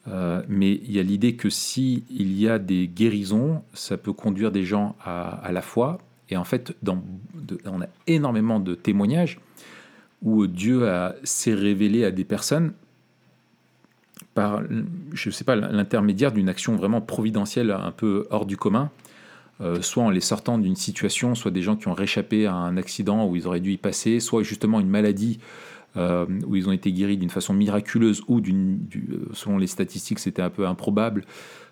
Euh, 0.08 0.42
mais 0.48 0.72
il 0.86 0.92
y 0.94 1.00
a 1.00 1.04
l'idée 1.04 1.36
que 1.36 1.50
si 1.50 2.04
il 2.10 2.32
y 2.40 2.48
a 2.50 2.58
des 2.58 2.88
guérisons, 2.88 3.62
ça 3.74 3.96
peut 3.98 4.14
conduire 4.14 4.52
des 4.52 4.64
gens 4.64 4.96
à, 5.04 5.30
à 5.46 5.52
la 5.52 5.62
foi. 5.62 6.00
Et 6.30 6.38
en 6.38 6.46
fait, 6.46 6.74
dans, 6.82 7.04
de- 7.36 7.60
on 7.66 7.82
a 7.82 7.86
énormément 8.08 8.60
de 8.60 8.74
témoignages 8.76 9.40
où 10.24 10.48
Dieu 10.48 10.88
s'est 11.24 11.54
révélé 11.54 12.06
à 12.06 12.12
des 12.12 12.24
personnes 12.24 12.74
par, 14.34 14.62
je 15.14 15.30
sais 15.30 15.44
pas, 15.44 15.56
l'intermédiaire 15.56 16.32
d'une 16.32 16.50
action 16.50 16.76
vraiment 16.76 17.02
providentielle, 17.02 17.72
un 17.72 17.92
peu 17.92 18.28
hors 18.30 18.46
du 18.46 18.58
commun, 18.58 18.90
euh, 19.62 19.82
soit 19.82 20.04
en 20.04 20.10
les 20.10 20.22
sortant 20.22 20.58
d'une 20.58 20.76
situation, 20.76 21.36
soit 21.36 21.52
des 21.52 21.62
gens 21.62 21.76
qui 21.76 21.88
ont 21.88 21.94
réchappé 21.94 22.46
à 22.46 22.54
un 22.54 22.78
accident 22.78 23.28
où 23.28 23.36
ils 23.36 23.48
auraient 23.48 23.60
dû 23.60 23.74
y 23.74 23.78
passer, 23.78 24.20
soit 24.20 24.44
justement 24.44 24.80
une 24.80 24.90
maladie 24.90 25.40
euh, 25.98 26.26
où 26.46 26.56
ils 26.56 26.70
ont 26.70 26.72
été 26.72 26.92
guéris 26.92 27.18
d'une 27.18 27.32
façon 27.32 27.54
miraculeuse 27.54 28.22
ou 28.28 28.40
d'une, 28.40 28.78
du- 28.86 29.10
euh, 29.12 29.30
selon 29.34 29.58
les 29.58 29.68
statistiques, 29.68 30.20
c'était 30.20 30.42
un 30.44 30.50
peu 30.52 30.68
improbable. 30.68 31.26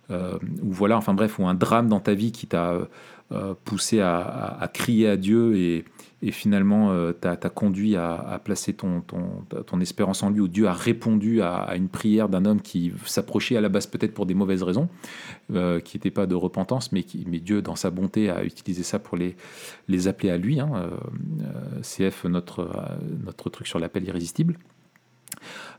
Ou 0.10 0.72
voilà, 0.72 0.96
enfin 0.98 1.14
bref, 1.14 1.38
ou 1.38 1.46
un 1.48 1.54
drame 1.54 1.90
dans 1.90 2.00
ta 2.00 2.14
vie 2.14 2.32
qui 2.32 2.48
t'a 2.48 2.78
poussé 3.66 4.00
à- 4.00 4.58
à 4.58 4.68
crier 4.70 5.10
à 5.10 5.18
Dieu 5.18 5.58
et, 5.58 5.84
et 6.22 6.32
finalement 6.32 6.92
euh, 6.92 7.12
t'a 7.12 7.38
t'a 7.38 7.50
conduit 7.50 7.96
à, 7.96 8.42
placer 8.44 8.74
ton, 8.74 9.02
espérance 9.82 10.24
en 10.24 10.30
lui, 10.30 10.40
où 10.40 10.48
Dieu 10.48 10.68
a 10.68 10.74
répondu 10.74 11.42
à, 11.42 11.76
une 11.76 11.90
prière 11.90 12.30
d'un 12.30 12.46
homme 12.46 12.62
qui 12.62 12.92
s'approchait 13.06 13.56
à 13.58 13.62
la 13.62 13.70
base 13.70 13.88
peut-être 13.88 14.14
pour 14.14 14.26
des 14.26 14.34
mauvaises 14.34 14.64
raisons, 14.64 14.90
euh, 15.54 15.80
qui 15.80 15.98
n'était 15.98 16.12
pas 16.12 16.26
de 16.26 16.36
repentance, 16.36 16.92
mais, 16.92 17.04
qui, 17.04 17.26
mais 17.28 17.40
Dieu, 17.40 17.62
dans 17.62 17.76
sa 17.76 17.92
bonté, 17.92 18.30
a 18.30 18.44
utilisé 18.44 18.84
ça 18.84 19.00
pour 19.00 19.18
les, 19.18 19.36
les 19.88 20.08
appeler 20.08 20.32
à 20.32 20.38
lui. 20.38 20.60
hein, 20.60 20.72
euh, 20.76 20.90
euh, 21.42 21.82
CF, 21.82 22.26
notre, 22.26 22.70
notre 23.24 23.50
truc 23.50 23.68
sur 23.68 23.80
l'appel 23.80 24.04
irrésistible. 24.06 24.58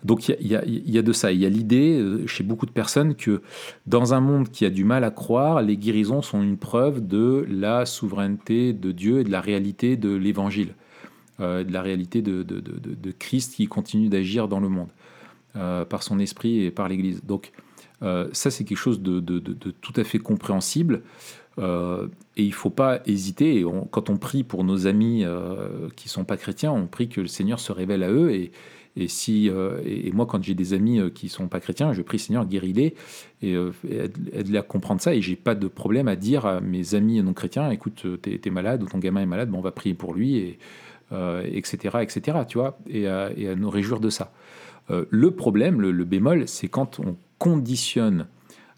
Donc 0.05 0.28
il 0.28 0.46
y, 0.46 0.55
a- 0.55 1.03
de 1.03 1.12
ça. 1.12 1.32
Il 1.32 1.40
y 1.40 1.46
a 1.46 1.49
l'idée 1.49 1.99
euh, 1.99 2.26
chez 2.26 2.44
beaucoup 2.44 2.66
de 2.66 2.70
personnes 2.70 3.14
que 3.14 3.42
dans 3.86 4.14
un 4.14 4.20
monde 4.20 4.49
qui 4.51 4.64
a 4.64 4.70
du 4.70 4.84
mal 4.84 5.05
à 5.05 5.11
croire, 5.11 5.62
les 5.62 5.76
guérisons 5.76 6.22
sont 6.22 6.42
une 6.42 6.57
preuve 6.57 7.07
de 7.07 7.46
la 7.51 7.84
souveraineté 7.86 8.72
de 8.72 8.92
Dieu 8.92 9.20
et 9.20 9.24
de 9.24 9.30
la 9.30 9.40
réalité 9.40 9.96
de 9.96 10.14
l'Évangile, 10.14 10.74
euh, 11.40 11.64
de 11.64 11.72
la 11.72 11.82
réalité 11.82 12.22
de, 12.22 12.44
Christ 13.18 13.55
qui 13.57 13.66
continue 13.66 14.09
d'agir 14.09 14.49
dans 14.49 14.61
le 14.61 14.68
monde 14.68 14.88
euh, 15.57 15.84
par 15.84 16.03
son 16.03 16.20
esprit 16.20 16.64
et 16.64 16.70
par 16.70 16.88
l'Église. 16.88 17.24
Donc 17.24 17.53
ça 18.01 18.53
c'est 18.53 18.62
quelque 18.62 18.78
chose 18.78 19.03
de, 19.03 19.18
tout 19.80 19.94
à 19.96 20.05
fait 20.05 20.20
compréhensible. 20.20 21.03
Et 21.59 21.62
il 22.44 22.51
ne 22.51 22.55
faut 22.55 22.70
pas 22.70 23.01
hésiter. 23.07 23.64
Quand 23.90 24.11
on 24.11 24.16
prie 24.16 24.44
pour 24.44 24.62
nos 24.62 24.86
amis 24.86 25.24
qui 25.96 26.07
ne 26.07 26.11
sont 26.11 26.24
pas 26.24 26.36
chrétiens, 26.36 26.70
on 26.70 26.86
prie 26.86 27.09
que 27.09 27.20
le 27.20 27.26
Seigneur 27.26 27.59
se 27.59 27.72
révèle 27.72 28.05
à 28.05 28.11
eux. 28.12 28.30
Et, 28.30 28.53
et, 28.99 29.09
si, 29.09 29.49
euh, 29.49 29.80
et 29.86 30.11
moi, 30.12 30.26
quand 30.26 30.42
j'ai 30.42 30.55
des 30.55 30.72
amis 30.74 30.99
euh, 30.99 31.09
qui 31.11 31.26
ne 31.26 31.30
sont 31.30 31.49
pas 31.49 31.61
chrétiens, 31.61 31.92
je 31.92 32.03
prie 32.03 32.18
Seigneur, 32.18 32.44
guéris-les 32.46 32.94
et 33.42 33.55
euh, 33.55 33.70
aide- 33.88 34.30
aide-les 34.32 34.59
à 34.59 34.62
comprendre 34.62 35.01
ça. 35.01 35.14
Et 35.14 35.22
j'ai 35.22 35.36
pas 35.36 35.55
de 35.55 35.68
problème 35.68 36.09
à 36.09 36.16
dire 36.16 36.46
à 36.46 36.61
mes 36.61 36.94
amis 36.94 37.22
non 37.22 37.32
chrétiens 37.32 37.70
écoute, 37.70 38.05
tu 38.22 38.40
es, 38.44 38.51
malade 38.51 38.82
ou 38.82 38.86
ton 38.86 38.99
gamin 38.99 39.22
est 39.22 39.26
malade, 39.26 39.51
bon, 39.51 39.59
on 39.59 39.62
va 39.62 39.70
prier 39.70 39.94
pour 39.94 40.14
lui, 40.14 40.36
et, 40.36 40.59
euh, 41.12 41.42
etc., 41.44 41.99
etc. 42.03 42.38
Tu 42.49 42.59
vois, 42.59 42.78
et, 42.88 43.07
à- 43.07 43.30
nous 43.57 43.70
réjouir 43.70 44.01
de 44.01 44.11
ça. 44.11 44.32
Euh, 44.90 45.05
le 45.11 45.30
problème, 45.30 45.80
le, 45.80 46.05
bémol, 46.05 46.49
c'est 46.49 46.68
quand 46.68 46.99
on 47.01 47.16
conditionne 47.38 48.26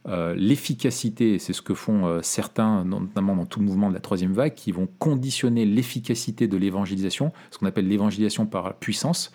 euh, 0.09 0.35
l'efficacité, 0.35 1.39
c'est 1.39 1.53
ce 1.53 1.63
que 1.63 1.75
font 1.75 2.07
euh, 2.07 2.21
certains, 2.23 2.85
notamment 2.85 3.37
dans 3.37 3.45
tout 3.45 3.61
le 3.61 3.67
mouvement 3.67 3.89
de 3.91 3.95
la 3.95 4.01
troisième 4.01 4.33
vague, 4.33 4.55
qui 4.55 4.73
vont 4.73 4.89
conditionner 4.99 5.67
l'efficacité 5.67 6.49
de 6.49 6.57
l'évangélisation, 6.57 7.33
ce 7.51 7.59
qu'on 7.59 7.67
appelle 7.67 7.87
l'évangélisation 7.89 8.47
par 8.47 8.75
puissance. 8.75 9.33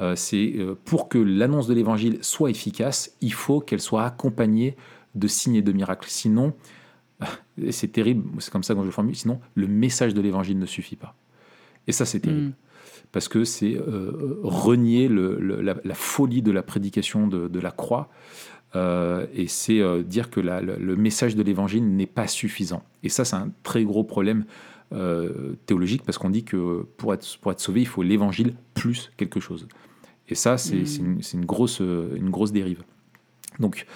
Euh, 0.00 0.14
c'est 0.16 0.54
euh, 0.58 0.74
pour 0.84 1.08
que 1.08 1.18
l'annonce 1.18 1.66
de 1.66 1.74
l'évangile 1.74 2.18
soit 2.22 2.50
efficace, 2.50 3.16
il 3.20 3.32
faut 3.32 3.60
qu'elle 3.60 3.80
soit 3.80 4.04
accompagnée 4.04 4.76
de 5.14 5.26
signes 5.26 5.56
et 5.56 5.62
de 5.62 5.72
miracles. 5.72 6.08
Sinon, 6.08 6.54
c'est 7.70 7.90
terrible, 7.92 8.24
c'est 8.40 8.52
comme 8.52 8.62
ça 8.62 8.74
que 8.74 8.80
je 8.80 8.84
le 8.86 8.90
formule, 8.92 9.16
sinon 9.16 9.40
le 9.54 9.66
message 9.66 10.14
de 10.14 10.20
l'évangile 10.20 10.58
ne 10.58 10.66
suffit 10.66 10.96
pas. 10.96 11.14
Et 11.88 11.92
ça, 11.92 12.04
c'est 12.04 12.20
terrible 12.20 12.48
Mm. 12.48 12.52
parce 13.12 13.26
que 13.28 13.42
c'est 13.44 13.74
euh, 13.76 14.38
renier 14.44 15.08
le- 15.08 15.38
le- 15.40 15.60
la, 15.62 15.76
la 15.82 15.94
folie 15.94 16.42
de 16.42 16.52
la 16.52 16.62
prédication 16.62 17.26
de, 17.26 17.48
de 17.48 17.58
la 17.60 17.70
croix, 17.72 18.08
euh, 18.76 19.26
et 19.34 19.48
c'est 19.48 19.80
euh, 19.80 20.02
dire 20.02 20.30
que 20.30 20.38
la- 20.40 20.60
le, 20.60 20.76
le 20.76 20.94
message 20.96 21.34
de 21.34 21.42
l'évangile 21.42 21.88
n'est 21.96 22.06
pas 22.06 22.28
suffisant. 22.28 22.84
Et 23.02 23.08
ça, 23.08 23.24
c'est 23.24 23.36
un 23.36 23.50
très 23.64 23.82
gros 23.84 24.04
problème 24.04 24.44
théologique, 25.66 26.02
parce 26.02 26.16
qu'on 26.16 26.30
dit 26.30 26.44
que 26.44 26.86
pour 26.96 27.12
être, 27.12 27.38
pour 27.42 27.52
être 27.52 27.60
sauvé, 27.60 27.80
il 27.82 27.86
faut 27.86 28.02
l'évangile 28.02 28.54
plus 28.72 29.10
quelque 29.18 29.38
chose. 29.38 29.68
Et 30.28 30.34
ça, 30.34 30.58
c'est 30.58 30.76
Mm. 30.76 31.20
une, 31.34 31.44
grosse, 31.44 31.80
euh, 31.80 32.14
une 32.16 32.30
grosse 32.30 32.52
dérive. 32.52 32.82
Donc, 33.58 33.86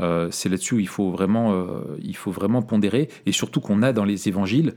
euh, 0.00 0.28
c'est 0.30 0.48
là-dessus 0.48 0.74
où 0.74 0.78
il 0.78 0.88
faut, 0.88 1.10
vraiment, 1.10 1.52
euh, 1.52 1.96
il 2.02 2.16
faut 2.16 2.30
vraiment 2.30 2.62
pondérer, 2.62 3.08
et 3.24 3.32
surtout 3.32 3.60
qu'on 3.60 3.82
a 3.82 3.92
dans 3.92 4.04
les 4.04 4.28
évangiles, 4.28 4.74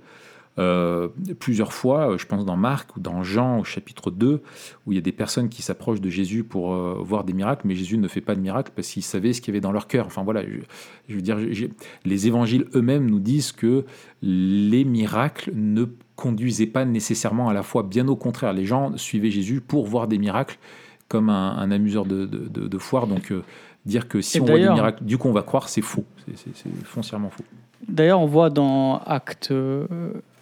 euh, 0.58 1.08
plusieurs 1.40 1.72
fois, 1.72 2.18
je 2.18 2.26
pense 2.26 2.44
dans 2.46 2.58
Marc 2.58 2.98
ou 2.98 3.00
dans 3.00 3.24
Jean 3.24 3.60
au 3.60 3.64
chapitre 3.64 4.12
2, 4.12 4.42
où 4.86 4.92
il 4.92 4.96
y 4.96 4.98
a 4.98 5.02
des 5.02 5.14
personnes 5.14 5.48
qui 5.48 5.62
s'approchent 5.62 6.02
de 6.02 6.10
Jésus 6.10 6.44
pour 6.44 6.74
voir 7.02 7.24
des 7.24 7.32
miracles, 7.32 7.62
mais 7.66 7.76
Jésus 7.76 7.98
ne 7.98 8.08
fait 8.10 8.20
pas 8.20 8.36
de 8.36 8.42
miracles 8.42 8.72
parce 8.76 8.90
qu'il 8.90 9.04
savait 9.04 9.32
ce 9.32 9.40
qu'il 9.40 9.54
y 9.54 9.56
avait 9.56 9.62
dans 9.62 9.72
leur 9.72 9.88
cœur. 9.88 10.06
Enfin 10.06 10.24
voilà, 10.24 10.44
je, 10.44 10.58
je 11.08 11.16
veux 11.16 11.22
dire, 11.22 11.38
les 12.04 12.28
évangiles 12.28 12.66
eux-mêmes 12.76 13.10
nous 13.10 13.20
disent 13.20 13.54
que 13.54 13.86
les 14.22 14.84
miracles 14.84 15.52
ne 15.56 15.86
conduisaient 16.18 16.68
pas 16.68 16.84
nécessairement 16.84 17.48
à 17.48 17.54
la 17.54 17.64
foi. 17.64 17.84
Bien 17.84 18.10
au 18.10 18.18
contraire, 18.18 18.52
les 18.52 18.66
gens 18.66 18.98
suivaient 18.98 19.32
Jésus 19.32 19.62
pour 19.62 19.86
voir 19.88 20.10
des 20.10 20.18
miracles 20.18 20.58
comme 21.10 21.30
un, 21.30 21.58
un 21.58 21.70
amuseur 21.72 22.06
de, 22.06 22.26
de- 22.26 22.48
de- 22.48 22.68
de 22.70 22.78
foire. 22.78 23.06
Donc 23.08 23.32
euh, 23.32 23.44
dire 23.86 24.08
que 24.08 24.22
si 24.22 24.38
Et 24.38 24.42
on 24.42 24.46
voit 24.46 24.58
des 24.60 24.70
miracles, 24.70 25.04
du 25.04 25.18
coup 25.18 25.28
on 25.28 25.34
va 25.34 25.42
croire, 25.42 25.68
c'est 25.68 25.82
faux. 25.82 26.06
C'est- 26.36 26.54
foncièrement 26.86 27.30
faux. 27.30 27.44
D'ailleurs, 27.88 28.20
on 28.22 28.26
voit 28.28 28.50
dans 28.50 29.00
Acte, 29.00 29.50
euh, 29.52 29.88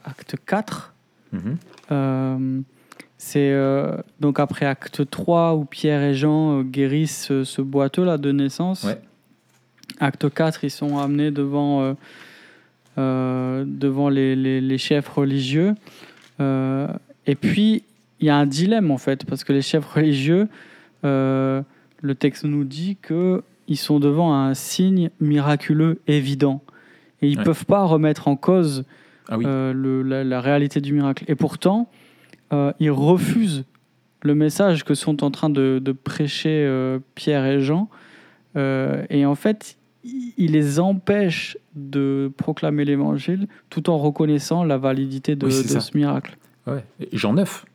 acte 0.04 0.36
4, 0.46 0.94
Mhm. 1.34 1.58
euh, 1.92 2.60
c'est 3.18 3.52
euh, 3.52 3.96
donc 4.20 4.40
après 4.40 4.66
Acte 4.66 5.10
3 5.10 5.56
où 5.56 5.66
Pierre 5.66 6.02
et 6.04 6.14
Jean 6.14 6.62
guérissent 6.64 7.32
ce 7.44 7.62
boiteux 7.62 8.04
là 8.06 8.18
de 8.18 8.32
naissance. 8.32 8.84
Ouais. 8.84 9.00
Acte 10.00 10.30
4, 10.34 10.64
ils 10.64 10.70
sont 10.72 10.98
amenés 10.98 11.32
devant, 11.32 11.96
euh, 12.98 13.64
devant 13.68 14.10
les, 14.10 14.36
les- 14.36 14.62
les 14.62 14.78
chefs 14.78 15.08
religieux. 15.08 15.76
Et 16.40 17.36
puis, 17.36 17.84
y 18.26 18.30
a 18.30 18.36
un 18.36 18.46
dilemme 18.46 18.92
en 18.92 18.98
fait, 18.98 19.26
parce 19.26 19.44
que 19.44 19.54
les 19.54 19.62
chefs 19.62 19.86
religieux, 19.86 20.48
euh, 21.06 21.62
le 22.02 22.16
texte 22.16 22.44
nous 22.46 22.64
dit 22.64 22.98
qu'ils 23.06 23.78
sont 23.78 24.00
devant 24.00 24.34
un 24.34 24.54
signe 24.54 25.10
miraculeux 25.20 26.00
évident. 26.08 26.62
Et 27.22 27.28
ils 27.30 27.34
ne 27.34 27.40
Ouais. 27.40 27.44
peuvent 27.46 27.66
pas 27.66 27.84
remettre 27.84 28.28
en 28.28 28.36
cause 28.36 28.84
Ah 29.30 29.38
oui. 29.38 29.46
euh, 29.48 29.74
le- 29.74 30.04
la, 30.04 30.24
la 30.24 30.42
réalité 30.42 30.82
du 30.82 30.94
miracle. 30.94 31.24
Et 31.28 31.36
pourtant, 31.36 31.90
euh, 32.54 32.72
ils 32.80 32.92
refusent 32.92 33.66
le 34.24 34.36
message 34.36 34.84
que 34.84 34.94
sont 34.96 35.24
en 35.24 35.32
train 35.32 35.50
de, 35.50 35.80
de 35.84 35.92
prêcher 35.92 36.68
Pierre 37.16 37.46
et 37.46 37.60
Jean. 37.62 37.90
Et 38.56 39.26
en 39.26 39.36
fait, 39.36 39.78
il 40.04 40.34
il 40.38 40.52
les 40.54 40.80
empêche 40.80 41.58
de 41.76 42.32
proclamer 42.38 42.86
l'évangile 42.86 43.48
tout 43.70 43.90
en 43.90 43.98
reconnaissant 43.98 44.64
la 44.64 44.78
validité 44.78 45.36
de, 45.36 45.46
Oui, 45.48 45.52
de 45.52 45.80
ce 45.80 45.98
miracle. 45.98 46.38
Ouais. 46.66 46.84
Jean 47.14 47.34
9, 47.34 47.66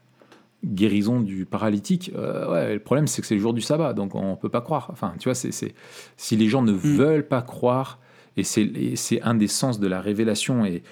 guérison 0.65 1.21
du 1.21 1.45
paralytique. 1.45 2.13
euh, 2.15 2.51
ouais, 2.53 2.75
le 2.75 2.81
problème, 2.81 3.07
c'est 3.07 3.21
que 3.21 3.27
c'est 3.27 3.35
le 3.35 3.41
jour 3.41 3.55
du 3.55 3.61
sabbat, 3.61 3.93
donc 3.93 4.15
on 4.15 4.37
peut 4.37 4.49
pas 4.49 4.61
croire. 4.61 4.89
Enfin, 4.93 5.15
tu 5.19 5.29
vois, 5.29 5.35
c'est, 5.35 5.75
si 6.17 6.37
les 6.37 6.49
gens 6.49 6.63
ne 6.63 6.73
veulent 6.73 7.27
pas 7.27 7.43
croire, 7.43 7.99
et 8.37 8.45
c'est, 8.45 9.21
un 9.23 9.35
des 9.35 9.49
sens 9.49 9.81
de 9.81 9.87
la 9.87 10.01
révélation, 10.01 10.65
et, 10.65 10.83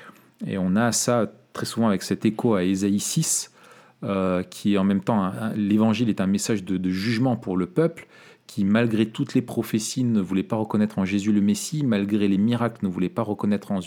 et 0.47 0.59
on 0.59 0.77
a 0.77 0.93
ça 0.93 1.33
très 1.53 1.67
souvent 1.67 1.89
avec 1.89 2.03
cet 2.03 2.25
écho 2.25 2.55
à 2.55 2.65
Ésaïe 2.65 3.01
6, 3.01 3.53
euh, 4.03 4.43
qui 4.43 4.75
est 4.75 4.79
en 4.79 4.85
même 4.85 5.03
temps, 5.03 5.33
l'évangile 5.55 6.09
est 6.09 6.21
un 6.21 6.27
message 6.27 6.65
de, 6.65 6.77
de 6.77 6.91
jugement 6.91 7.37
pour 7.37 7.57
le 7.57 7.67
peuple, 7.67 8.07
qui, 8.47 8.65
malgré 8.65 9.07
toutes 9.07 9.35
les 9.35 9.43
prophéties, 9.43 10.03
ne 10.03 10.21
voulait 10.21 10.43
pas 10.43 10.57
reconnaître 10.57 10.99
en 10.99 11.05
Jésus 11.05 11.31
le 11.31 11.41
Messie, 11.41 11.85
malgré 11.85 12.27
les 12.27 12.39
miracles, 12.39 12.85
ne 12.85 12.91
voulait 12.91 13.09
pas 13.09 13.23
reconnaître 13.23 13.71
en, 13.71 13.79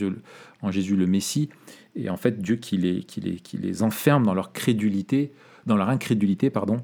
en 0.61 0.71
Jésus 0.71 0.95
le 0.95 1.05
Messie. 1.05 1.49
Et 1.97 2.09
en 2.09 2.15
fait, 2.15 2.41
Dieu 2.41 2.55
qui 2.55 2.77
les, 2.77 3.03
qui 3.03 3.19
les, 3.19 3.35
qui 3.35 3.57
les 3.57 3.83
enferme 3.83 4.25
dans 4.25 4.33
leur 4.33 4.53
crédulité, 4.53 5.33
dans 5.65 5.77
leur 5.77 5.89
incrédulité, 5.89 6.49
pardon, 6.49 6.81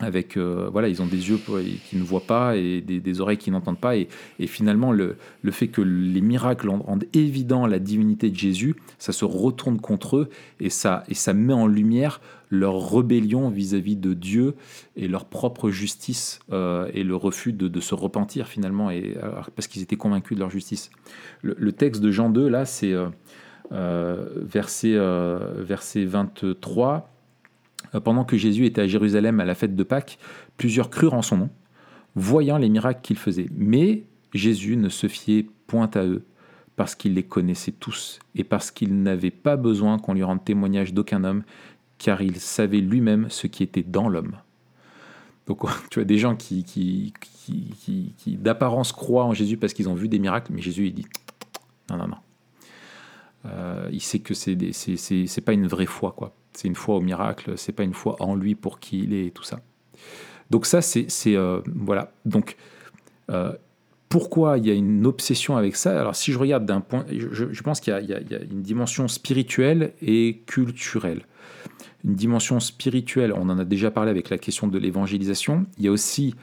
avec 0.00 0.36
euh, 0.36 0.68
voilà 0.72 0.88
ils 0.88 1.00
ont 1.02 1.06
des 1.06 1.28
yeux 1.28 1.38
qui 1.88 1.96
ne 1.96 2.02
voient 2.02 2.26
pas 2.26 2.56
et 2.56 2.80
des, 2.80 3.20
oreilles 3.20 3.38
qui 3.38 3.50
n'entendent 3.50 3.78
pas. 3.78 3.96
Et, 3.96 4.08
finalement 4.46 4.90
le, 4.90 5.16
le, 5.42 5.52
fait 5.52 5.68
que 5.68 5.80
les 5.80 6.20
miracles 6.20 6.68
rendent 6.68 7.04
évident 7.12 7.66
la 7.66 7.78
divinité 7.78 8.28
de 8.30 8.36
Jésus 8.36 8.74
ça 8.98 9.12
se 9.12 9.24
retourne 9.24 9.80
contre 9.80 10.16
eux 10.16 10.30
et 10.58 10.68
ça 10.68 11.04
et 11.08 11.14
ça 11.14 11.32
met 11.32 11.52
en 11.52 11.66
lumière 11.66 12.20
leur 12.50 12.90
rébellion 12.92 13.48
vis-à-vis 13.50 13.96
de 13.96 14.14
Dieu 14.14 14.54
et 14.96 15.06
leur 15.06 15.26
propre 15.26 15.70
justice 15.70 16.40
euh, 16.52 16.88
et 16.92 17.04
le 17.04 17.14
refus 17.16 17.52
de, 17.52 17.80
se 17.80 17.94
repentir 17.94 18.48
finalement 18.48 18.90
et 18.90 19.16
parce 19.54 19.68
qu'ils 19.68 19.82
étaient 19.82 19.96
convaincus 19.96 20.36
de 20.36 20.40
leur 20.40 20.50
justice. 20.50 20.90
Le, 21.42 21.72
texte 21.72 22.02
de 22.02 22.10
Jean 22.10 22.30
2 22.30 22.48
là 22.48 22.64
c'est 22.64 22.94
euh, 23.72 24.26
verset 24.36 24.96
verset 25.58 26.04
23 26.04 26.94
euh, 26.96 27.00
pendant 28.04 28.24
que 28.24 28.36
Jésus 28.36 28.66
était 28.66 28.82
à 28.82 28.86
Jérusalem 28.86 29.40
à 29.40 29.44
la 29.44 29.54
fête 29.54 29.76
de 29.76 29.82
Pâques, 29.82 30.18
plusieurs 30.56 30.90
crurent 30.90 31.14
en 31.14 31.22
son 31.22 31.36
nom, 31.36 31.50
voyant 32.14 32.58
les 32.58 32.68
miracles 32.68 33.00
qu'il 33.02 33.18
faisait. 33.18 33.48
Mais 33.54 34.04
Jésus 34.32 34.76
ne 34.76 34.88
se 34.88 35.06
fiait 35.06 35.46
point 35.66 35.90
à 35.94 36.04
eux, 36.04 36.24
parce 36.76 36.94
qu'il 36.94 37.14
les 37.14 37.22
connaissait 37.22 37.72
tous, 37.72 38.18
et 38.34 38.44
parce 38.44 38.70
qu'il 38.70 39.02
n'avait 39.02 39.30
pas 39.30 39.56
besoin 39.56 39.98
qu'on 39.98 40.14
lui 40.14 40.24
rende 40.24 40.44
témoignage 40.44 40.92
d'aucun 40.92 41.24
homme, 41.24 41.44
car 41.98 42.22
il 42.22 42.40
savait 42.40 42.80
lui-même 42.80 43.28
ce 43.30 43.46
qui 43.46 43.62
était 43.62 43.82
dans 43.82 44.08
l'homme. 44.08 44.36
Donc 45.46 45.62
tu 45.90 46.00
as 46.00 46.04
des 46.04 46.18
gens 46.18 46.36
qui, 46.36 47.12
d'apparence 48.26 48.92
croient 48.92 49.24
en 49.24 49.34
Jésus 49.34 49.56
parce 49.56 49.72
qu'ils 49.72 49.88
ont 49.88 49.94
vu 49.94 50.08
des 50.08 50.18
miracles, 50.18 50.52
mais 50.52 50.62
Jésus 50.62 50.88
il 50.88 50.94
dit 50.94 51.06
non, 51.90 51.98
non, 51.98 52.08
non. 52.08 52.16
Euh, 53.46 53.88
il 53.92 54.00
sait 54.00 54.20
que 54.20 54.32
c'est, 54.32 54.56
c'est, 54.72 55.40
pas 55.42 55.52
une 55.52 55.66
vraie 55.66 55.86
foi, 55.86 56.14
quoi. 56.16 56.34
C'est 56.54 56.68
une 56.68 56.76
foi 56.76 56.96
au 56.96 57.00
miracle, 57.00 57.54
c'est 57.56 57.72
pas 57.72 57.82
une 57.82 57.94
foi 57.94 58.16
en 58.20 58.34
lui 58.34 58.54
pour 58.54 58.80
qui 58.80 59.00
il 59.00 59.12
est 59.12 59.34
tout 59.34 59.42
ça. 59.42 59.60
Donc 60.50 60.66
ça, 60.66 60.80
c'est 60.82 61.08
euh, 61.26 61.60
voilà. 61.74 62.12
Donc 62.24 62.56
euh, 63.30 63.52
pourquoi 64.08 64.58
il 64.58 64.66
y 64.66 64.70
a 64.70 64.74
une 64.74 65.06
obsession 65.06 65.56
avec 65.56 65.76
ça? 65.76 65.98
Alors 65.98 66.14
si 66.14 66.32
je 66.32 66.38
regarde 66.38 66.64
d'un 66.64 66.80
point, 66.80 67.04
je, 67.10 67.62
pense 67.62 67.80
qu'il 67.80 67.92
y, 67.92 68.12
a 68.14 68.42
une 68.42 68.62
dimension 68.62 69.08
spirituelle 69.08 69.92
et 70.00 70.42
culturelle. 70.46 71.22
Une 72.04 72.14
dimension 72.14 72.60
spirituelle, 72.60 73.32
on 73.32 73.48
en 73.48 73.58
a 73.58 73.64
déjà 73.64 73.90
parlé 73.90 74.10
avec 74.10 74.30
la 74.30 74.38
question 74.38 74.68
de 74.68 74.78
l'évangélisation. 74.78 75.66
Il 75.78 75.84
y 75.84 75.88
a 75.88 75.90
aussi 75.90 76.34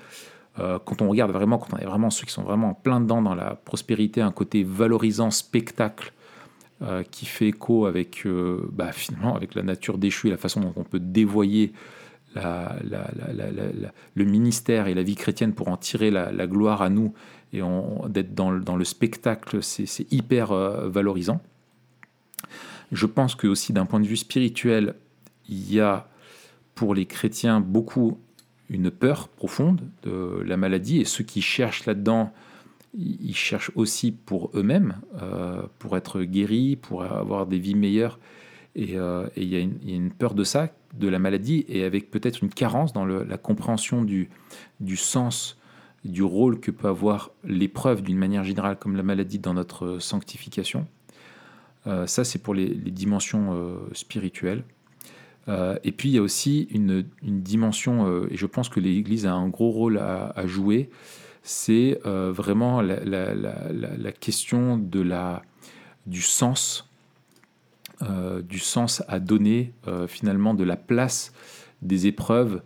euh, 0.59 0.79
quand 0.83 1.01
on 1.01 1.09
regarde 1.09 1.31
vraiment, 1.31 1.57
quand 1.57 1.73
on 1.73 1.77
est 1.77 1.85
vraiment 1.85 2.09
ceux 2.09 2.25
qui 2.25 2.33
sont 2.33 2.43
vraiment 2.43 2.71
en 2.71 2.73
plein 2.73 2.99
dedans 2.99 3.21
dans 3.21 3.35
la 3.35 3.55
prospérité, 3.55 4.21
un 4.21 4.31
côté 4.31 4.63
valorisant 4.63 5.31
spectacle 5.31 6.11
euh, 6.83 7.03
qui 7.03 7.27
fait 7.27 7.49
écho 7.49 7.85
avec, 7.85 8.25
euh, 8.25 8.67
bah, 8.71 8.91
finalement, 8.91 9.35
avec 9.35 9.53
la 9.53 9.61
nature 9.61 9.99
déchue 9.99 10.27
et 10.27 10.31
la 10.31 10.37
façon 10.37 10.61
dont 10.61 10.73
on 10.75 10.83
peut 10.83 10.99
dévoyer 10.99 11.73
le 12.33 14.23
ministère 14.23 14.87
et 14.87 14.95
la 14.95 15.03
vie 15.03 15.15
chrétienne 15.15 15.53
pour 15.53 15.67
en 15.67 15.77
tirer 15.77 16.09
la, 16.09 16.47
gloire 16.47 16.81
à 16.81 16.89
nous 16.89 17.13
et 17.53 17.61
d'être 18.09 18.33
dans, 18.33 18.49
le 18.49 18.83
spectacle, 18.83 19.61
c'est 19.61 20.11
hyper 20.11 20.51
euh, 20.53 20.89
valorisant. 20.89 21.41
Je 22.91 23.05
pense 23.05 23.35
que 23.35 23.47
aussi 23.47 23.73
d'un 23.73 23.85
point 23.85 23.99
de 23.99 24.07
vue 24.07 24.17
spirituel, 24.17 24.95
il 25.49 25.71
y 25.71 25.79
a 25.79 26.07
pour 26.73 26.95
les 26.95 27.05
chrétiens 27.05 27.59
beaucoup 27.59 28.17
une 28.69 28.89
peur 28.89 29.27
profonde 29.27 29.81
de 30.01 30.41
la 30.45 30.57
maladie 30.57 31.01
et 31.01 31.05
ceux 31.05 31.23
qui 31.23 31.41
cherchent 31.43 31.85
là-dedans 31.85 32.33
ils 32.93 33.35
cherchent 33.35 33.71
aussi 33.75 34.11
pour 34.11 34.51
eux-mêmes, 34.53 34.95
euh, 35.21 35.63
pour 35.79 35.95
être 35.95 36.23
guéris, 36.23 36.75
pour 36.75 37.03
avoir 37.03 37.47
des 37.47 37.59
vies 37.59 37.75
meilleures. 37.75 38.19
Et, 38.75 38.97
euh, 38.97 39.27
il, 39.35 39.49
y 39.49 39.55
a 39.55 39.59
une, 39.59 40.11
peur 40.11 40.33
de 40.33 40.43
ça, 40.43 40.69
de 40.93 41.07
la 41.07 41.19
maladie, 41.19 41.65
et 41.67 41.83
avec 41.83 42.11
peut-être 42.11 42.41
une 42.41 42.49
carence 42.49 42.93
dans 42.93 43.05
la 43.05 43.37
compréhension 43.37 44.03
du, 44.03 44.29
sens, 44.95 45.57
du 46.03 46.23
rôle 46.23 46.59
que 46.59 46.71
peut 46.71 46.87
avoir 46.87 47.31
l'épreuve 47.43 48.01
d'une 48.01 48.17
manière 48.17 48.43
générale, 48.43 48.77
comme 48.77 48.95
la 48.95 49.03
maladie 49.03 49.39
dans 49.39 49.53
notre 49.53 49.99
sanctification. 49.99 50.87
Euh, 51.87 52.07
ça, 52.07 52.23
c'est 52.23 52.39
pour 52.39 52.53
les, 52.53 52.67
dimensions 52.67 53.77
spirituelles. 53.93 54.63
et 55.47 55.91
puis, 55.91 56.09
il 56.09 56.13
y 56.13 56.17
a 56.17 56.21
aussi 56.21 56.67
une, 56.71 57.05
dimension, 57.21 58.25
et 58.29 58.35
je 58.35 58.45
pense 58.45 58.67
que 58.67 58.81
l'Église 58.81 59.25
a 59.25 59.33
un 59.33 59.47
gros 59.47 59.71
rôle 59.71 59.97
à 59.97 60.45
jouer, 60.45 60.89
c'est 61.43 61.99
euh, 62.05 62.31
vraiment 62.31 62.81
la, 62.81 64.11
question 64.11 64.77
de 64.77 65.01
la, 65.01 65.41
du 66.05 66.21
sens, 66.21 66.87
euh, 68.03 68.41
du 68.41 68.59
sens 68.59 69.03
à 69.07 69.19
donner 69.19 69.73
euh, 69.87 70.07
finalement 70.07 70.53
de 70.53 70.63
la 70.63 70.75
place 70.75 71.33
des 71.81 72.07
épreuves 72.07 72.61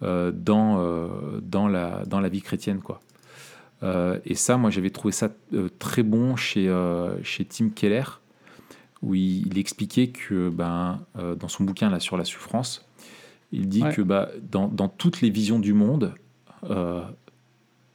dans, 0.00 1.10
dans, 1.42 1.68
la, 1.68 2.04
dans 2.06 2.20
la 2.20 2.30
vie 2.30 2.40
chrétienne. 2.40 2.80
Quoi. 2.80 3.02
et 4.24 4.34
ça, 4.34 4.56
moi, 4.56 4.70
j'avais 4.70 4.88
trouvé 4.88 5.12
ça 5.12 5.28
très 5.78 6.02
bon 6.02 6.36
chez, 6.36 6.74
chez 7.22 7.44
Tim 7.44 7.68
Keller, 7.68 8.04
où 9.02 9.14
il, 9.14 9.58
expliquait 9.58 10.06
que 10.06 10.48
ben, 10.48 11.00
dans 11.38 11.48
son 11.48 11.64
bouquin 11.64 11.90
là, 11.90 12.00
sur 12.00 12.16
la 12.16 12.24
souffrance, 12.24 12.88
il 13.52 13.68
dit 13.68 13.82
que 13.94 14.00
bah, 14.00 14.30
dans, 14.50 14.68
dans, 14.68 14.88
toutes 14.88 15.20
les 15.20 15.28
visions 15.28 15.58
du 15.58 15.74
monde, 15.74 16.14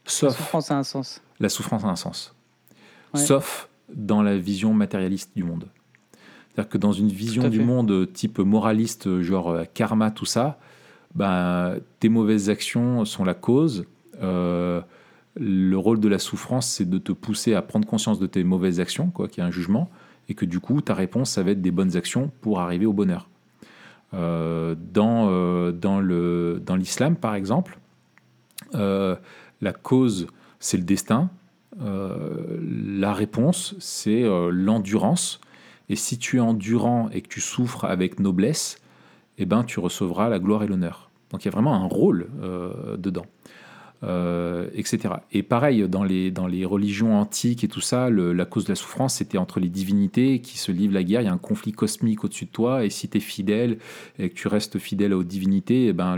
Sauf 0.06 0.30
la 0.30 0.36
souffrance 0.36 0.70
a 0.70 0.78
un 0.78 0.82
sens. 0.84 1.22
La 1.40 1.48
souffrance 1.48 1.84
a 1.84 1.88
un 1.88 1.96
sens. 1.96 2.34
Sauf 3.14 3.68
dans 3.92 4.22
la 4.22 4.36
vision 4.36 4.74
matérialiste 4.74 5.30
du 5.36 5.44
monde. 5.44 5.66
C'est-à-dire 6.56 6.70
que 6.70 6.78
dans 6.78 6.92
une 6.92 7.08
vision 7.08 7.48
du 7.48 7.60
monde 7.60 8.10
type 8.12 8.38
moraliste, 8.38 9.20
genre 9.20 9.50
euh, 9.50 9.64
karma, 9.74 10.10
tout 10.10 10.24
ça, 10.24 10.58
ben, 11.14 11.76
tes 12.00 12.08
mauvaises 12.08 12.50
actions 12.50 13.04
sont 13.04 13.24
la 13.24 13.34
cause. 13.34 13.84
Euh, 14.22 14.80
le 15.38 15.76
rôle 15.76 16.00
de 16.00 16.08
la 16.08 16.18
souffrance, 16.18 16.66
c'est 16.66 16.88
de 16.88 16.98
te 16.98 17.12
pousser 17.12 17.54
à 17.54 17.62
prendre 17.62 17.86
conscience 17.86 18.18
de 18.18 18.26
tes 18.26 18.42
mauvaises 18.42 18.80
actions, 18.80 19.10
quoi, 19.10 19.28
qu'il 19.28 19.42
y 19.42 19.44
a 19.44 19.46
un 19.46 19.50
jugement, 19.50 19.90
et 20.30 20.34
que 20.34 20.46
du 20.46 20.60
coup, 20.60 20.80
ta 20.80 20.94
réponse, 20.94 21.30
ça 21.30 21.42
va 21.42 21.50
être 21.50 21.60
des 21.60 21.70
bonnes 21.70 21.96
actions 21.96 22.30
pour 22.40 22.60
arriver 22.60 22.86
au 22.86 22.94
bonheur. 22.94 23.28
Euh, 24.14 24.74
dans 24.94 25.72
dans 25.72 26.76
l'islam, 26.76 27.16
par 27.16 27.34
exemple, 27.34 27.78
la 29.60 29.72
cause, 29.72 30.26
c'est 30.60 30.76
le 30.76 30.84
destin. 30.84 31.30
Euh, 31.80 32.58
la 32.62 33.12
réponse, 33.12 33.74
c'est 33.78 34.22
euh, 34.22 34.50
l'endurance. 34.50 35.40
Et 35.88 35.96
si 35.96 36.18
tu 36.18 36.38
es 36.38 36.40
endurant 36.40 37.08
et 37.10 37.20
que 37.20 37.28
tu 37.28 37.40
souffres 37.40 37.84
avec 37.84 38.18
noblesse, 38.18 38.78
eh 39.38 39.46
ben, 39.46 39.64
tu 39.64 39.80
recevras 39.80 40.28
la 40.28 40.38
gloire 40.38 40.62
et 40.62 40.66
l'honneur. 40.66 41.10
Donc 41.30 41.44
il 41.44 41.46
y 41.46 41.48
a 41.48 41.52
vraiment 41.52 41.74
un 41.74 41.86
rôle 41.86 42.28
euh, 42.42 42.96
dedans. 42.96 43.26
Euh, 44.04 44.68
etc. 44.74 45.14
Et 45.32 45.42
pareil, 45.42 45.88
dans 45.88 46.04
les, 46.04 46.30
dans 46.30 46.46
les 46.46 46.66
religions 46.66 47.18
antiques 47.18 47.64
et 47.64 47.68
tout 47.68 47.80
ça, 47.80 48.10
la 48.10 48.44
cause 48.44 48.64
de 48.64 48.68
la 48.68 48.74
souffrance, 48.74 49.14
c'était 49.14 49.38
entre 49.38 49.58
les 49.58 49.70
divinités 49.70 50.40
qui 50.40 50.58
se 50.58 50.70
livrent 50.70 50.92
la 50.92 51.02
guerre. 51.02 51.22
Il 51.22 51.24
y 51.24 51.28
a 51.28 51.32
un 51.32 51.38
conflit 51.38 51.72
cosmique 51.72 52.22
au-dessus 52.22 52.44
de 52.44 52.50
toi, 52.50 52.84
et 52.84 52.90
si 52.90 53.08
tu 53.08 53.16
es 53.16 53.20
fidèle 53.20 53.78
et 54.18 54.28
que 54.28 54.34
tu 54.34 54.48
restes 54.48 54.78
fidèle 54.78 55.14
aux 55.14 55.24
divinités, 55.24 55.84
et 55.84 55.88
eh 55.88 55.92
ben 55.94 56.16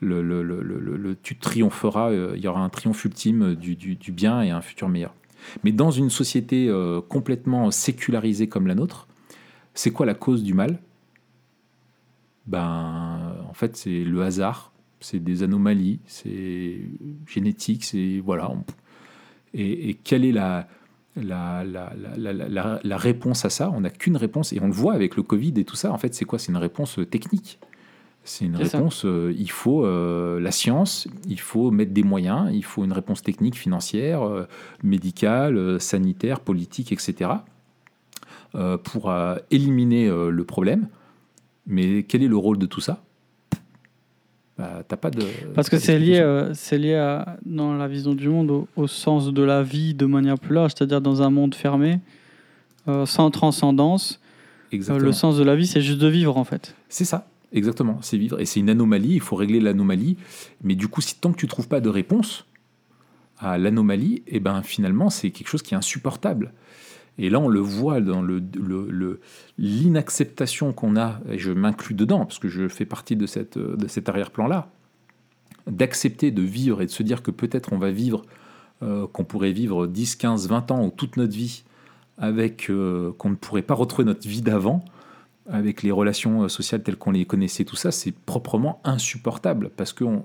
le, 0.00 1.16
tu 1.22 1.36
triompheras. 1.36 2.10
Euh, 2.10 2.32
il 2.34 2.42
y 2.42 2.48
aura 2.48 2.60
un 2.60 2.68
triomphe 2.68 3.04
ultime 3.04 3.54
du, 3.54 4.12
bien 4.12 4.42
et 4.42 4.50
un 4.50 4.60
futur 4.60 4.88
meilleur. 4.88 5.14
Mais 5.62 5.70
dans 5.70 5.92
une 5.92 6.10
société 6.10 6.68
euh, 6.68 7.00
complètement 7.00 7.70
sécularisée 7.70 8.48
comme 8.48 8.66
la 8.66 8.74
nôtre, 8.74 9.06
c'est 9.74 9.92
quoi 9.92 10.06
la 10.06 10.14
cause 10.14 10.42
du 10.42 10.54
mal? 10.54 10.80
Ben, 12.46 13.36
en 13.48 13.54
fait, 13.54 13.76
c'est 13.76 14.02
le 14.02 14.22
hasard 14.22 14.71
c'est 15.02 15.18
des 15.18 15.42
anomalies, 15.42 16.00
c'est 16.06 16.78
génétique, 17.26 17.84
c'est 17.84 18.20
voilà. 18.24 18.50
Et, 19.54 19.94
quelle 20.04 20.24
est 20.24 20.32
la, 20.32 20.68
la, 21.16 21.64
la, 21.64 22.80
la, 22.82 22.96
réponse 22.96 23.44
à 23.44 23.50
ça? 23.50 23.70
On 23.70 23.80
n'a 23.80 23.90
qu'une 23.90 24.16
réponse, 24.16 24.52
et 24.52 24.60
on 24.60 24.66
le 24.66 24.72
voit 24.72 24.94
avec 24.94 25.16
le 25.16 25.22
Covid 25.22 25.52
et 25.56 25.64
tout 25.64 25.76
ça. 25.76 25.92
En 25.92 25.98
fait, 25.98 26.14
c'est 26.14 26.24
quoi? 26.24 26.38
C'est 26.38 26.50
une 26.50 26.58
réponse 26.58 26.98
euh, 26.98 27.04
technique. 27.04 27.58
C'est 28.24 28.44
une 28.44 28.56
réponse. 28.56 29.04
Euh, 29.04 29.34
il 29.36 29.50
faut 29.50 29.84
euh, 29.84 30.40
la 30.40 30.52
science, 30.52 31.08
il 31.28 31.40
faut 31.40 31.70
mettre 31.70 31.92
des 31.92 32.04
moyens, 32.04 32.50
il 32.52 32.64
faut 32.64 32.84
une 32.84 32.92
réponse 32.92 33.22
technique, 33.22 33.56
financière, 33.56 34.46
médicale, 34.82 35.80
sanitaire, 35.80 36.40
politique, 36.40 36.92
etc. 36.92 37.30
pour 38.84 39.12
éliminer 39.50 40.08
le 40.08 40.44
problème. 40.44 40.88
Mais 41.66 42.04
quel 42.04 42.22
est 42.22 42.28
le 42.28 42.36
rôle 42.36 42.58
de 42.58 42.66
tout 42.66 42.80
ça? 42.80 43.02
Bah, 44.88 44.96
pas 44.96 45.10
de. 45.10 45.24
Parce 45.54 45.68
que 45.68 45.78
c'est 45.78 45.98
lié, 45.98 46.18
euh, 46.18 46.52
c'est 46.54 46.78
lié 46.78 46.94
à, 46.94 47.36
dans 47.44 47.74
la 47.74 47.88
vision 47.88 48.14
du 48.14 48.28
monde 48.28 48.66
au, 48.76 48.86
sens 48.86 49.32
de 49.32 49.42
la 49.42 49.62
vie 49.62 49.94
de 49.94 50.06
manière 50.06 50.38
plus 50.38 50.54
large, 50.54 50.72
c'est-à-dire 50.76 51.00
dans 51.00 51.22
un 51.22 51.30
monde 51.30 51.54
fermé, 51.54 52.00
euh, 52.88 53.06
sans 53.06 53.30
transcendance. 53.30 54.20
Euh, 54.72 54.98
le 54.98 55.12
sens 55.12 55.36
de 55.36 55.42
la 55.42 55.56
vie, 55.56 55.66
c'est 55.66 55.82
juste 55.82 55.98
de 55.98 56.08
vivre 56.08 56.36
en 56.36 56.44
fait. 56.44 56.74
C'est 56.88 57.04
ça, 57.04 57.28
exactement, 57.52 57.98
c'est 58.02 58.16
vivre. 58.16 58.40
Et 58.40 58.46
c'est 58.46 58.60
une 58.60 58.70
anomalie, 58.70 59.14
il 59.14 59.20
faut 59.20 59.36
régler 59.36 59.60
l'anomalie. 59.60 60.16
Mais 60.62 60.74
du 60.74 60.88
coup, 60.88 61.00
si 61.00 61.16
tant 61.16 61.32
que 61.32 61.38
tu 61.38 61.46
trouves 61.46 61.68
pas 61.68 61.80
de 61.80 61.88
réponse, 61.88 62.46
à 63.38 63.58
l'anomalie, 63.58 64.22
et 64.28 64.38
ben 64.38 64.62
finalement 64.62 65.10
c'est 65.10 65.30
quelque 65.30 65.48
chose 65.48 65.62
qui 65.62 65.74
est 65.74 65.76
insupportable. 65.76 66.52
Et 67.18 67.28
là, 67.28 67.38
on 67.38 67.48
le 67.48 67.60
voit 67.60 68.00
dans 68.00 68.24
l'inacceptation 69.58 70.72
qu'on 70.72 70.96
a, 70.96 71.20
et 71.28 71.38
je 71.38 71.52
m'inclus 71.52 71.94
dedans, 71.94 72.20
parce 72.20 72.38
que 72.38 72.48
je 72.48 72.68
fais 72.68 72.86
partie 72.86 73.16
de, 73.16 73.26
cet 73.26 74.08
arrière-plan-là, 74.08 74.68
d'accepter 75.66 76.30
de 76.30 76.42
vivre 76.42 76.80
et 76.82 76.86
de 76.86 76.90
se 76.90 77.02
dire 77.02 77.22
que 77.22 77.30
peut-être 77.30 77.72
on 77.72 77.78
va 77.78 77.90
vivre, 77.90 78.22
euh, 78.82 79.06
qu'on 79.06 79.24
pourrait 79.24 79.52
vivre 79.52 79.86
10, 79.86 80.16
15, 80.16 80.48
20 80.48 80.70
ans 80.70 80.84
ou 80.84 80.90
toute 80.90 81.16
notre 81.16 81.34
vie, 81.34 81.64
avec 82.18 82.70
euh, 82.70 83.12
qu'on 83.18 83.30
ne 83.30 83.34
pourrait 83.34 83.62
pas 83.62 83.74
retrouver 83.74 84.04
notre 84.04 84.26
vie 84.26 84.42
d'avant, 84.42 84.84
avec 85.48 85.82
les 85.82 85.90
relations 85.90 86.44
euh, 86.44 86.48
sociales 86.48 86.82
telles 86.82 86.96
qu'on 86.96 87.10
les 87.10 87.26
connaissait, 87.26 87.64
tout 87.64 87.76
ça, 87.76 87.92
c'est 87.92 88.12
proprement 88.12 88.80
insupportable, 88.84 89.70
parce 89.76 89.92
qu'on 89.92 90.24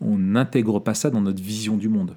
n'intègre 0.00 0.80
pas 0.80 0.94
ça 0.94 1.08
dans 1.08 1.20
notre 1.20 1.42
vision 1.42 1.76
du 1.76 1.88
monde. 1.88 2.16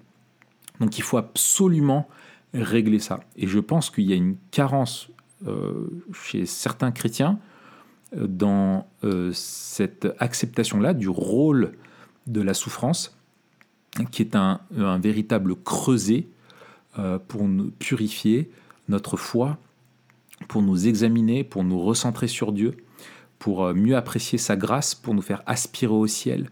Donc 0.80 0.98
il 0.98 1.04
faut 1.04 1.18
absolument 1.18 2.08
régler 2.54 3.00
ça. 3.00 3.20
Et 3.36 3.48
je 3.48 3.60
pense 3.60 3.90
qu'il 3.90 4.06
y 4.06 4.14
a 4.14 4.16
une 4.16 4.38
carence 4.52 5.10
euh, 5.48 5.88
chez 6.14 6.46
certains 6.46 6.92
chrétiens 6.92 7.40
euh, 8.16 8.28
dans 8.28 8.88
euh, 9.04 9.32
cette 9.34 10.08
acceptation-là 10.20 10.94
du 10.94 11.10
rôle 11.10 11.74
de 12.28 12.42
la 12.42 12.54
souffrance, 12.54 13.18
qui 14.12 14.22
est 14.22 14.36
un, 14.36 14.62
véritable 14.72 15.56
creuset 15.56 16.28
pour 17.28 17.48
nous 17.48 17.70
purifier 17.72 18.50
notre 18.88 19.18
foi, 19.18 19.60
pour 20.48 20.64
nous 20.64 20.88
examiner, 20.88 21.44
pour 21.44 21.64
nous 21.64 21.80
recentrer 21.80 22.28
sur 22.28 22.54
Dieu, 22.54 22.78
pour 23.38 23.72
mieux 23.76 23.96
apprécier 23.96 24.40
sa 24.40 24.56
grâce, 24.56 24.96
pour 24.96 25.14
nous 25.14 25.22
faire 25.22 25.44
aspirer 25.46 25.94
au 25.94 26.08
ciel, 26.08 26.50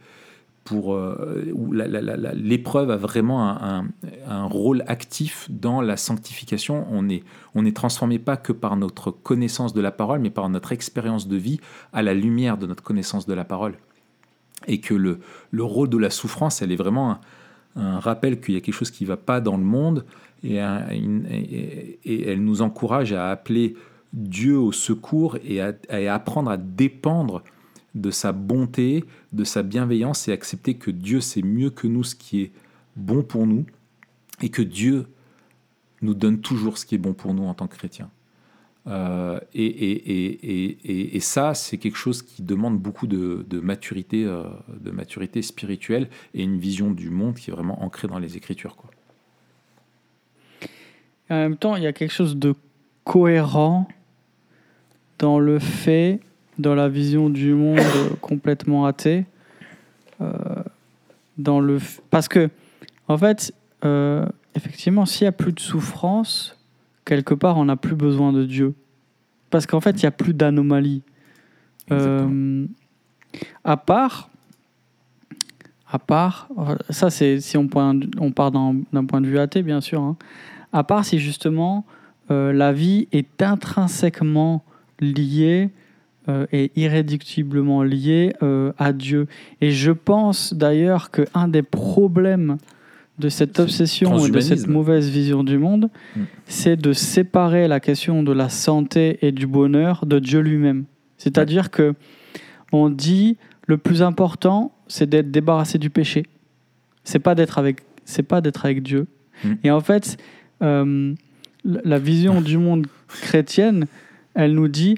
pour 0.63 0.93
euh, 0.93 1.51
où 1.53 1.73
l'épreuve 1.73 2.91
a 2.91 2.97
vraiment 2.97 3.49
un, 3.49 4.43
rôle 4.45 4.83
actif 4.87 5.47
dans 5.49 5.81
la 5.81 5.97
sanctification. 5.97 6.85
On 6.91 7.09
est, 7.09 7.23
on 7.55 7.65
est 7.65 7.75
transformé 7.75 8.19
pas 8.19 8.37
que 8.37 8.53
par 8.53 8.75
notre 8.77 9.11
connaissance 9.11 9.73
de 9.73 9.81
la 9.81 9.91
parole, 9.91 10.19
mais 10.19 10.29
par 10.29 10.49
notre 10.49 10.71
expérience 10.71 11.27
de 11.27 11.35
vie 11.35 11.59
à 11.93 12.01
la 12.03 12.13
lumière 12.13 12.57
de 12.57 12.67
notre 12.67 12.83
connaissance 12.83 13.25
de 13.25 13.33
la 13.33 13.43
parole. 13.43 13.75
Et 14.67 14.79
que 14.79 14.93
le, 14.93 15.19
le 15.49 15.63
rôle 15.63 15.89
de 15.89 15.97
la 15.97 16.11
souffrance, 16.11 16.61
elle 16.61 16.71
est 16.71 16.77
vraiment 16.77 17.17
un, 17.75 17.99
rappel 17.99 18.39
qu'il 18.39 18.53
y 18.53 18.57
a 18.57 18.61
quelque 18.61 18.75
chose 18.75 18.91
qui 18.91 19.05
ne 19.05 19.09
va 19.09 19.17
pas 19.17 19.41
dans 19.41 19.57
le 19.57 19.63
monde, 19.63 20.05
et, 20.43 20.55
elle 20.55 22.43
nous 22.43 22.61
encourage 22.61 23.13
à 23.13 23.29
appeler 23.29 23.75
Dieu 24.13 24.57
au 24.57 24.71
secours 24.71 25.37
et 25.43 25.61
à 25.61 26.13
apprendre 26.13 26.51
à 26.51 26.57
dépendre 26.57 27.43
de 27.95 28.11
sa 28.11 28.31
bonté, 28.31 29.03
de 29.33 29.43
sa 29.43 29.63
bienveillance 29.63 30.27
et 30.27 30.31
accepter 30.31 30.75
que 30.75 30.91
Dieu 30.91 31.21
sait 31.21 31.41
mieux 31.41 31.69
que 31.69 31.87
nous 31.87 32.03
ce 32.03 32.15
qui 32.15 32.41
est 32.41 32.51
bon 32.95 33.23
pour 33.23 33.47
nous 33.47 33.65
et 34.41 34.49
que 34.49 34.61
Dieu 34.61 35.07
nous 36.01 36.13
donne 36.13 36.39
toujours 36.39 36.77
ce 36.77 36.85
qui 36.85 36.95
est 36.95 36.99
bon 36.99 37.13
pour 37.13 37.33
nous 37.33 37.43
en 37.43 37.53
tant 37.53 37.67
que 37.67 37.75
chrétiens. 37.75 38.09
Euh, 38.87 39.39
et, 39.53 41.19
ça, 41.19 41.53
c'est 41.53 41.77
quelque 41.77 41.97
chose 41.97 42.23
qui 42.23 42.41
demande 42.41 42.79
beaucoup 42.79 43.05
de, 43.05 43.45
maturité, 43.59 44.25
euh, 44.25 44.43
de 44.79 44.91
maturité 44.91 45.41
spirituelle 45.41 46.09
et 46.33 46.43
une 46.43 46.57
vision 46.57 46.91
du 46.91 47.09
monde 47.09 47.35
qui 47.35 47.51
est 47.51 47.53
vraiment 47.53 47.83
ancrée 47.83 48.07
dans 48.07 48.19
les 48.19 48.37
Écritures. 48.37 48.75
En 51.29 51.35
même 51.35 51.57
temps, 51.57 51.75
il 51.75 51.83
y 51.83 51.87
a 51.87 51.93
quelque 51.93 52.11
chose 52.11 52.35
de 52.35 52.55
cohérent 53.03 53.87
dans 55.19 55.39
le 55.39 55.59
fait 55.59 56.19
dans 56.61 56.75
la 56.75 56.87
vision 56.87 57.29
du 57.29 57.53
monde 57.53 57.79
complètement 58.21 58.85
athée. 58.85 59.25
Euh, 60.21 60.33
dans 61.37 61.59
le 61.59 61.79
parce 62.09 62.27
que, 62.27 62.49
en 63.07 63.17
fait, 63.17 63.53
euh, 63.83 64.25
effectivement, 64.55 65.05
s'il 65.05 65.25
n'y 65.25 65.29
a 65.29 65.31
plus 65.31 65.53
de 65.53 65.59
souffrance, 65.59 66.57
quelque 67.05 67.33
part, 67.33 67.57
on 67.57 67.65
n'a 67.65 67.75
plus 67.75 67.95
besoin 67.95 68.31
de 68.31 68.45
Dieu. 68.45 68.75
Parce 69.49 69.65
qu'en 69.65 69.81
fait, 69.81 69.91
il 69.91 70.01
n'y 70.01 70.07
a 70.07 70.11
plus 70.11 70.33
d'anomalie. 70.33 71.01
Euh, 71.91 72.65
à 73.63 73.75
part, 73.75 74.29
à 75.89 75.99
part, 75.99 76.47
ça 76.89 77.09
c'est 77.09 77.39
si 77.41 77.57
on, 77.57 77.67
on 78.19 78.31
part 78.31 78.51
d'un 78.51 79.05
point 79.07 79.19
de 79.19 79.27
vue 79.27 79.39
athée, 79.39 79.63
bien 79.63 79.81
sûr, 79.81 80.01
hein. 80.01 80.15
à 80.71 80.83
part 80.83 81.03
si 81.03 81.19
justement 81.19 81.85
la 82.29 82.71
vie 82.71 83.09
est 83.11 83.41
intrinsèquement 83.41 84.63
liée 85.01 85.69
euh, 86.29 86.45
est 86.51 86.71
irréductiblement 86.77 87.81
lié 87.81 88.33
euh, 88.43 88.73
à 88.77 88.93
Dieu. 88.93 89.27
Et 89.59 89.71
je 89.71 89.91
pense 89.91 90.53
d'ailleurs 90.53 91.09
qu'un 91.09 91.47
des 91.47 91.63
problèmes 91.63 92.57
de 93.17 93.29
cette 93.29 93.59
obsession 93.59 94.25
et 94.25 94.29
de 94.29 94.39
cette 94.39 94.67
mauvaise 94.67 95.09
vision 95.09 95.43
du 95.43 95.57
monde, 95.57 95.89
mm. 96.15 96.21
c'est 96.45 96.75
de 96.75 96.93
séparer 96.93 97.67
la 97.67 97.79
question 97.79 98.21
de 98.23 98.31
la 98.31 98.49
santé 98.49 99.17
et 99.21 99.31
du 99.31 99.47
bonheur 99.47 100.05
de 100.05 100.19
Dieu 100.19 100.41
lui-même. 100.41 100.85
C'est-à-dire 101.17 101.71
que 101.71 101.93
on 102.71 102.89
dit 102.89 103.37
le 103.67 103.77
plus 103.77 104.01
important, 104.01 104.73
c'est 104.87 105.09
d'être 105.09 105.31
débarrassé 105.31 105.77
du 105.77 105.89
péché. 105.89 106.25
C'est 107.03 107.19
pas 107.19 107.35
d'être 107.35 107.57
avec, 107.57 107.81
c'est 108.05 108.23
pas 108.23 108.41
d'être 108.41 108.65
avec 108.65 108.83
Dieu. 108.83 109.07
Mm. 109.43 109.53
Et 109.63 109.71
en 109.71 109.81
fait, 109.81 110.17
euh, 110.61 111.13
la 111.63 111.99
vision 111.99 112.41
du 112.41 112.57
monde 112.57 112.87
chrétienne, 113.07 113.85
elle 114.33 114.53
nous 114.53 114.67
dit 114.67 114.95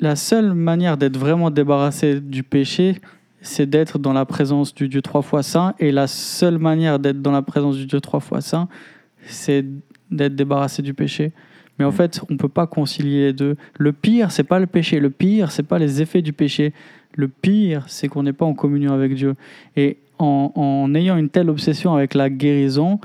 la 0.00 0.16
seule 0.16 0.54
manière 0.54 0.96
d'être 0.96 1.16
vraiment 1.16 1.50
débarrassé 1.50 2.20
du 2.20 2.42
péché, 2.42 2.96
c'est 3.40 3.68
d'être 3.68 3.98
dans 3.98 4.12
la 4.12 4.24
présence 4.24 4.74
du 4.74 4.88
Dieu 4.88 5.02
trois 5.02 5.22
fois 5.22 5.42
saint. 5.42 5.74
Et 5.78 5.90
la 5.92 6.06
seule 6.06 6.58
manière 6.58 6.98
d'être 6.98 7.22
dans 7.22 7.32
la 7.32 7.42
présence 7.42 7.76
du 7.76 7.86
Dieu 7.86 8.00
trois 8.00 8.20
fois 8.20 8.40
saint, 8.40 8.68
c'est 9.26 9.64
d'être 10.10 10.34
débarrassé 10.34 10.82
du 10.82 10.94
péché. 10.94 11.32
Mais 11.78 11.84
en 11.84 11.90
mm. 11.90 11.94
fait, 11.94 12.20
on 12.28 12.32
ne 12.32 12.38
peut 12.38 12.48
pas 12.48 12.66
concilier 12.66 13.26
les 13.26 13.32
deux. 13.32 13.56
Le 13.78 13.92
pire, 13.92 14.32
c'est 14.32 14.44
pas 14.44 14.58
le 14.58 14.66
péché. 14.66 15.00
Le 15.00 15.10
pire, 15.10 15.50
c'est 15.50 15.62
pas 15.62 15.78
les 15.78 16.02
effets 16.02 16.22
du 16.22 16.32
péché. 16.32 16.72
Le 17.14 17.28
pire, 17.28 17.84
c'est 17.86 18.08
qu'on 18.08 18.22
n'est 18.22 18.32
pas 18.32 18.44
en 18.44 18.54
communion 18.54 18.92
avec 18.92 19.14
Dieu. 19.14 19.34
Et 19.76 19.98
en, 20.18 20.52
en, 20.54 20.94
ayant 20.94 21.16
une 21.16 21.30
telle 21.30 21.48
obsession 21.48 21.94
avec 21.94 22.14
la 22.14 22.28
guérison, 22.28 23.00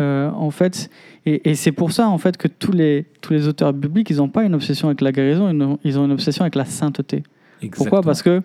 euh, 0.00 0.30
en 0.30 0.50
fait, 0.50 0.90
et, 1.26 1.54
c'est 1.54 1.72
pour 1.72 1.92
ça 1.92 2.08
en 2.08 2.18
fait 2.18 2.36
que 2.36 2.48
tous 2.48 2.72
les, 2.72 3.06
tous 3.22 3.32
les 3.32 3.48
auteurs 3.48 3.72
bibliques, 3.72 4.10
ils 4.10 4.18
n'ont 4.18 4.28
pas 4.28 4.44
une 4.44 4.54
obsession 4.54 4.88
avec 4.88 5.00
la 5.00 5.10
guérison, 5.10 5.78
ils 5.82 5.98
ont 5.98 6.04
une 6.04 6.12
obsession 6.12 6.42
avec 6.42 6.54
la 6.54 6.66
sainteté. 6.66 7.22
Pourquoi? 7.72 8.02
Parce 8.02 8.22
que 8.22 8.42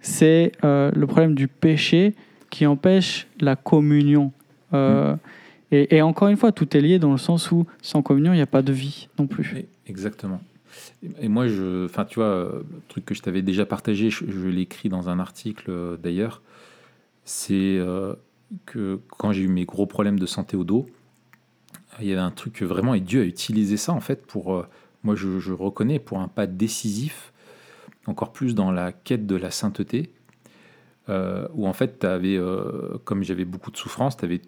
c'est 0.00 0.52
euh, 0.62 0.90
le 0.94 1.06
problème 1.06 1.34
du 1.34 1.48
péché 1.48 2.14
qui 2.50 2.66
empêche 2.66 3.28
la 3.40 3.56
communion. 3.56 4.30
Euh, 4.74 5.14
mm. 5.14 5.76
et, 5.90 6.02
encore 6.02 6.28
une 6.28 6.36
fois, 6.36 6.52
tout 6.52 6.76
est 6.76 6.80
lié 6.82 6.98
dans 6.98 7.12
le 7.12 7.18
sens 7.18 7.50
où 7.50 7.66
sans 7.80 8.02
communion, 8.02 8.34
il 8.34 8.36
n'y 8.36 8.42
a 8.42 8.46
pas 8.46 8.62
de 8.62 8.72
vie 8.72 9.08
non 9.18 9.26
plus. 9.26 9.64
Exactement. 9.86 10.40
Et 11.18 11.28
moi, 11.28 11.48
je, 11.48 11.86
enfin, 11.86 12.04
tu 12.04 12.16
vois, 12.16 12.50
le 12.52 12.82
truc 12.88 13.06
que 13.06 13.14
je 13.14 13.22
t'avais 13.22 13.42
déjà 13.42 13.64
partagé, 13.64 14.10
je, 14.10 14.24
je 14.28 14.48
l'ai 14.48 14.62
écrit 14.62 14.90
dans 14.90 15.08
un 15.08 15.18
article 15.18 15.98
d'ailleurs, 16.02 16.42
c'est 17.24 17.78
que 18.66 19.00
quand 19.08 19.32
j'ai 19.32 19.44
eu 19.44 19.48
mes 19.48 19.64
gros 19.64 19.86
problèmes 19.86 20.18
de 20.18 20.26
santé 20.26 20.58
au 20.58 20.64
dos, 20.64 20.86
il 22.00 22.06
y 22.06 22.12
avait 22.12 22.20
un 22.20 22.30
truc 22.30 22.62
vraiment, 22.62 22.94
et 22.94 23.00
Dieu 23.00 23.22
a 23.22 23.24
utilisé 23.24 23.76
ça 23.76 23.92
en 23.92 24.00
fait 24.00 24.26
pour, 24.26 24.54
euh, 24.54 24.66
moi 25.02 25.14
je, 25.14 25.52
reconnais, 25.52 25.98
pour 25.98 26.20
un 26.20 26.28
pas 26.28 26.46
décisif, 26.46 27.32
encore 28.06 28.32
plus 28.32 28.54
dans 28.54 28.70
la 28.70 28.92
quête 28.92 29.26
de 29.26 29.36
la 29.36 29.50
sainteté, 29.50 30.12
euh, 31.08 31.48
où 31.54 31.66
en 31.66 31.72
fait, 31.72 32.04
avais, 32.04 32.36
euh, 32.36 32.98
comme 33.04 33.22
j'avais 33.22 33.44
beaucoup 33.44 33.70
de 33.70 33.76
souffrance, 33.76 34.16
tu 34.16 34.24
avais 34.24 34.40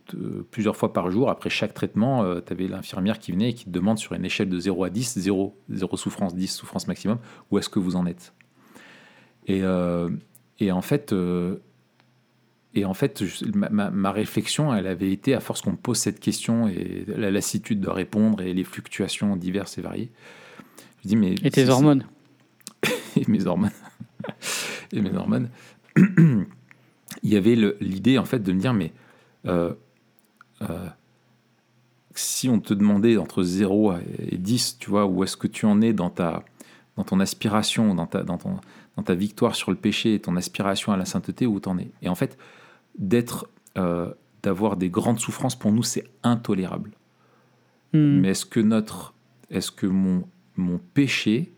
plusieurs 0.50 0.76
fois 0.76 0.92
par 0.92 1.10
jour, 1.10 1.28
après 1.28 1.50
chaque 1.50 1.74
traitement, 1.74 2.40
tu 2.40 2.52
avais 2.52 2.68
l'infirmière 2.68 3.18
qui 3.18 3.32
venait 3.32 3.50
et 3.50 3.54
qui 3.54 3.64
te 3.64 3.70
demande 3.70 3.98
sur 3.98 4.12
une 4.12 4.24
échelle 4.24 4.48
de 4.48 4.58
0 4.58 4.84
à 4.84 4.90
10, 4.90 5.18
0, 5.18 5.56
0 5.70 5.96
souffrance, 5.96 6.34
10 6.34 6.46
souffrance 6.48 6.86
maximum, 6.86 7.18
où 7.50 7.58
est-ce 7.58 7.68
que 7.68 7.78
vous 7.78 7.96
en 7.96 8.06
êtes? 8.06 8.32
Et, 9.46 9.62
et 10.60 10.72
en 10.72 10.80
fait, 10.80 11.14
et 12.74 12.84
en 12.84 12.94
fait, 12.94 13.22
ma, 13.54 14.12
réflexion, 14.12 14.74
elle 14.74 14.88
avait 14.88 15.12
été, 15.12 15.34
à 15.34 15.40
force 15.40 15.62
qu'on 15.62 15.72
me 15.72 15.76
pose 15.76 15.98
cette 15.98 16.18
question 16.18 16.66
et 16.66 17.04
la 17.06 17.30
lassitude 17.30 17.80
de 17.80 17.88
répondre 17.88 18.42
et 18.42 18.52
les 18.52 18.64
fluctuations 18.64 19.36
diverses 19.36 19.78
et 19.78 19.80
variées. 19.80 20.10
Je 21.02 21.08
dis, 21.08 21.16
mais. 21.16 21.34
Et 21.44 21.50
tes 21.50 21.68
hormones 21.68 22.04
Et 23.16 23.24
mes 23.28 23.46
hormones. 23.46 23.70
et 24.92 25.00
mes 25.00 25.14
hormones. 25.14 25.50
Il 25.96 27.30
y 27.30 27.36
avait 27.36 27.54
l'idée, 27.80 28.18
en 28.18 28.24
fait, 28.24 28.40
de 28.40 28.52
me 28.52 28.60
dire, 28.60 28.74
mais. 28.74 28.92
Euh, 29.46 29.72
euh, 30.62 30.88
si 32.16 32.48
on 32.48 32.60
te 32.60 32.74
demandait 32.74 33.16
entre 33.16 33.42
0 33.42 33.94
et 34.30 34.36
10, 34.36 34.78
tu 34.78 34.90
vois, 34.90 35.06
où 35.06 35.22
est-ce 35.24 35.36
que 35.36 35.46
tu 35.46 35.66
en 35.66 35.80
es 35.80 35.92
dans, 35.92 36.10
ta, 36.10 36.44
dans 36.96 37.04
ton 37.04 37.20
aspiration, 37.20 37.94
dans 37.94 38.06
ta, 38.06 38.22
dans, 38.22 38.38
ton, 38.38 38.60
dans 38.96 39.02
ta 39.02 39.14
victoire 39.14 39.54
sur 39.54 39.70
le 39.72 39.76
péché 39.76 40.14
et 40.14 40.20
ton 40.20 40.36
aspiration 40.36 40.92
à 40.92 40.96
la 40.96 41.04
sainteté, 41.04 41.46
où 41.46 41.58
t'en 41.58 41.76
es? 41.76 41.90
Et 42.02 42.08
en 42.08 42.14
fait, 42.14 42.38
d'être, 42.98 43.48
euh, 43.78 44.12
d'avoir 44.42 44.76
des 44.76 44.90
grandes 44.90 45.18
souffrances, 45.20 45.58
pour 45.58 45.72
nous, 45.72 45.82
c'est 45.82 46.04
intolérable. 46.22 46.92
Hmm. 47.92 48.20
Mais 48.20 48.28
est-ce 48.30 48.46
que 48.46 48.60
notre, 48.60 49.14
est-ce 49.50 49.70
que 49.70 49.86
mon, 49.86 50.24
mon 50.56 50.78
péché 50.78 51.52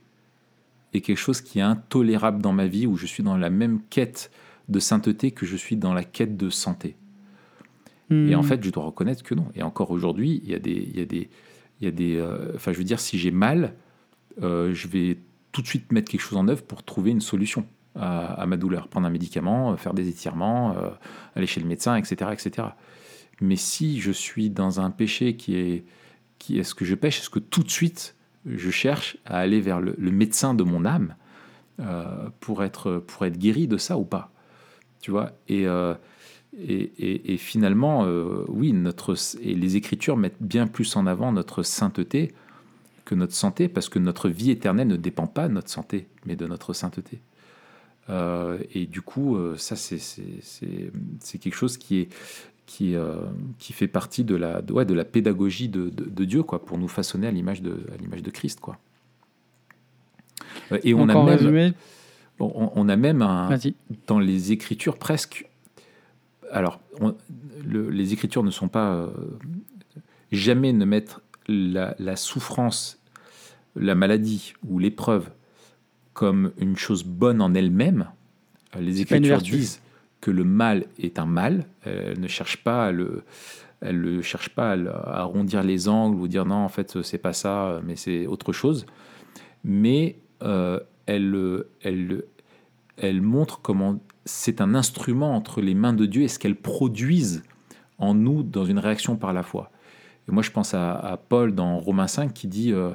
est 0.92 1.00
quelque 1.00 1.18
chose 1.18 1.40
qui 1.40 1.58
est 1.58 1.62
intolérable 1.62 2.40
dans 2.42 2.52
ma 2.52 2.66
vie, 2.66 2.86
où 2.86 2.96
je 2.96 3.06
suis 3.06 3.22
dans 3.22 3.36
la 3.36 3.50
même 3.50 3.80
quête 3.90 4.30
de 4.68 4.78
sainteté 4.78 5.30
que 5.30 5.46
je 5.46 5.56
suis 5.56 5.76
dans 5.76 5.94
la 5.94 6.04
quête 6.04 6.36
de 6.36 6.50
santé? 6.50 6.96
Et 8.10 8.36
en 8.36 8.40
Hmm. 8.40 8.44
fait, 8.44 8.62
je 8.62 8.70
dois 8.70 8.84
reconnaître 8.84 9.24
que 9.24 9.34
non. 9.34 9.48
Et 9.56 9.62
encore 9.64 9.90
aujourd'hui, 9.90 10.40
il 10.44 10.50
y 10.50 10.54
a 10.54 10.60
des, 10.60 10.70
il 10.92 10.96
y 10.96 11.02
a 11.02 11.04
des, 11.04 11.28
il 11.80 11.84
y 11.84 11.88
a 11.88 11.90
des. 11.90 12.16
euh, 12.16 12.52
Enfin, 12.54 12.72
je 12.72 12.78
veux 12.78 12.84
dire, 12.84 13.00
si 13.00 13.18
j'ai 13.18 13.32
mal, 13.32 13.74
euh, 14.42 14.72
je 14.74 14.86
vais 14.86 15.18
tout 15.50 15.60
de 15.60 15.66
suite 15.66 15.90
mettre 15.90 16.10
quelque 16.12 16.20
chose 16.20 16.38
en 16.38 16.46
œuvre 16.46 16.62
pour 16.62 16.84
trouver 16.84 17.10
une 17.10 17.20
solution 17.20 17.66
à, 17.96 18.34
à 18.34 18.46
ma 18.46 18.56
douleur, 18.56 18.88
prendre 18.88 19.06
un 19.06 19.10
médicament, 19.10 19.72
euh, 19.72 19.76
faire 19.76 19.94
des 19.94 20.08
étirements, 20.08 20.76
euh, 20.76 20.90
aller 21.34 21.46
chez 21.46 21.60
le 21.60 21.66
médecin, 21.66 21.96
etc., 21.96 22.30
etc. 22.32 22.68
Mais 23.40 23.56
si 23.56 24.00
je 24.00 24.10
suis 24.10 24.50
dans 24.50 24.80
un 24.80 24.90
péché 24.90 25.36
qui 25.36 25.56
est, 25.56 25.84
qui 26.38 26.58
est-ce 26.58 26.74
que 26.74 26.84
je 26.84 26.94
pêche, 26.94 27.20
est-ce 27.20 27.30
que 27.30 27.38
tout 27.38 27.62
de 27.62 27.70
suite 27.70 28.14
je 28.46 28.70
cherche 28.70 29.18
à 29.24 29.38
aller 29.38 29.60
vers 29.60 29.80
le, 29.80 29.94
médecin 29.98 30.54
de 30.54 30.62
mon 30.62 30.84
âme 30.84 31.16
euh, 31.80 32.28
pour 32.40 32.62
être 32.62 32.98
pour 33.06 33.26
être 33.26 33.38
guéri 33.38 33.66
de 33.66 33.76
ça 33.76 33.98
ou 33.98 34.04
pas, 34.04 34.32
tu 35.00 35.10
vois? 35.10 35.32
Et 35.48 35.66
euh, 35.66 35.94
et, 36.98 37.36
finalement, 37.36 38.04
euh, 38.06 38.44
oui, 38.48 38.72
notre, 38.72 39.14
et 39.42 39.54
les 39.54 39.76
Écritures 39.76 40.16
mettent 40.16 40.40
bien 40.40 40.66
plus 40.66 40.96
en 40.96 41.06
avant 41.06 41.32
notre 41.32 41.62
sainteté 41.62 42.32
que 43.04 43.14
notre 43.14 43.34
santé, 43.34 43.68
parce 43.68 43.88
que 43.88 43.98
notre 43.98 44.28
vie 44.28 44.50
éternelle 44.50 44.88
ne 44.88 44.96
dépend 44.96 45.26
pas 45.26 45.48
de 45.48 45.52
notre 45.52 45.68
santé, 45.68 46.08
mais 46.24 46.34
de 46.34 46.46
notre 46.46 46.72
sainteté. 46.72 47.20
Euh, 48.08 48.58
et 48.72 48.86
du 48.86 49.02
coup, 49.02 49.36
euh, 49.36 49.56
ça, 49.56 49.74
c'est- 49.76 49.98
quelque 51.40 51.54
chose 51.54 51.76
qui, 51.76 51.98
est, 52.00 52.08
qui, 52.66 52.94
euh, 52.94 53.16
qui 53.58 53.72
fait 53.72 53.88
partie 53.88 54.22
de 54.24 54.34
la, 54.36 54.62
de, 54.62 54.72
ouais, 54.72 54.84
de 54.84 54.94
la 54.94 55.04
pédagogie 55.04 55.68
de, 55.68 55.88
de- 55.88 56.04
de 56.04 56.24
Dieu, 56.24 56.42
quoi, 56.42 56.64
pour 56.64 56.78
nous 56.78 56.88
façonner 56.88 57.26
à 57.26 57.30
l'image 57.32 57.62
de, 57.62 57.80
à 57.92 57.96
l'image 57.96 58.22
de 58.22 58.30
Christ. 58.30 58.60
Quoi. 58.60 58.78
Et 60.82 60.94
on 60.94 61.06
Donc 61.06 61.10
a, 61.10 61.14
même, 61.24 61.38
résumé, 61.38 61.72
on, 62.38 62.70
on 62.74 62.88
a 62.88 62.96
même 62.96 63.22
un, 63.22 63.48
dans 64.06 64.18
les 64.18 64.52
Écritures 64.52 64.98
presque. 64.98 65.48
Alors, 66.52 66.80
on- 67.00 67.14
le- 67.64 67.90
les 67.90 68.12
Écritures 68.12 68.42
ne 68.44 68.50
sont 68.50 68.68
pas 68.68 68.92
euh, 68.94 69.08
jamais 70.32 70.72
ne 70.72 70.84
mettre 70.84 71.22
la, 71.48 71.94
la 71.98 72.16
souffrance, 72.16 73.00
la 73.76 73.94
maladie 73.94 74.54
ou 74.68 74.78
l'épreuve 74.78 75.30
comme 76.16 76.52
une 76.56 76.78
chose 76.78 77.04
bonne 77.04 77.42
en 77.42 77.52
elle-même. 77.52 78.08
Euh, 78.74 78.80
Les 78.80 79.02
Écritures 79.02 79.42
disent 79.42 79.82
que 80.22 80.30
le 80.30 80.44
mal 80.44 80.86
est 80.98 81.18
un 81.18 81.26
mal. 81.26 81.66
Elles 81.84 82.18
ne 82.18 82.26
cherchent 82.26 82.64
pas 82.64 82.86
à 82.86 82.90
le, 82.90 83.22
elles 83.82 84.00
ne 84.00 84.22
cherchent 84.22 84.54
pas 84.54 84.72
à, 84.72 85.20
arrondir 85.20 85.62
les 85.62 85.88
angles 85.88 86.18
ou 86.18 86.26
dire 86.26 86.46
non, 86.46 86.56
en 86.56 86.70
fait, 86.70 87.02
c'est 87.02 87.18
pas 87.18 87.34
ça, 87.34 87.82
mais 87.84 87.96
c'est 87.96 88.26
autre 88.26 88.54
chose. 88.54 88.86
Mais 89.62 90.16
euh, 90.42 90.80
elles, 91.04 91.64
elles, 91.82 92.22
elles 92.96 93.20
montrent 93.20 93.60
comment 93.60 94.00
c'est 94.24 94.62
un 94.62 94.74
instrument 94.74 95.36
entre 95.36 95.60
les 95.60 95.74
mains 95.74 95.92
de 95.92 96.06
Dieu 96.06 96.22
et 96.22 96.28
ce 96.28 96.38
qu'elles 96.38 96.56
produisent 96.56 97.42
en 97.98 98.14
nous 98.14 98.42
dans 98.42 98.64
une 98.64 98.78
réaction 98.78 99.16
par 99.16 99.34
la 99.34 99.42
foi. 99.42 99.70
Et 100.28 100.32
moi, 100.32 100.42
je 100.42 100.50
pense 100.50 100.72
à, 100.72 100.94
à 100.94 101.18
Paul 101.18 101.54
dans 101.54 101.78
Romains 101.78 102.08
5 102.08 102.32
qui 102.32 102.48
dit 102.48 102.72
euh, 102.72 102.92